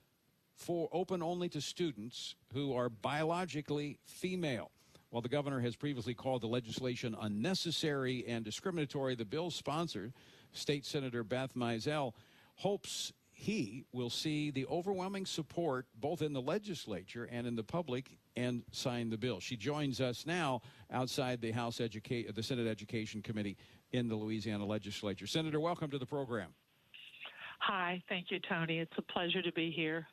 for 0.55 0.89
open 0.93 1.23
only 1.23 1.49
to 1.49 1.61
students 1.61 2.35
who 2.53 2.75
are 2.75 2.89
biologically 2.89 3.99
female. 4.05 4.71
While 5.11 5.23
the 5.23 5.29
governor 5.29 5.61
has 5.61 5.77
previously 5.77 6.15
called 6.15 6.43
the 6.43 6.49
legislation 6.49 7.17
unnecessary 7.21 8.25
and 8.27 8.45
discriminatory, 8.45 9.15
the 9.15 9.25
bill's 9.25 9.55
sponsor, 9.55 10.13
State 10.53 10.85
Senator 10.85 11.23
Beth 11.23 11.55
Mizell, 11.55 12.13
hopes 12.57 13.13
he 13.33 13.85
will 13.93 14.11
see 14.11 14.51
the 14.51 14.67
overwhelming 14.67 15.27
support 15.27 15.87
both 16.01 16.23
in 16.23 16.33
the 16.33 16.41
legislature 16.41 17.29
and 17.31 17.47
in 17.47 17.55
the 17.55 17.63
public 17.63 18.19
and 18.35 18.63
sign 18.73 19.11
the 19.11 19.19
bill. 19.19 19.41
She 19.41 19.57
joins 19.57 20.01
us 20.01 20.25
now 20.27 20.63
outside 20.91 21.41
the 21.41 21.53
House 21.53 21.81
Educate 21.81 22.35
the 22.35 22.43
Senate 22.43 22.67
Education 22.67 23.23
Committee 23.23 23.57
in 23.93 24.09
the 24.09 24.17
Louisiana 24.17 24.65
legislature. 24.65 25.27
Senator, 25.27 25.61
welcome 25.61 25.91
to 25.91 25.99
the 25.99 26.07
program. 26.07 26.49
Hi, 27.61 28.03
thank 28.09 28.31
you, 28.31 28.39
Tony. 28.49 28.79
It's 28.79 28.93
a 28.97 29.03
pleasure 29.03 29.43
to 29.43 29.53
be 29.53 29.71
here. 29.71 30.07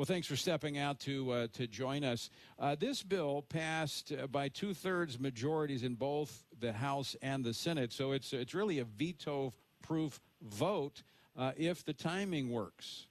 Well, 0.00 0.06
thanks 0.06 0.26
for 0.26 0.36
stepping 0.36 0.78
out 0.78 0.98
to 1.00 1.30
uh, 1.30 1.46
to 1.52 1.66
join 1.66 2.04
us. 2.04 2.30
Uh, 2.58 2.74
this 2.74 3.02
bill 3.02 3.44
passed 3.50 4.12
uh, 4.12 4.26
by 4.28 4.48
two 4.48 4.72
thirds 4.72 5.20
majorities 5.20 5.82
in 5.82 5.94
both 5.94 6.46
the 6.58 6.72
House 6.72 7.16
and 7.20 7.44
the 7.44 7.52
Senate, 7.52 7.92
so 7.92 8.12
it's 8.12 8.32
it's 8.32 8.54
really 8.54 8.78
a 8.78 8.84
veto-proof 8.84 10.18
vote 10.40 11.02
uh, 11.36 11.52
if 11.54 11.84
the 11.84 11.92
timing 11.92 12.50
works. 12.50 13.08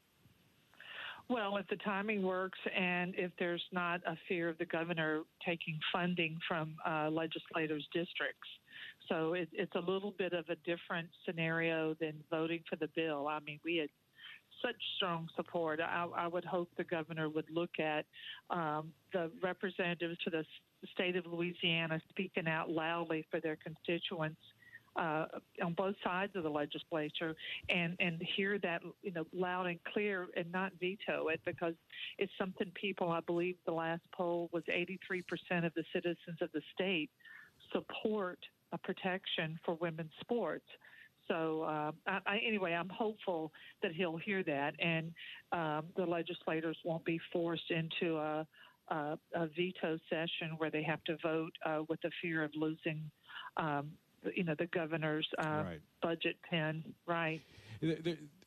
Well, 1.30 1.58
if 1.58 1.68
the 1.68 1.76
timing 1.76 2.24
works 2.24 2.58
and 2.76 3.14
if 3.16 3.34
there's 3.38 3.64
not 3.72 4.02
a 4.08 4.18
fear 4.28 4.50
of 4.50 4.58
the 4.58 4.66
governor 4.66 5.22
taking 5.46 5.78
funding 5.94 6.40
from 6.48 6.74
uh, 6.88 7.12
legislators' 7.12 7.88
districts. 7.94 8.50
So 9.08 9.34
it, 9.34 9.48
it's 9.54 9.76
a 9.76 9.80
little 9.80 10.16
bit 10.18 10.34
of 10.34 10.46
a 10.50 10.56
different 10.66 11.10
scenario 11.24 11.96
than 12.02 12.14
voting 12.32 12.64
for 12.68 12.78
the 12.78 12.90
bill. 12.96 13.28
I 13.28 13.42
mean, 13.42 13.60
we 13.64 13.78
had 13.78 13.90
such 14.62 14.76
strong 14.98 15.28
support. 15.36 15.80
I, 15.80 16.08
I 16.16 16.28
would 16.28 16.46
hope 16.46 16.70
the 16.78 16.84
governor 16.84 17.30
would 17.30 17.50
look 17.52 17.80
at 17.80 18.06
um, 18.50 18.92
the 19.14 19.32
representatives 19.42 20.18
to 20.24 20.30
the 20.30 20.44
state 20.94 21.16
of 21.16 21.26
Louisiana 21.26 22.02
speaking 22.10 22.48
out 22.48 22.70
loudly 22.70 23.26
for 23.30 23.40
their 23.40 23.58
constituents 23.58 24.42
uh, 24.96 25.26
on 25.64 25.74
both 25.74 25.96
sides 26.04 26.36
of 26.36 26.44
the 26.44 26.50
legislature 26.50 27.36
and 27.70 27.96
and 28.00 28.22
hear 28.36 28.58
that 28.60 28.82
you 29.02 29.12
know 29.12 29.26
loud 29.34 29.68
and 29.68 29.80
clear 29.94 30.28
and 30.36 30.52
not 30.52 30.72
veto 30.80 31.28
it 31.28 31.40
because 31.46 31.74
it's 32.18 32.32
something 32.40 32.72
people 32.74 33.12
I 33.12 33.20
believe 33.22 33.56
the 33.66 33.72
last 33.72 34.02
poll 34.14 34.50
was 34.52 34.64
83% 34.64 34.96
of 35.66 35.74
the 35.76 35.84
citizens 35.94 36.40
of 36.42 36.52
the 36.54 36.62
state 36.74 37.10
support 37.72 38.40
a 38.72 38.78
protection 38.78 39.60
for 39.66 39.76
women's 39.76 40.12
sports. 40.20 40.66
So 41.30 41.64
uh, 41.64 41.92
I, 42.08 42.20
I, 42.26 42.40
anyway, 42.46 42.74
I'm 42.74 42.90
hopeful 42.90 43.52
that 43.82 43.94
he'll 43.94 44.18
hear 44.18 44.44
that, 44.44 44.74
and 44.80 45.14
um, 45.52 45.86
the 45.96 46.06
legislators 46.06 46.78
won't 46.84 47.06
be 47.06 47.20
forced 47.32 47.72
into 47.72 48.18
a, 48.18 48.48
a, 48.90 49.18
a, 49.36 49.48
veto 49.56 49.98
session 50.10 50.56
where 50.58 50.72
they 50.72 50.84
have 50.84 51.04
to 51.06 51.18
vote 51.24 51.54
uh, 51.66 51.84
with 51.88 52.02
the 52.02 52.12
fear 52.22 52.44
of 52.44 52.52
losing, 52.56 53.10
um, 53.58 53.92
you 54.36 54.44
know, 54.44 54.56
the 54.58 54.68
governor's 54.68 55.28
uh, 55.38 55.64
right. 55.66 55.80
budget 56.02 56.38
pen. 56.50 56.84
Right. 57.06 57.42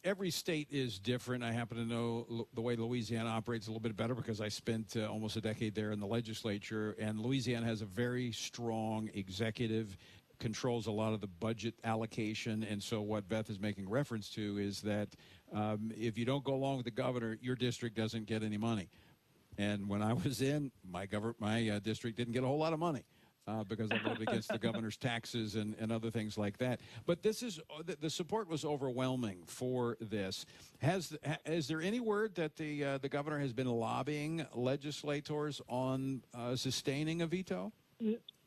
Every 0.04 0.30
state 0.30 0.68
is 0.70 0.98
different. 0.98 1.44
I 1.44 1.52
happen 1.52 1.78
to 1.78 1.84
know 1.84 2.46
the 2.54 2.60
way 2.60 2.76
Louisiana 2.76 3.30
operates 3.30 3.68
a 3.68 3.70
little 3.70 3.80
bit 3.80 3.96
better 3.96 4.14
because 4.14 4.40
I 4.40 4.48
spent 4.48 4.96
uh, 4.96 5.06
almost 5.06 5.36
a 5.36 5.40
decade 5.40 5.74
there 5.74 5.92
in 5.92 6.00
the 6.00 6.06
legislature, 6.06 6.96
and 6.98 7.20
Louisiana 7.20 7.66
has 7.66 7.80
a 7.80 7.86
very 7.86 8.32
strong 8.32 9.08
executive 9.14 9.96
controls 10.42 10.88
a 10.88 10.90
lot 10.90 11.14
of 11.14 11.20
the 11.20 11.28
budget 11.28 11.74
allocation. 11.84 12.64
And 12.64 12.82
so, 12.82 13.00
what 13.00 13.28
Beth 13.28 13.48
is 13.48 13.60
making 13.60 13.88
reference 13.88 14.28
to 14.30 14.58
is 14.58 14.82
that 14.82 15.08
um, 15.54 15.92
if 15.96 16.18
you 16.18 16.24
don't 16.24 16.42
go 16.42 16.54
along 16.54 16.78
with 16.78 16.84
the 16.84 16.90
governor, 16.90 17.38
your 17.40 17.54
district 17.54 17.96
doesn't 17.96 18.26
get 18.26 18.42
any 18.42 18.58
money. 18.58 18.90
And 19.56 19.88
when 19.88 20.02
I 20.02 20.12
was 20.12 20.42
in, 20.42 20.72
my 20.90 21.06
government, 21.06 21.40
my 21.40 21.68
uh, 21.68 21.78
district 21.78 22.16
didn't 22.16 22.32
get 22.32 22.42
a 22.42 22.46
whole 22.46 22.58
lot 22.58 22.72
of 22.72 22.80
money. 22.80 23.04
Uh, 23.44 23.64
because 23.64 23.90
I 23.90 23.98
voted 23.98 24.22
against 24.22 24.50
the 24.50 24.58
governor's 24.58 24.96
taxes 24.96 25.56
and, 25.56 25.74
and 25.80 25.90
other 25.90 26.12
things 26.12 26.38
like 26.38 26.58
that. 26.58 26.78
But 27.06 27.24
this 27.24 27.42
is 27.42 27.58
uh, 27.58 27.82
the, 27.84 27.96
the 28.00 28.08
support 28.08 28.48
was 28.48 28.64
overwhelming 28.64 29.42
for 29.46 29.96
this. 30.00 30.46
Has 30.80 31.16
ha, 31.26 31.38
is 31.46 31.66
there 31.66 31.80
any 31.82 31.98
word 31.98 32.36
that 32.36 32.54
the 32.54 32.84
uh, 32.84 32.98
the 32.98 33.08
governor 33.08 33.40
has 33.40 33.52
been 33.52 33.66
lobbying 33.66 34.46
legislators 34.54 35.60
on 35.68 36.22
uh, 36.32 36.54
sustaining 36.54 37.20
a 37.20 37.26
veto? 37.26 37.72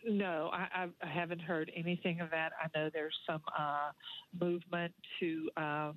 No, 0.06 0.50
I, 0.54 0.88
I 1.02 1.08
haven't 1.08 1.42
heard 1.42 1.72
anything 1.76 2.22
of 2.22 2.30
that. 2.30 2.52
I 2.62 2.78
know 2.78 2.90
there's 2.94 3.16
some 3.26 3.42
uh, 3.58 3.92
movement 4.40 4.94
to 5.20 5.50
uh, 5.58 5.92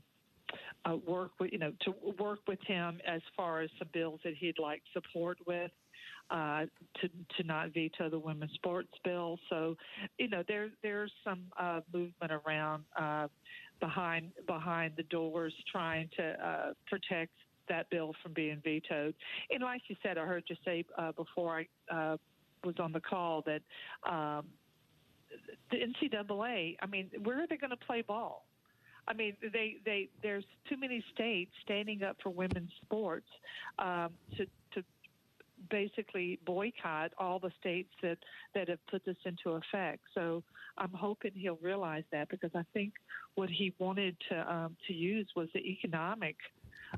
uh, 0.87 0.97
work 1.07 1.33
with, 1.39 1.53
you 1.53 1.59
know, 1.59 1.73
to 1.83 1.95
work 2.19 2.41
with 2.49 2.59
him 2.67 3.01
as 3.07 3.21
far 3.37 3.61
as 3.61 3.71
some 3.79 3.89
bills 3.93 4.21
that 4.25 4.35
he'd 4.39 4.59
like 4.59 4.83
support 4.93 5.39
with. 5.47 5.71
Uh, 6.31 6.67
to 7.01 7.09
to 7.37 7.43
not 7.47 7.73
veto 7.73 8.11
the 8.11 8.19
women's 8.19 8.53
sports 8.53 8.93
bill, 9.03 9.39
so 9.49 9.75
you 10.19 10.29
know 10.29 10.43
there 10.47 10.69
there's 10.83 11.11
some 11.25 11.45
uh, 11.59 11.81
movement 11.91 12.31
around 12.47 12.85
uh, 13.01 13.27
behind 13.81 14.31
behind 14.47 14.93
the 14.99 15.05
doors 15.05 15.55
trying 15.73 16.07
to 16.15 16.23
uh, 16.47 16.73
protect 16.87 17.33
that 17.71 17.89
bill 17.89 18.13
from 18.23 18.35
being 18.35 18.61
vetoed. 18.63 19.15
And 19.51 19.63
like 19.63 19.81
you 19.89 19.97
said, 20.03 20.19
I 20.19 20.27
heard 20.27 20.45
you 20.49 20.57
say 20.67 20.85
uh, 20.99 21.13
before 21.13 21.65
I 21.91 21.95
uh, 21.95 22.17
was 22.65 22.77
on 22.79 22.93
the 22.93 23.01
call 23.01 23.43
that 23.43 23.63
um, 24.09 24.47
the 25.71 25.77
NCAA. 25.77 26.77
I 26.81 26.87
mean, 26.87 27.11
where 27.23 27.43
are 27.43 27.47
they 27.47 27.57
going 27.57 27.71
to 27.71 27.77
play 27.77 28.03
ball? 28.03 28.47
I 29.07 29.15
mean, 29.15 29.37
they 29.41 29.77
they 29.85 30.09
there's 30.23 30.45
too 30.69 30.77
many 30.77 31.03
states 31.15 31.51
standing 31.65 32.03
up 32.03 32.17
for 32.23 32.31
women's 32.31 32.71
sports 32.83 33.29
um, 33.79 34.11
to 34.37 34.47
to 34.75 34.85
basically 35.71 36.39
boycott 36.45 37.13
all 37.19 37.39
the 37.39 37.51
states 37.59 37.91
that 38.03 38.19
that 38.55 38.69
have 38.69 38.85
put 38.87 39.05
this 39.05 39.17
into 39.25 39.53
effect. 39.53 40.03
So 40.15 40.43
I'm 40.77 40.93
hoping 40.93 41.33
he'll 41.35 41.59
realize 41.63 42.05
that 42.13 42.29
because 42.29 42.51
I 42.55 42.65
think 42.75 42.93
what 43.35 43.49
he 43.49 43.73
wanted 43.79 44.17
to 44.29 44.53
um, 44.53 44.77
to 44.87 44.93
use 44.93 45.29
was 45.35 45.49
the 45.55 45.61
economic 45.61 46.37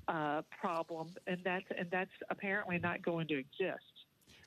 uh, 0.09 0.43
problem, 0.61 1.11
and 1.27 1.39
that's 1.45 1.67
and 1.79 1.89
that's 1.91 2.11
apparently 2.29 2.79
not 2.79 3.03
going 3.03 3.29
to 3.29 3.39
exist. 3.39 4.00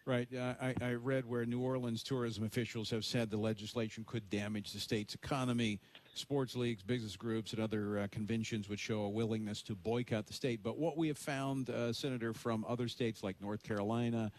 Right. 0.05 0.27
I, 0.37 0.75
I, 0.81 0.93
read 0.95 1.25
where 1.25 1.45
New 1.45 1.61
Orleans 1.61 2.03
tourism 2.03 2.43
officials 2.43 2.89
have 2.89 3.05
said 3.05 3.29
the 3.29 3.37
legislation 3.37 4.03
could 4.05 4.29
damage 4.29 4.73
the 4.73 4.79
state's 4.79 5.15
economy. 5.15 5.79
Sports 6.13 6.57
leagues, 6.57 6.83
business 6.83 7.15
groups, 7.15 7.53
and 7.53 7.61
other 7.61 7.99
uh, 7.99 8.07
conventions 8.11 8.67
would 8.67 8.81
show 8.81 9.03
a 9.03 9.09
willingness 9.09 9.61
to 9.61 9.75
boycott 9.75 10.27
the 10.27 10.33
state. 10.33 10.61
But 10.61 10.77
what 10.77 10.97
we 10.97 11.07
have 11.07 11.17
found, 11.17 11.69
uh, 11.69 11.93
Senator, 11.93 12.33
from 12.33 12.65
other 12.67 12.89
states 12.89 13.23
like 13.23 13.39
North 13.39 13.63
Carolina 13.63 14.29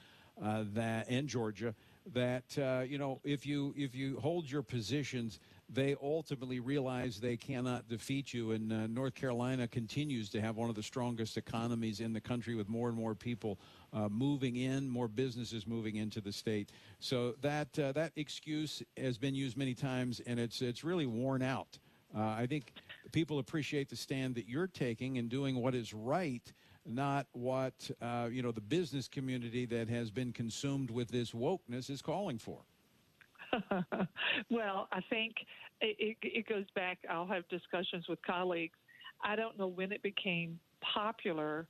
uh, 0.42 0.64
that 0.74 1.08
and 1.08 1.26
Georgia, 1.26 1.74
that 2.12 2.58
uh, 2.58 2.82
you 2.86 2.98
know, 2.98 3.22
if 3.24 3.46
you 3.46 3.72
if 3.74 3.94
you 3.94 4.18
hold 4.20 4.50
your 4.50 4.62
positions, 4.62 5.40
they 5.68 5.96
ultimately 6.02 6.60
realize 6.60 7.18
they 7.18 7.36
cannot 7.36 7.88
defeat 7.88 8.32
you. 8.32 8.52
And 8.52 8.72
uh, 8.72 8.86
North 8.86 9.14
Carolina 9.14 9.66
continues 9.66 10.28
to 10.30 10.40
have 10.40 10.56
one 10.56 10.68
of 10.68 10.74
the 10.74 10.82
strongest 10.82 11.36
economies 11.36 12.00
in 12.00 12.12
the 12.12 12.20
country 12.20 12.54
with 12.54 12.68
more 12.68 12.88
and 12.88 12.96
more 12.96 13.14
people 13.14 13.58
uh, 13.92 14.08
moving 14.08 14.56
in, 14.56 14.88
more 14.88 15.08
businesses 15.08 15.66
moving 15.66 15.96
into 15.96 16.20
the 16.20 16.32
state. 16.32 16.70
So 17.00 17.34
that, 17.40 17.78
uh, 17.78 17.92
that 17.92 18.12
excuse 18.16 18.82
has 18.96 19.18
been 19.18 19.34
used 19.34 19.56
many 19.56 19.74
times, 19.74 20.20
and 20.26 20.38
it's, 20.38 20.62
it's 20.62 20.84
really 20.84 21.06
worn 21.06 21.42
out. 21.42 21.78
Uh, 22.16 22.20
I 22.20 22.46
think 22.46 22.72
people 23.12 23.38
appreciate 23.38 23.88
the 23.88 23.96
stand 23.96 24.36
that 24.36 24.48
you're 24.48 24.68
taking 24.68 25.18
and 25.18 25.28
doing 25.28 25.56
what 25.56 25.74
is 25.74 25.92
right 25.92 26.52
not 26.86 27.26
what 27.32 27.90
uh, 28.02 28.28
you 28.30 28.42
know 28.42 28.52
the 28.52 28.60
business 28.60 29.08
community 29.08 29.64
that 29.64 29.88
has 29.88 30.10
been 30.10 30.32
consumed 30.32 30.90
with 30.90 31.08
this 31.08 31.32
wokeness 31.32 31.88
is 31.88 32.02
calling 32.02 32.38
for. 32.38 32.58
well, 34.50 34.88
I 34.92 35.00
think 35.10 35.34
it, 35.80 36.16
it 36.22 36.48
goes 36.48 36.64
back. 36.74 36.98
I'll 37.10 37.26
have 37.26 37.48
discussions 37.48 38.06
with 38.08 38.18
colleagues. 38.26 38.78
I 39.22 39.36
don't 39.36 39.58
know 39.58 39.68
when 39.68 39.92
it 39.92 40.02
became 40.02 40.58
popular 40.80 41.66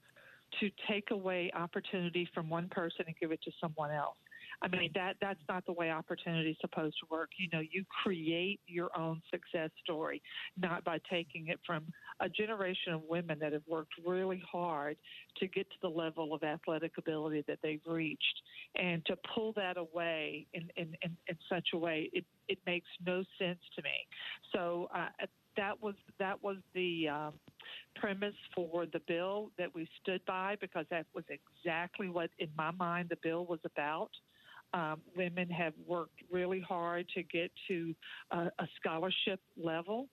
to 0.61 0.71
take 0.89 1.11
away 1.11 1.51
opportunity 1.55 2.29
from 2.35 2.49
one 2.49 2.69
person 2.69 3.05
and 3.07 3.17
give 3.21 3.33
it 3.33 3.43
to 3.43 3.51
someone 3.61 3.91
else. 3.91 4.17
I 4.63 4.69
mean 4.69 4.91
that 4.95 5.17
that's 5.21 5.41
not 5.49 5.65
the 5.67 5.73
way 5.73 5.91
opportunity 5.91 6.51
is 6.51 6.57
supposed 6.61 6.97
to 7.01 7.07
work. 7.11 7.31
You 7.37 7.49
know, 7.53 7.61
you 7.61 7.85
create 8.03 8.61
your 8.67 8.97
own 8.97 9.23
success 9.31 9.71
story, 9.83 10.23
not 10.57 10.85
by 10.85 10.99
taking 11.11 11.49
it 11.49 11.61
from 11.67 11.85
a 12.21 12.29
generation 12.29 12.93
of 12.93 13.03
women 13.09 13.39
that 13.41 13.53
have 13.53 13.67
worked 13.67 13.93
really 14.05 14.43
hard 14.51 14.97
to 15.39 15.47
get 15.47 15.69
to 15.71 15.77
the 15.83 15.89
level 15.89 16.35
of 16.35 16.43
athletic 16.43 16.93
ability 16.99 17.45
that 17.49 17.59
they've 17.63 17.81
reached, 17.87 18.43
and 18.77 19.05
to 19.07 19.17
pull 19.35 19.53
that 19.55 19.77
away 19.77 20.47
in 20.55 20.71
in, 20.77 20.97
in, 21.03 21.17
in 21.29 21.37
such 21.49 21.69
a 21.75 21.79
way, 21.79 22.11
it 22.13 22.25
it 22.49 22.59
makes 22.67 22.89
no 23.05 23.25
sense 23.39 23.61
to 23.77 23.83
me. 23.83 24.07
So 24.53 24.89
uh, 24.95 25.09
that 25.57 25.81
was 25.83 25.95
that 26.19 26.43
was 26.43 26.57
the 26.75 27.09
um, 27.09 27.33
premise 27.97 28.35
for 28.55 28.87
the 28.93 29.01
bill 29.07 29.51
that 29.59 29.75
we 29.75 29.89
stood 30.03 30.21
by 30.27 30.57
because 30.61 30.87
that 30.91 31.07
was 31.15 31.25
exactly 31.29 32.09
what, 32.09 32.31
in 32.39 32.49
my 32.57 32.71
mind, 32.73 33.09
the 33.09 33.19
bill 33.23 33.47
was 33.47 33.61
about. 33.65 34.11
Um, 34.75 35.01
women 35.17 35.49
have 35.51 35.73
worked 35.87 36.21
really 36.33 36.61
hard 36.61 37.07
to 37.15 37.23
get 37.23 37.53
to 37.69 37.95
a, 38.33 38.51
scholarship 38.81 39.41
level, 39.57 40.09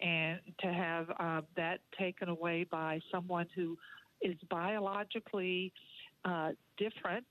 and 0.00 0.38
to 0.60 0.66
have 0.66 1.06
uh, 1.18 1.40
that 1.56 1.80
taken 1.98 2.28
away 2.28 2.64
by 2.70 3.00
someone 3.10 3.46
who 3.56 3.78
is 4.20 4.36
biologically 4.50 5.72
uh, 6.26 6.50
different 6.76 7.26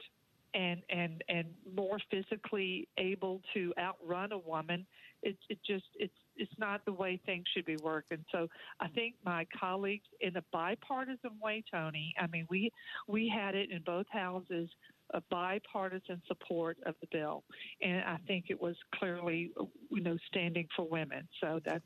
and 0.53 0.82
and 0.89 1.23
and 1.29 1.47
more 1.75 1.97
physically 2.09 2.88
able 2.97 3.41
to 3.53 3.73
outrun 3.79 4.32
a 4.32 4.38
woman 4.38 4.86
it 5.23 5.38
it 5.49 5.59
just 5.65 5.86
it's 5.95 6.13
it's 6.36 6.51
not 6.57 6.84
the 6.86 6.91
way 6.91 7.19
things 7.25 7.45
should 7.53 7.65
be 7.65 7.77
working. 7.77 8.23
So 8.32 8.47
i 8.79 8.88
think 8.88 9.15
my 9.23 9.45
colleagues 9.57 10.07
in 10.19 10.36
a 10.36 10.43
bipartisan 10.51 11.32
way 11.41 11.63
tony 11.71 12.13
i 12.19 12.27
mean 12.27 12.47
we 12.49 12.71
we 13.07 13.29
had 13.34 13.55
it 13.55 13.71
in 13.71 13.82
both 13.84 14.07
houses 14.09 14.69
a 15.14 15.22
bipartisan 15.30 16.22
support 16.28 16.78
of 16.86 16.95
the 17.01 17.07
bill 17.12 17.43
and 17.82 18.01
i 18.01 18.18
think 18.28 18.45
it 18.49 18.62
was 18.62 18.76
clearly 18.95 19.51
you 19.89 20.01
know 20.01 20.18
standing 20.28 20.68
for 20.76 20.88
women 20.88 21.28
so 21.41 21.59
that's 21.66 21.84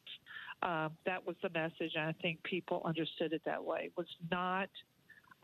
um, 0.64 0.92
that 1.06 1.26
was 1.26 1.36
the 1.44 1.50
message 1.50 1.92
and 1.96 2.08
i 2.08 2.14
think 2.22 2.42
people 2.44 2.82
understood 2.86 3.34
it 3.34 3.42
that 3.46 3.64
way 3.64 3.82
it 3.86 3.94
was 3.98 4.08
not 4.32 4.70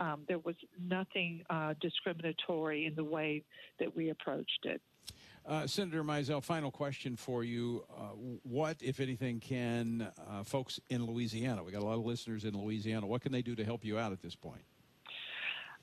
um, 0.02 0.22
there 0.28 0.40
was 0.40 0.56
nothing 0.80 1.44
uh, 1.50 1.76
discriminatory 1.80 2.88
in 2.88 2.96
the 2.96 3.04
way 3.04 3.44
that 3.80 3.96
we 3.96 4.10
approached 4.10 4.66
it. 4.66 4.82
Uh, 5.46 5.66
Senator 5.66 6.04
Mizell, 6.04 6.44
final 6.44 6.72
question 6.72 7.16
for 7.16 7.44
you. 7.44 7.84
Uh, 7.96 8.10
what, 8.44 8.78
if 8.82 9.00
anything, 9.00 9.40
can 9.40 10.08
uh, 10.30 10.44
folks 10.44 10.80
in 10.90 11.06
Louisiana, 11.06 11.64
we 11.64 11.72
got 11.72 11.82
a 11.82 11.86
lot 11.86 11.98
of 11.98 12.06
listeners 12.06 12.46
in 12.46 12.56
Louisiana, 12.56 13.08
what 13.08 13.22
can 13.22 13.32
they 13.32 13.42
do 13.42 13.56
to 13.56 13.64
help 13.64 13.84
you 13.84 13.98
out 13.98 14.12
at 14.12 14.22
this 14.22 14.36
point? 14.36 14.62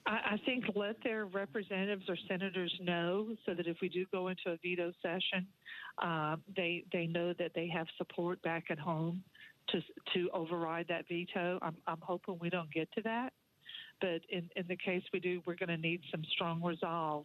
I, 0.09 0.33
I 0.33 0.41
think 0.45 0.65
let 0.75 0.97
their 1.05 1.27
representatives 1.27 2.05
or 2.09 2.17
senators 2.29 2.75
know 2.81 3.29
so 3.47 3.55
that 3.55 3.67
if 3.67 3.77
we 3.83 3.89
do 3.89 4.07
go 4.11 4.29
into 4.29 4.51
a 4.51 4.57
veto 4.63 4.93
session, 5.03 5.47
uh, 6.03 6.37
they, 6.57 6.85
they 6.93 7.07
know 7.07 7.35
that 7.39 7.53
they 7.55 7.69
have 7.69 7.87
support 7.99 8.41
back 8.43 8.65
at 8.71 8.79
home 8.79 9.23
to, 9.69 9.81
to 10.15 10.31
override 10.33 10.87
that 10.89 11.07
veto. 11.09 11.59
I'm, 11.61 11.77
I'm 11.87 12.01
hoping 12.01 12.39
we 12.41 12.49
don't 12.49 12.73
get 12.73 12.91
to 12.93 13.03
that. 13.03 13.33
But 14.01 14.23
in, 14.31 14.49
in 14.57 14.67
the 14.67 14.77
case 14.77 15.03
we 15.13 15.21
do, 15.21 15.43
we're 15.45 15.57
going 15.57 15.69
to 15.69 15.77
need 15.77 16.01
some 16.11 16.23
strong 16.33 16.63
resolve 16.63 17.25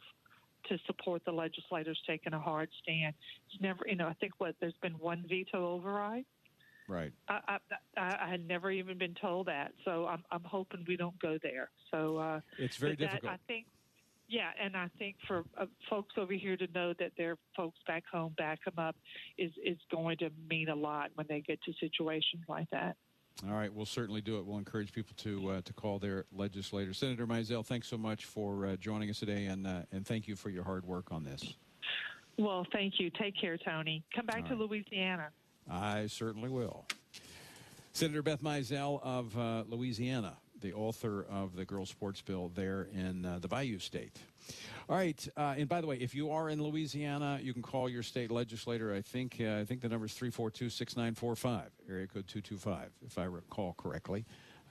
to 0.68 0.78
support 0.86 1.24
the 1.26 1.32
legislators 1.32 2.00
taking 2.08 2.34
a 2.34 2.40
hard 2.40 2.70
stand. 2.82 3.14
It's 3.48 3.62
never, 3.62 3.86
you 3.88 3.96
know, 3.96 4.08
I 4.08 4.14
think 4.14 4.34
what 4.40 4.56
there's 4.60 4.74
been 4.82 4.94
one 4.94 5.24
veto 5.28 5.74
override. 5.74 6.26
Right. 6.88 7.12
I, 7.30 7.58
I, 7.98 8.16
I 8.26 8.30
had 8.30 8.48
never 8.48 8.70
even 8.72 8.98
been 8.98 9.16
told 9.20 9.48
that, 9.48 9.72
so 9.86 10.06
I'm, 10.06 10.24
I'm 10.32 10.44
hoping 10.44 10.84
we 10.88 10.98
don't 10.98 11.18
go 11.20 11.38
there. 11.42 11.70
So 11.92 12.18
uh, 12.18 12.40
it's 12.58 12.78
very 12.78 12.96
that, 12.96 13.00
difficult. 13.00 13.34
I 13.34 13.38
think, 13.48 13.66
yeah, 14.28 14.50
and 14.62 14.76
I 14.76 14.90
think 15.00 15.16
for 15.28 15.44
uh, 15.58 15.66
folks 15.90 16.16
over 16.18 16.34
here 16.34 16.58
to 16.58 16.68
know 16.74 16.94
that 17.00 17.12
their 17.18 17.38
folks 17.56 17.80
back 17.88 18.04
home 18.12 18.34
back 18.38 18.64
them 18.66 18.74
up 18.78 18.96
is 19.38 19.52
is 19.64 19.78
going 19.92 20.18
to 20.18 20.30
mean 20.50 20.70
a 20.70 20.76
lot 20.76 21.12
when 21.16 21.28
they 21.30 21.42
get 21.42 21.62
to 21.64 21.74
situations 21.80 22.44
like 22.50 22.70
that. 22.72 22.96
All 23.48 23.56
right, 23.56 23.74
we'll 23.74 23.86
certainly 23.86 24.22
do 24.22 24.38
it. 24.38 24.46
We'll 24.46 24.60
encourage 24.60 24.92
people 24.92 25.16
to 25.18 25.50
uh, 25.50 25.62
to 25.62 25.74
call 25.74 26.00
their 26.00 26.26
legislators. 26.32 26.98
Senator 26.98 27.26
Mizell, 27.26 27.66
thanks 27.66 27.88
so 27.88 27.98
much 27.98 28.26
for 28.26 28.66
uh, 28.66 28.76
joining 28.76 29.10
us 29.10 29.20
today, 29.20 29.46
and 29.46 29.66
uh, 29.66 29.82
and 29.92 30.06
thank 30.06 30.28
you 30.28 30.36
for 30.36 30.50
your 30.50 30.64
hard 30.64 30.86
work 30.86 31.12
on 31.12 31.24
this. 31.24 31.56
Well, 32.38 32.66
thank 32.72 33.00
you. 33.00 33.10
Take 33.12 33.40
care, 33.40 33.58
Tony. 33.58 34.04
Come 34.16 34.26
back 34.26 34.48
to. 34.48 34.56
Louisiana. 34.56 35.30
I 35.70 36.08
certainly 36.08 36.50
will. 36.50 36.86
Senator 37.94 38.22
Beth 38.24 38.42
Mizell 38.42 39.00
of 39.04 39.38
uh, 39.38 39.64
Louisiana. 39.68 40.38
the 40.62 40.74
author 40.74 41.26
of 41.30 41.56
the 41.56 41.66
girls' 41.66 41.90
sports 41.90 42.22
bill 42.22 42.50
there 42.56 42.88
in 42.94 43.26
uh, 43.26 43.38
the 43.40 43.48
Bayou 43.48 43.80
State. 43.80 44.18
All 44.90 44.96
right, 44.96 45.28
uh, 45.38 45.56
and 45.58 45.70
by 45.70 45.82
the 45.82 45.88
way, 45.88 45.98
if 45.98 46.16
you 46.16 46.32
are 46.32 46.50
in 46.50 46.62
Louisiana, 46.62 47.40
you 47.42 47.54
can 47.54 47.62
call 47.62 47.88
your 47.90 48.04
state 48.04 48.32
legislator. 48.32 48.94
I 48.94 49.02
think 49.02 49.38
uh, 49.40 49.60
I 49.60 49.66
think 49.66 49.82
the 49.82 49.90
number 49.90 50.06
is 50.06 50.14
342-6945, 50.14 51.64
area 51.90 52.08
code 52.08 52.28
225, 52.28 52.90
if 53.06 53.18
I 53.18 53.26
recall 53.26 53.74
correctly. 53.78 54.26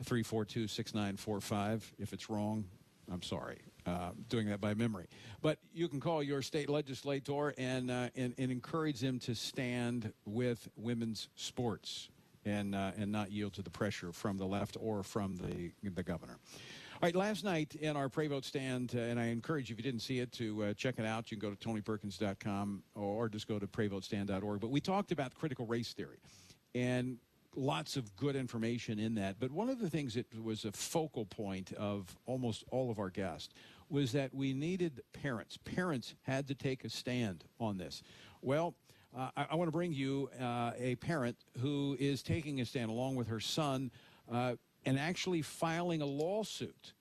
342-6945. 0.05 1.83
If 1.99 2.13
it's 2.13 2.29
wrong, 2.29 2.65
I'm 3.11 3.23
sorry. 3.23 3.59
Uh, 3.85 4.11
doing 4.29 4.47
that 4.47 4.61
by 4.61 4.75
memory. 4.75 5.07
But 5.41 5.59
you 5.75 5.89
can 5.89 5.99
call 5.99 6.23
your 6.23 6.41
state 6.41 6.71
legislator 6.71 7.53
and, 7.59 7.91
uh, 7.91 8.11
and, 8.15 8.33
and 8.39 8.53
encourage 8.53 9.01
them 9.01 9.19
to 9.21 9.35
stand 9.35 10.13
with 10.25 10.69
women's 10.77 11.29
sports 11.35 12.09
and, 12.45 12.77
uh, 12.77 12.93
and 12.97 13.11
not 13.11 13.33
yield 13.33 13.55
to 13.55 13.63
the 13.63 13.71
pressure 13.71 14.13
from 14.13 14.39
the 14.39 14.47
left 14.47 14.77
or 14.81 15.03
from 15.03 15.37
the, 15.37 15.73
the 15.91 16.03
governor. 16.05 16.39
All 16.95 17.09
right, 17.09 17.17
last 17.17 17.43
night 17.43 17.75
in 17.75 17.97
our 17.97 18.09
Pray 18.09 18.29
Vote 18.29 18.45
stand, 18.45 18.93
uh, 18.95 19.01
and 19.01 19.19
I 19.19 19.27
encourage 19.27 19.69
you, 19.69 19.75
if 19.75 19.81
you 19.81 19.83
didn't 19.83 20.03
see 20.03 20.21
it, 20.21 20.31
to 20.35 20.63
uh, 20.63 20.75
check 20.75 21.01
it 21.01 21.05
out. 21.05 21.33
You 21.33 21.37
can 21.37 21.51
go 21.51 21.55
to 21.55 21.69
tonyperkins.com 21.69 22.85
or 22.95 23.29
just 23.29 23.49
go 23.49 23.59
to 23.59 23.67
prayvotestand.org. 23.67 24.61
But 24.61 24.71
we 24.71 24.81
talked 24.81 25.11
about 25.11 25.35
critical 25.35 25.67
race 25.67 25.93
theory 25.93 26.19
and 26.77 27.19
lots 27.55 27.97
of 27.97 28.15
good 28.17 28.37
information 28.37 28.99
in 28.99 29.15
that. 29.17 29.37
But 29.39 29.51
one 29.51 29.69
of 29.69 29.79
the 29.79 29.91
things 29.91 30.15
that 30.15 30.27
was 30.43 30.65
a 30.65 30.73
focal 30.73 31.27
point 31.27 31.73
of 31.75 32.17
almost 32.27 32.65
all 32.71 32.91
of 32.91 32.99
our 32.99 33.11
guests 33.11 33.53
was 33.91 34.13
that 34.13 34.35
we 34.35 34.53
needed 34.53 35.03
parents. 35.13 35.59
Parents 35.59 36.15
had 36.23 36.49
to 36.49 36.55
take 36.55 36.85
a 36.85 36.89
stand 36.89 37.45
on 37.61 37.77
this. 37.77 38.03
Well, 38.41 38.75
uh, 39.17 39.29
I, 39.37 39.47
I 39.51 39.55
want 39.57 39.69
to 39.69 39.73
bring 39.73 39.93
you 39.93 40.31
uh, 40.41 40.73
a 40.79 40.95
parent 40.97 41.37
who 41.61 41.97
is 42.01 42.23
taking 42.23 42.61
a 42.61 42.65
stand 42.65 42.91
along 42.91 43.17
with 43.17 43.29
her 43.29 43.41
son 43.41 43.91
uh, 44.31 44.55
and 44.87 44.99
actually 44.99 45.43
filing 45.43 46.01
a 46.01 46.07
lawsuit 46.07 46.95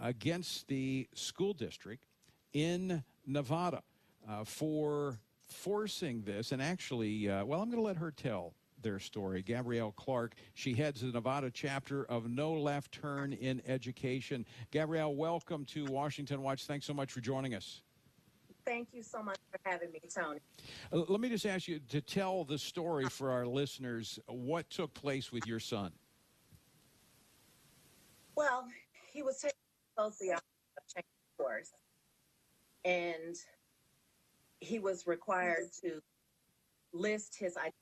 against 0.00 0.68
the 0.68 1.06
school 1.14 1.52
district 1.52 2.06
in 2.52 3.04
Nevada 3.26 3.82
uh, 4.28 4.44
for 4.44 5.18
forcing 5.48 6.22
this. 6.22 6.52
And 6.52 6.62
actually, 6.62 7.28
uh, 7.28 7.44
well, 7.44 7.60
I'm 7.60 7.70
going 7.70 7.82
to 7.82 7.86
let 7.86 7.96
her 7.96 8.10
tell 8.10 8.54
their 8.82 8.98
story. 8.98 9.42
Gabrielle 9.42 9.92
Clark, 9.92 10.34
she 10.54 10.74
heads 10.74 11.00
the 11.00 11.08
Nevada 11.08 11.50
chapter 11.50 12.04
of 12.04 12.28
No 12.28 12.52
Left 12.52 12.92
Turn 12.92 13.32
in 13.32 13.62
Education. 13.66 14.44
Gabrielle, 14.70 15.14
welcome 15.14 15.64
to 15.66 15.84
Washington 15.86 16.42
Watch. 16.42 16.66
Thanks 16.66 16.86
so 16.86 16.94
much 16.94 17.12
for 17.12 17.20
joining 17.20 17.54
us. 17.54 17.82
Thank 18.64 18.88
you 18.92 19.02
so 19.02 19.22
much 19.22 19.38
for 19.50 19.58
having 19.64 19.90
me, 19.92 20.00
Tony. 20.14 20.40
Uh, 20.92 21.04
let 21.08 21.20
me 21.20 21.30
just 21.30 21.46
ask 21.46 21.68
you 21.68 21.80
to 21.88 22.02
tell 22.02 22.44
the 22.44 22.58
story 22.58 23.06
for 23.06 23.30
our 23.30 23.46
listeners. 23.46 24.18
What 24.26 24.68
took 24.68 24.92
place 24.92 25.32
with 25.32 25.46
your 25.46 25.60
son? 25.60 25.90
Well, 28.36 28.68
he 29.10 29.22
was 29.22 29.40
taking 29.40 29.56
sociology 29.98 30.42
course, 31.38 31.72
and 32.84 33.36
he 34.60 34.78
was 34.78 35.06
required 35.06 35.72
to 35.82 36.00
list 36.92 37.36
his 37.38 37.56
identity 37.56 37.74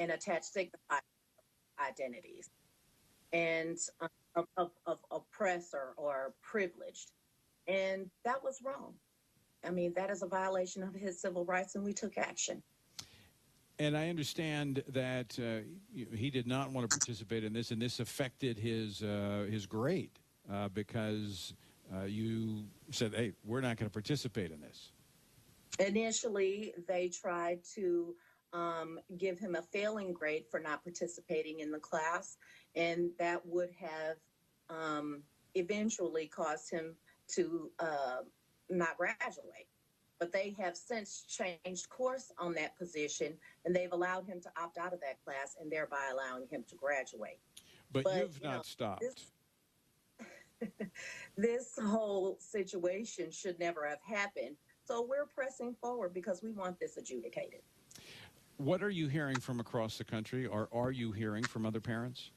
and 0.00 0.10
attach 0.10 0.44
signified 0.44 1.02
identities 1.78 2.50
and 3.32 3.76
um, 4.00 4.08
of, 4.34 4.46
of, 4.56 4.70
of 4.86 4.98
oppressor 5.10 5.92
or 5.96 6.32
privileged. 6.42 7.12
And 7.68 8.10
that 8.24 8.42
was 8.42 8.60
wrong. 8.64 8.94
I 9.64 9.70
mean, 9.70 9.92
that 9.94 10.10
is 10.10 10.22
a 10.22 10.26
violation 10.26 10.82
of 10.82 10.94
his 10.94 11.20
civil 11.20 11.44
rights, 11.44 11.74
and 11.74 11.84
we 11.84 11.92
took 11.92 12.16
action. 12.16 12.62
And 13.78 13.96
I 13.96 14.08
understand 14.08 14.82
that 14.88 15.38
uh, 15.38 15.66
he 16.14 16.30
did 16.30 16.46
not 16.46 16.72
want 16.72 16.90
to 16.90 16.98
participate 16.98 17.44
in 17.44 17.52
this, 17.52 17.70
and 17.70 17.80
this 17.80 18.00
affected 18.00 18.58
his 18.58 19.02
uh, 19.02 19.46
his 19.50 19.66
grade 19.66 20.18
uh, 20.50 20.68
because 20.68 21.54
uh, 21.94 22.04
you 22.04 22.64
said, 22.90 23.14
"Hey, 23.14 23.32
we're 23.44 23.60
not 23.60 23.76
going 23.76 23.88
to 23.88 23.92
participate 23.92 24.50
in 24.50 24.60
this." 24.60 24.92
Initially, 25.78 26.74
they 26.88 27.08
tried 27.08 27.60
to 27.74 28.14
um, 28.52 28.98
give 29.18 29.38
him 29.38 29.54
a 29.54 29.62
failing 29.62 30.12
grade 30.12 30.44
for 30.50 30.60
not 30.60 30.82
participating 30.82 31.60
in 31.60 31.70
the 31.70 31.78
class, 31.78 32.36
and 32.74 33.10
that 33.18 33.44
would 33.46 33.70
have 33.78 34.16
um, 34.68 35.22
eventually 35.54 36.26
caused 36.26 36.70
him 36.70 36.94
to 37.28 37.70
uh, 37.78 38.18
not 38.68 38.96
graduate. 38.96 39.66
But 40.18 40.32
they 40.32 40.54
have 40.58 40.76
since 40.76 41.24
changed 41.26 41.88
course 41.88 42.30
on 42.38 42.52
that 42.54 42.76
position, 42.76 43.34
and 43.64 43.74
they've 43.74 43.92
allowed 43.92 44.26
him 44.26 44.40
to 44.42 44.50
opt 44.60 44.76
out 44.76 44.92
of 44.92 45.00
that 45.00 45.22
class, 45.24 45.56
and 45.60 45.72
thereby 45.72 46.10
allowing 46.12 46.46
him 46.48 46.64
to 46.68 46.74
graduate. 46.74 47.38
But, 47.92 48.04
but 48.04 48.16
you've 48.16 48.36
you 48.38 48.44
not 48.44 48.56
know, 48.56 48.62
stopped. 48.62 49.00
This, 49.00 50.70
this 51.36 51.78
whole 51.82 52.36
situation 52.38 53.30
should 53.30 53.58
never 53.58 53.86
have 53.86 54.02
happened. 54.02 54.56
So 54.84 55.06
we're 55.08 55.26
pressing 55.26 55.74
forward 55.80 56.12
because 56.12 56.42
we 56.42 56.50
want 56.50 56.78
this 56.78 56.96
adjudicated. 56.96 57.60
What 58.60 58.82
are 58.82 58.90
you 58.90 59.08
hearing 59.08 59.40
from 59.40 59.58
across 59.58 59.96
the 59.96 60.04
country, 60.04 60.46
or 60.46 60.68
are 60.70 60.90
you 60.90 61.12
hearing 61.12 61.42
from 61.42 61.64
other 61.64 61.80
parents? 61.80 62.30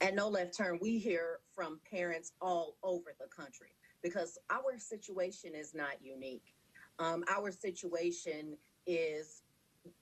At 0.00 0.14
No 0.14 0.26
Left 0.26 0.56
Turn, 0.56 0.78
we 0.80 0.98
hear 0.98 1.40
from 1.54 1.80
parents 1.90 2.32
all 2.40 2.78
over 2.82 3.14
the 3.20 3.26
country 3.26 3.74
because 4.02 4.38
our 4.48 4.78
situation 4.78 5.54
is 5.54 5.74
not 5.74 5.96
unique. 6.00 6.54
Um, 6.98 7.24
our 7.28 7.52
situation 7.52 8.56
is 8.86 9.42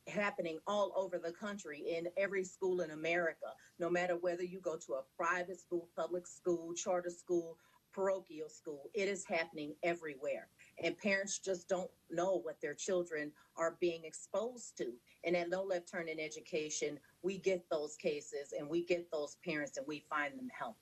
happening 0.06 0.60
all 0.68 0.92
over 0.94 1.18
the 1.18 1.32
country 1.32 1.80
in 1.80 2.06
every 2.16 2.44
school 2.44 2.82
in 2.82 2.92
America, 2.92 3.46
no 3.80 3.90
matter 3.90 4.14
whether 4.14 4.44
you 4.44 4.60
go 4.60 4.76
to 4.76 4.92
a 4.92 5.02
private 5.16 5.58
school, 5.58 5.88
public 5.96 6.24
school, 6.24 6.72
charter 6.72 7.10
school, 7.10 7.58
parochial 7.92 8.48
school. 8.48 8.90
It 8.94 9.08
is 9.08 9.24
happening 9.26 9.74
everywhere. 9.82 10.46
And 10.82 10.96
parents 10.98 11.38
just 11.38 11.68
don't 11.68 11.90
know 12.10 12.40
what 12.42 12.60
their 12.60 12.74
children 12.74 13.32
are 13.56 13.76
being 13.80 14.04
exposed 14.04 14.76
to. 14.78 14.92
And 15.24 15.34
at 15.34 15.48
No 15.48 15.62
Left 15.62 15.90
Turn 15.90 16.08
in 16.08 16.20
Education, 16.20 16.98
we 17.22 17.38
get 17.38 17.64
those 17.70 17.96
cases 17.96 18.52
and 18.58 18.68
we 18.68 18.84
get 18.84 19.10
those 19.10 19.36
parents 19.44 19.78
and 19.78 19.86
we 19.86 20.04
find 20.10 20.38
them 20.38 20.48
help. 20.56 20.76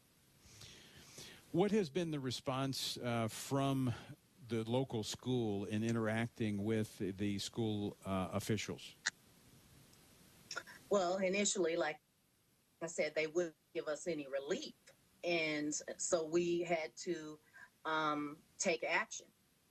What 1.53 1.71
has 1.71 1.89
been 1.89 2.11
the 2.11 2.19
response 2.19 2.99
uh, 3.05 3.29
from 3.29 3.95
the 4.49 4.65
local 4.69 5.05
school 5.05 5.65
in 5.67 5.85
interacting 5.85 6.65
with 6.65 6.99
the 7.17 7.39
school 7.39 7.97
uh, 8.05 8.29
officials? 8.33 8.97
Well, 10.91 11.19
initially, 11.19 11.77
like 11.77 11.97
I 12.83 12.87
said, 12.89 13.13
they 13.15 13.29
wouldn't 13.29 13.55
give 13.75 13.87
us 13.87 14.07
any 14.07 14.27
relief. 14.27 14.75
And 15.23 15.73
so 15.97 16.27
we 16.27 16.63
had 16.63 16.91
to 17.05 17.39
um, 17.85 18.37
take 18.59 18.85
action. 18.89 19.27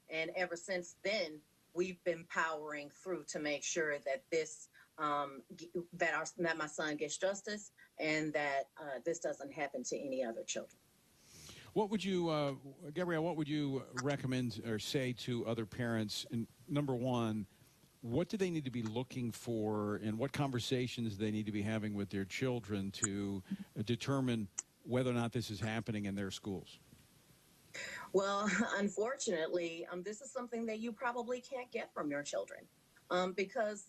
And 0.09 0.31
ever 0.35 0.55
since 0.55 0.95
then, 1.03 1.39
we've 1.73 2.03
been 2.03 2.25
powering 2.29 2.89
through 3.03 3.23
to 3.29 3.39
make 3.39 3.63
sure 3.63 3.97
that 4.05 4.23
this 4.31 4.69
um, 4.99 5.41
that 5.93 6.13
our 6.13 6.25
that 6.37 6.57
my 6.57 6.67
son 6.67 6.97
gets 6.97 7.17
justice 7.17 7.71
and 7.99 8.31
that 8.33 8.65
uh, 8.79 8.99
this 9.05 9.19
doesn't 9.19 9.51
happen 9.51 9.83
to 9.83 9.97
any 9.97 10.23
other 10.23 10.43
children. 10.45 10.77
What 11.73 11.89
would 11.89 12.03
you, 12.03 12.29
uh, 12.29 12.53
Gabrielle? 12.93 13.23
What 13.23 13.35
would 13.35 13.49
you 13.49 13.81
recommend 14.03 14.61
or 14.67 14.77
say 14.77 15.13
to 15.21 15.45
other 15.47 15.65
parents? 15.65 16.27
And 16.31 16.45
number 16.69 16.93
one, 16.93 17.47
what 18.01 18.29
do 18.29 18.37
they 18.37 18.51
need 18.51 18.65
to 18.65 18.71
be 18.71 18.83
looking 18.83 19.31
for, 19.31 19.95
and 20.03 20.19
what 20.19 20.31
conversations 20.31 21.17
they 21.17 21.31
need 21.31 21.47
to 21.47 21.51
be 21.51 21.63
having 21.63 21.95
with 21.95 22.09
their 22.09 22.25
children 22.25 22.91
to 22.91 23.41
determine 23.85 24.47
whether 24.83 25.09
or 25.09 25.13
not 25.13 25.31
this 25.31 25.49
is 25.49 25.59
happening 25.59 26.05
in 26.05 26.13
their 26.13 26.29
schools? 26.29 26.77
Well, 28.13 28.49
unfortunately, 28.77 29.87
um, 29.91 30.03
this 30.03 30.21
is 30.21 30.31
something 30.31 30.65
that 30.67 30.79
you 30.79 30.91
probably 30.91 31.41
can't 31.41 31.71
get 31.71 31.93
from 31.93 32.09
your 32.09 32.23
children 32.23 32.61
um, 33.09 33.33
because 33.33 33.85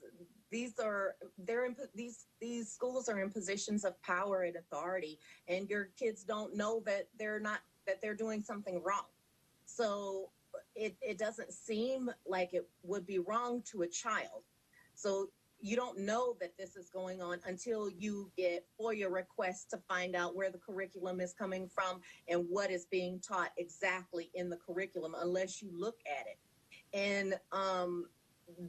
these 0.51 0.79
are 0.79 1.17
they're 1.39 1.67
in 1.67 1.75
these 1.95 2.27
these 2.41 2.71
schools 2.71 3.09
are 3.09 3.21
in 3.21 3.31
positions 3.31 3.85
of 3.85 4.01
power 4.03 4.43
and 4.43 4.57
authority, 4.57 5.19
and 5.49 5.69
your 5.69 5.91
kids 5.99 6.23
don't 6.23 6.55
know 6.57 6.83
that 6.87 7.09
they're 7.19 7.41
not 7.41 7.61
that 7.87 8.01
they're 8.01 8.15
doing 8.15 8.43
something 8.43 8.83
wrong. 8.83 9.07
So 9.67 10.31
it, 10.75 10.97
it 11.01 11.19
doesn't 11.19 11.53
seem 11.53 12.11
like 12.27 12.55
it 12.55 12.69
would 12.83 13.07
be 13.07 13.19
wrong 13.19 13.63
to 13.73 13.83
a 13.83 13.89
child. 13.89 14.45
So 14.95 15.29
you 15.65 15.77
don't 15.77 15.99
know 15.99 16.37
that 16.41 16.53
this 16.59 16.77
is 16.77 16.91
going 16.91 17.23
on 17.23 17.41
until 17.47 17.89
you 17.89 18.31
get 18.37 18.67
FOIA 18.79 19.11
requests 19.11 19.65
to 19.65 19.79
find 19.89 20.15
out 20.15 20.37
where 20.37 20.51
the 20.51 20.59
curriculum 20.59 21.23
is 21.23 21.33
coming 21.33 21.67
from 21.67 22.03
and 22.29 22.45
what 22.51 22.71
is 22.71 22.85
being 22.85 23.19
taught 23.19 23.51
exactly 23.57 24.31
in 24.35 24.51
the 24.51 24.59
curriculum, 24.59 25.15
unless 25.19 25.63
you 25.63 25.71
look 25.75 25.97
at 26.07 26.27
it. 26.27 26.39
And 26.93 27.41
um, 27.51 28.09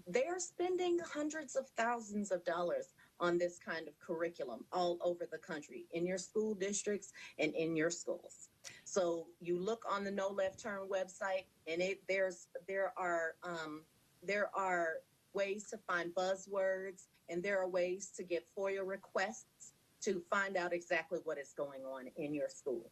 they're 0.07 0.39
spending 0.39 0.97
hundreds 0.99 1.57
of 1.57 1.67
thousands 1.75 2.31
of 2.31 2.45
dollars 2.45 2.93
on 3.19 3.37
this 3.37 3.59
kind 3.59 3.89
of 3.89 3.99
curriculum 3.99 4.63
all 4.71 4.97
over 5.03 5.27
the 5.29 5.37
country 5.37 5.87
in 5.91 6.07
your 6.07 6.17
school 6.17 6.53
districts 6.53 7.11
and 7.39 7.53
in 7.55 7.75
your 7.75 7.89
schools. 7.89 8.47
So 8.85 9.27
you 9.41 9.59
look 9.59 9.83
on 9.91 10.05
the 10.05 10.11
No 10.11 10.29
Left 10.29 10.61
Turn 10.61 10.87
website, 10.89 11.43
and 11.67 11.81
it 11.81 12.01
there's 12.07 12.47
there 12.69 12.93
are 12.95 13.35
um, 13.43 13.81
there 14.23 14.49
are 14.55 15.01
ways 15.35 15.67
to 15.69 15.77
find 15.77 16.13
buzzwords, 16.15 17.07
and 17.29 17.43
there 17.43 17.59
are 17.59 17.67
ways 17.67 18.11
to 18.17 18.23
get 18.23 18.45
FOIA 18.57 18.85
requests 18.85 19.73
to 20.01 20.21
find 20.29 20.55
out 20.57 20.73
exactly 20.73 21.19
what 21.23 21.37
is 21.37 21.53
going 21.55 21.83
on 21.85 22.07
in 22.15 22.33
your 22.33 22.49
school. 22.49 22.91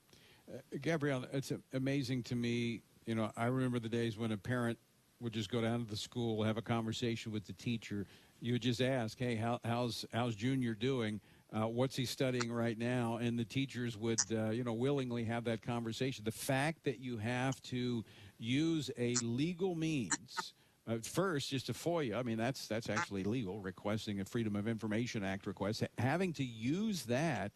Uh, 0.52 0.58
Gabrielle, 0.82 1.26
it's 1.32 1.52
amazing 1.74 2.24
to 2.24 2.36
me. 2.36 2.82
You 3.06 3.16
know, 3.16 3.32
I 3.38 3.46
remember 3.46 3.80
the 3.80 3.90
days 3.90 4.18
when 4.18 4.32
a 4.32 4.38
parent 4.38 4.78
would 5.20 5.34
just 5.34 5.50
go 5.50 5.62
down 5.62 5.86
to 5.86 5.90
the 5.90 5.98
school, 5.98 6.44
have 6.44 6.58
a 6.58 6.62
conversation 6.62 7.32
with 7.32 7.46
the 7.46 7.54
teacher. 7.54 8.06
You 8.42 8.54
would 8.54 8.62
just 8.62 8.82
ask, 8.82 9.18
"Hey, 9.18 9.36
how, 9.36 9.60
how's 9.64 10.06
how's 10.12 10.36
Junior 10.36 10.74
doing? 10.74 11.22
Uh, 11.56 11.68
what's 11.68 11.96
he 11.96 12.06
studying 12.06 12.52
right 12.52 12.78
now?" 12.78 13.18
And 13.18 13.40
the 13.40 13.46
teachers 13.46 13.98
would, 13.98 14.20
uh, 14.32 14.50
you 14.50 14.64
know, 14.64 14.74
willingly 14.74 15.24
have 15.24 15.46
that 15.46 15.62
conversation. 15.62 16.26
The 16.26 16.32
fact 16.32 16.84
that 16.84 17.00
you 17.00 17.18
have 17.18 17.62
to 17.64 18.04
use 18.38 18.92
a 18.98 19.18
legal 19.20 19.76
means. 19.76 20.54
Uh, 20.86 20.98
first, 21.02 21.50
just 21.50 21.70
a 21.70 21.74
FOIA. 21.74 22.16
I 22.16 22.24
mean, 22.24 22.38
that's 22.38 22.68
that's 22.68 22.90
actually 22.90 23.24
legal. 23.24 23.60
Requesting 23.62 24.20
a 24.20 24.26
Freedom 24.26 24.56
of 24.56 24.68
Information 24.68 25.24
Act 25.24 25.48
request, 25.48 25.84
having 25.98 26.34
to 26.34 26.44
use 26.44 27.04
that 27.04 27.52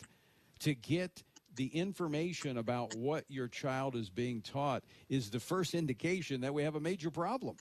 to 0.59 0.73
get 0.73 1.23
the 1.55 1.67
information 1.67 2.57
about 2.57 2.95
what 2.95 3.25
your 3.27 3.47
child 3.47 3.95
is 3.95 4.09
being 4.09 4.41
taught 4.41 4.83
is 5.09 5.29
the 5.29 5.39
first 5.39 5.73
indication 5.73 6.39
that 6.41 6.53
we 6.53 6.63
have 6.63 6.75
a 6.75 6.79
major 6.79 7.11
problem. 7.11 7.57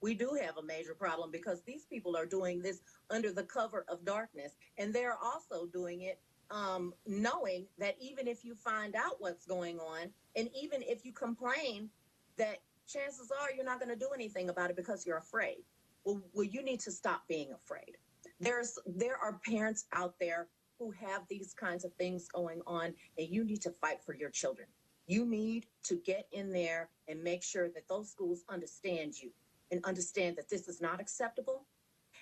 We 0.00 0.14
do 0.14 0.38
have 0.40 0.56
a 0.56 0.62
major 0.62 0.94
problem 0.94 1.30
because 1.30 1.62
these 1.62 1.84
people 1.84 2.16
are 2.16 2.26
doing 2.26 2.62
this 2.62 2.80
under 3.10 3.32
the 3.32 3.42
cover 3.42 3.84
of 3.88 4.04
darkness, 4.04 4.52
and 4.78 4.92
they're 4.92 5.18
also 5.22 5.66
doing 5.66 6.02
it 6.02 6.18
um, 6.50 6.94
knowing 7.06 7.66
that 7.78 7.96
even 8.00 8.26
if 8.26 8.44
you 8.44 8.54
find 8.54 8.94
out 8.96 9.16
what's 9.18 9.44
going 9.44 9.78
on, 9.78 10.08
and 10.34 10.48
even 10.60 10.82
if 10.82 11.04
you 11.04 11.12
complain, 11.12 11.90
that 12.38 12.58
chances 12.88 13.30
are 13.30 13.54
you're 13.54 13.64
not 13.64 13.78
going 13.78 13.92
to 13.92 13.98
do 13.98 14.08
anything 14.14 14.48
about 14.48 14.70
it 14.70 14.76
because 14.76 15.06
you're 15.06 15.18
afraid. 15.18 15.58
Well, 16.04 16.20
well, 16.32 16.44
you 16.44 16.62
need 16.62 16.80
to 16.80 16.90
stop 16.90 17.22
being 17.28 17.52
afraid. 17.52 17.96
There's 18.40 18.78
there 18.86 19.16
are 19.16 19.40
parents 19.46 19.86
out 19.92 20.14
there 20.18 20.48
who 20.78 20.90
have 20.92 21.22
these 21.28 21.52
kinds 21.54 21.84
of 21.84 21.92
things 21.94 22.28
going 22.28 22.60
on, 22.66 22.94
and 23.18 23.28
you 23.28 23.44
need 23.44 23.60
to 23.62 23.70
fight 23.70 24.02
for 24.04 24.14
your 24.14 24.30
children. 24.30 24.68
You 25.06 25.26
need 25.26 25.66
to 25.84 25.96
get 25.96 26.26
in 26.32 26.52
there 26.52 26.88
and 27.08 27.22
make 27.22 27.42
sure 27.42 27.68
that 27.70 27.88
those 27.88 28.10
schools 28.10 28.44
understand 28.48 29.20
you 29.20 29.30
and 29.70 29.84
understand 29.84 30.36
that 30.36 30.48
this 30.48 30.68
is 30.68 30.80
not 30.80 31.00
acceptable 31.00 31.64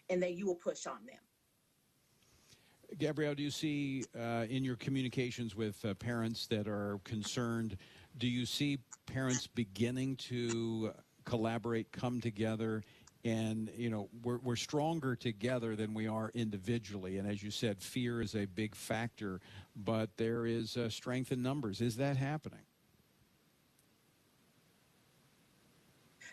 and 0.09 0.23
that 0.23 0.35
you 0.35 0.47
will 0.47 0.55
push 0.55 0.87
on 0.87 0.99
them. 1.07 1.19
Gabrielle, 2.99 3.35
do 3.35 3.43
you 3.43 3.51
see 3.51 4.05
uh, 4.19 4.47
in 4.49 4.65
your 4.65 4.77
communications 4.77 5.55
with 5.55 5.85
uh, 5.85 5.95
parents 5.95 6.47
that 6.47 6.69
are 6.69 7.01
concerned, 7.05 7.77
do 8.19 8.27
you 8.27 8.47
see 8.47 8.79
parents 9.07 9.47
beginning 9.47 10.17
to 10.17 10.93
collaborate, 11.25 11.93
come 11.93 12.21
together, 12.21 12.83
and 13.25 13.71
you 13.77 13.91
know 13.91 14.09
we're, 14.23 14.39
we're 14.39 14.57
stronger 14.57 15.17
together 15.17 15.77
than 15.77 15.95
we 15.95 16.07
are 16.07 16.31
individually? 16.35 17.19
And 17.19 17.29
as 17.29 17.43
you 17.43 17.51
said 17.51 17.81
fear 17.81 18.21
is 18.21 18.35
a 18.35 18.47
big 18.47 18.75
factor 18.75 19.41
but 19.75 20.11
there 20.17 20.47
is 20.47 20.77
uh, 20.77 20.89
strength 20.89 21.33
in 21.33 21.43
numbers. 21.43 21.81
Is 21.81 21.97
that 21.97 22.17
happening? 22.17 22.61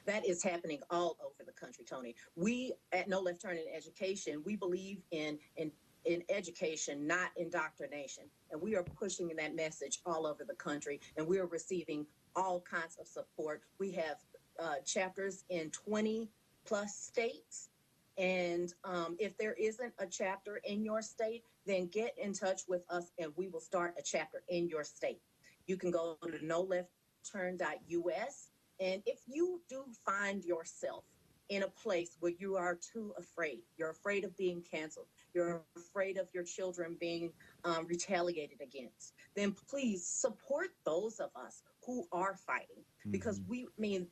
That 0.05 0.27
is 0.27 0.43
happening 0.43 0.79
all 0.89 1.17
over 1.23 1.43
the 1.45 1.53
country 1.53 1.85
tony. 1.85 2.15
We 2.35 2.73
at 2.91 3.07
no 3.07 3.19
left 3.19 3.41
turn 3.41 3.57
in 3.57 3.65
education 3.73 4.41
we 4.45 4.55
believe 4.55 5.01
in 5.11 5.39
in 5.57 5.71
in 6.05 6.23
education, 6.29 7.07
not 7.07 7.29
indoctrination. 7.37 8.25
And 8.51 8.61
we 8.61 8.75
are 8.75 8.83
pushing 8.83 9.31
that 9.37 9.55
message 9.55 10.01
all 10.05 10.25
over 10.25 10.43
the 10.43 10.55
country, 10.55 10.99
and 11.17 11.27
we 11.27 11.39
are 11.39 11.47
receiving 11.47 12.05
all 12.35 12.61
kinds 12.61 12.97
of 12.99 13.07
support. 13.07 13.61
We 13.79 13.91
have 13.91 14.17
uh, 14.59 14.75
chapters 14.85 15.43
in 15.49 15.69
20 15.71 16.29
plus 16.65 16.95
states. 16.95 17.69
And 18.17 18.73
um, 18.83 19.15
if 19.19 19.37
there 19.37 19.53
isn't 19.53 19.93
a 19.97 20.05
chapter 20.05 20.61
in 20.65 20.83
your 20.83 21.01
state, 21.01 21.43
then 21.65 21.87
get 21.87 22.13
in 22.17 22.33
touch 22.33 22.61
with 22.67 22.83
us 22.89 23.11
and 23.17 23.31
we 23.35 23.47
will 23.47 23.59
start 23.59 23.95
a 23.97 24.03
chapter 24.03 24.43
in 24.49 24.67
your 24.67 24.83
state. 24.83 25.21
You 25.65 25.77
can 25.77 25.91
go 25.91 26.17
to 26.21 26.39
noleftturn.us. 26.39 28.49
And 28.79 29.01
if 29.05 29.19
you 29.27 29.61
do 29.69 29.85
find 30.05 30.43
yourself 30.43 31.05
in 31.49 31.63
a 31.63 31.67
place 31.67 32.17
where 32.19 32.33
you 32.37 32.55
are 32.55 32.75
too 32.75 33.13
afraid, 33.17 33.61
you're 33.77 33.91
afraid 33.91 34.23
of 34.23 34.35
being 34.37 34.63
canceled, 34.69 35.07
you're 35.33 35.63
afraid 35.75 36.17
of 36.17 36.27
your 36.33 36.43
children 36.43 36.97
being 36.99 37.31
um, 37.63 37.85
retaliated 37.87 38.59
against, 38.61 39.13
then 39.35 39.55
please 39.69 40.05
support 40.05 40.69
those 40.85 41.19
of 41.19 41.29
us 41.35 41.63
who 41.85 42.05
are 42.11 42.35
fighting. 42.35 42.83
Mm-hmm. 43.01 43.11
Because 43.11 43.41
we, 43.47 43.63
I 43.63 43.81
mean, 43.81 44.07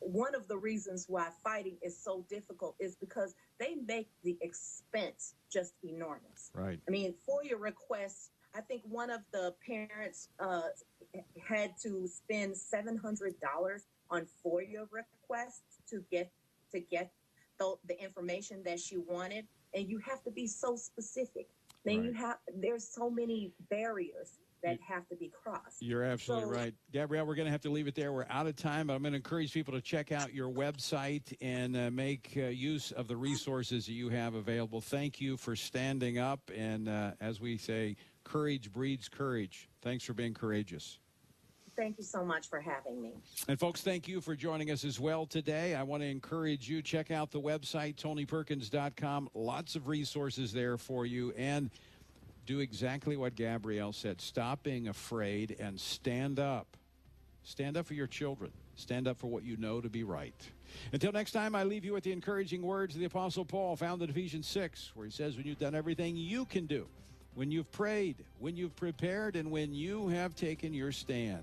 one 0.00 0.34
of 0.34 0.48
the 0.48 0.56
reasons 0.56 1.06
why 1.08 1.28
fighting 1.44 1.76
is 1.82 1.96
so 1.96 2.24
difficult 2.28 2.74
is 2.80 2.96
because 2.96 3.34
they 3.58 3.76
make 3.86 4.08
the 4.24 4.36
expense 4.40 5.34
just 5.50 5.74
enormous. 5.84 6.50
Right. 6.54 6.80
I 6.88 6.90
mean, 6.90 7.14
for 7.24 7.44
your 7.44 7.58
requests, 7.58 8.30
I 8.54 8.60
think 8.60 8.82
one 8.84 9.10
of 9.10 9.20
the 9.32 9.54
parents 9.66 10.28
uh, 10.38 10.62
had 11.46 11.72
to 11.82 12.06
spend 12.06 12.56
seven 12.56 12.96
hundred 12.96 13.34
dollars 13.40 13.86
on 14.10 14.26
FOIA 14.44 14.86
requests 14.90 15.80
to 15.88 16.04
get 16.10 16.30
to 16.72 16.80
get 16.80 17.12
the, 17.62 17.94
the, 17.94 18.02
information 18.02 18.62
that 18.64 18.80
she 18.80 18.96
wanted, 18.96 19.46
and 19.74 19.88
you 19.88 19.98
have 19.98 20.22
to 20.24 20.30
be 20.30 20.46
so 20.46 20.76
specific. 20.76 21.48
Then 21.84 21.98
right. 21.98 22.04
you 22.04 22.12
have 22.12 22.36
there's 22.54 22.86
so 22.86 23.10
many 23.10 23.52
barriers 23.70 24.38
that 24.62 24.78
have 24.86 25.08
to 25.08 25.16
be 25.16 25.28
crossed. 25.28 25.80
You're 25.80 26.04
absolutely 26.04 26.54
so, 26.54 26.60
right. 26.60 26.74
Gabrielle, 26.92 27.26
we're 27.26 27.34
going 27.34 27.46
to 27.46 27.52
have 27.52 27.62
to 27.62 27.70
leave 27.70 27.88
it 27.88 27.96
there. 27.96 28.12
We're 28.12 28.26
out 28.30 28.46
of 28.46 28.54
time, 28.54 28.86
but 28.86 28.94
I'm 28.94 29.02
going 29.02 29.12
to 29.12 29.16
encourage 29.16 29.52
people 29.52 29.74
to 29.74 29.80
check 29.80 30.12
out 30.12 30.32
your 30.32 30.48
website 30.48 31.34
and 31.40 31.76
uh, 31.76 31.90
make 31.90 32.34
uh, 32.36 32.42
use 32.42 32.92
of 32.92 33.08
the 33.08 33.16
resources 33.16 33.86
that 33.86 33.92
you 33.92 34.08
have 34.10 34.34
available. 34.34 34.80
Thank 34.80 35.20
you 35.20 35.36
for 35.36 35.56
standing 35.56 36.18
up. 36.18 36.50
And 36.56 36.88
uh, 36.88 37.12
as 37.20 37.40
we 37.40 37.56
say, 37.58 37.96
courage 38.22 38.72
breeds 38.72 39.08
courage. 39.08 39.68
Thanks 39.82 40.04
for 40.04 40.14
being 40.14 40.34
courageous. 40.34 41.00
Thank 41.82 41.98
you 41.98 42.04
so 42.04 42.24
much 42.24 42.48
for 42.48 42.60
having 42.60 43.02
me. 43.02 43.10
And 43.48 43.58
folks, 43.58 43.80
thank 43.80 44.06
you 44.06 44.20
for 44.20 44.36
joining 44.36 44.70
us 44.70 44.84
as 44.84 45.00
well 45.00 45.26
today. 45.26 45.74
I 45.74 45.82
want 45.82 46.04
to 46.04 46.08
encourage 46.08 46.68
you 46.68 46.80
check 46.80 47.10
out 47.10 47.32
the 47.32 47.40
website 47.40 47.96
tonyperkins.com. 47.96 49.30
Lots 49.34 49.74
of 49.74 49.88
resources 49.88 50.52
there 50.52 50.78
for 50.78 51.06
you 51.06 51.32
and 51.36 51.70
do 52.46 52.60
exactly 52.60 53.16
what 53.16 53.34
Gabrielle 53.34 53.92
said. 53.92 54.20
Stop 54.20 54.62
being 54.62 54.86
afraid 54.86 55.56
and 55.58 55.80
stand 55.80 56.38
up. 56.38 56.76
Stand 57.42 57.76
up 57.76 57.86
for 57.86 57.94
your 57.94 58.06
children. 58.06 58.52
Stand 58.76 59.08
up 59.08 59.18
for 59.18 59.26
what 59.26 59.42
you 59.42 59.56
know 59.56 59.80
to 59.80 59.88
be 59.88 60.04
right. 60.04 60.40
Until 60.92 61.10
next 61.10 61.32
time, 61.32 61.56
I 61.56 61.64
leave 61.64 61.84
you 61.84 61.94
with 61.94 62.04
the 62.04 62.12
encouraging 62.12 62.62
words 62.62 62.94
of 62.94 63.00
the 63.00 63.06
Apostle 63.06 63.44
Paul 63.44 63.74
found 63.74 64.02
in 64.02 64.08
Ephesians 64.08 64.46
6, 64.46 64.92
where 64.94 65.04
he 65.04 65.10
says, 65.10 65.36
When 65.36 65.48
you've 65.48 65.58
done 65.58 65.74
everything 65.74 66.16
you 66.16 66.44
can 66.44 66.66
do, 66.66 66.86
when 67.34 67.50
you've 67.50 67.72
prayed, 67.72 68.18
when 68.38 68.56
you've 68.56 68.76
prepared, 68.76 69.34
and 69.34 69.50
when 69.50 69.74
you 69.74 70.06
have 70.10 70.36
taken 70.36 70.72
your 70.72 70.92
stand, 70.92 71.42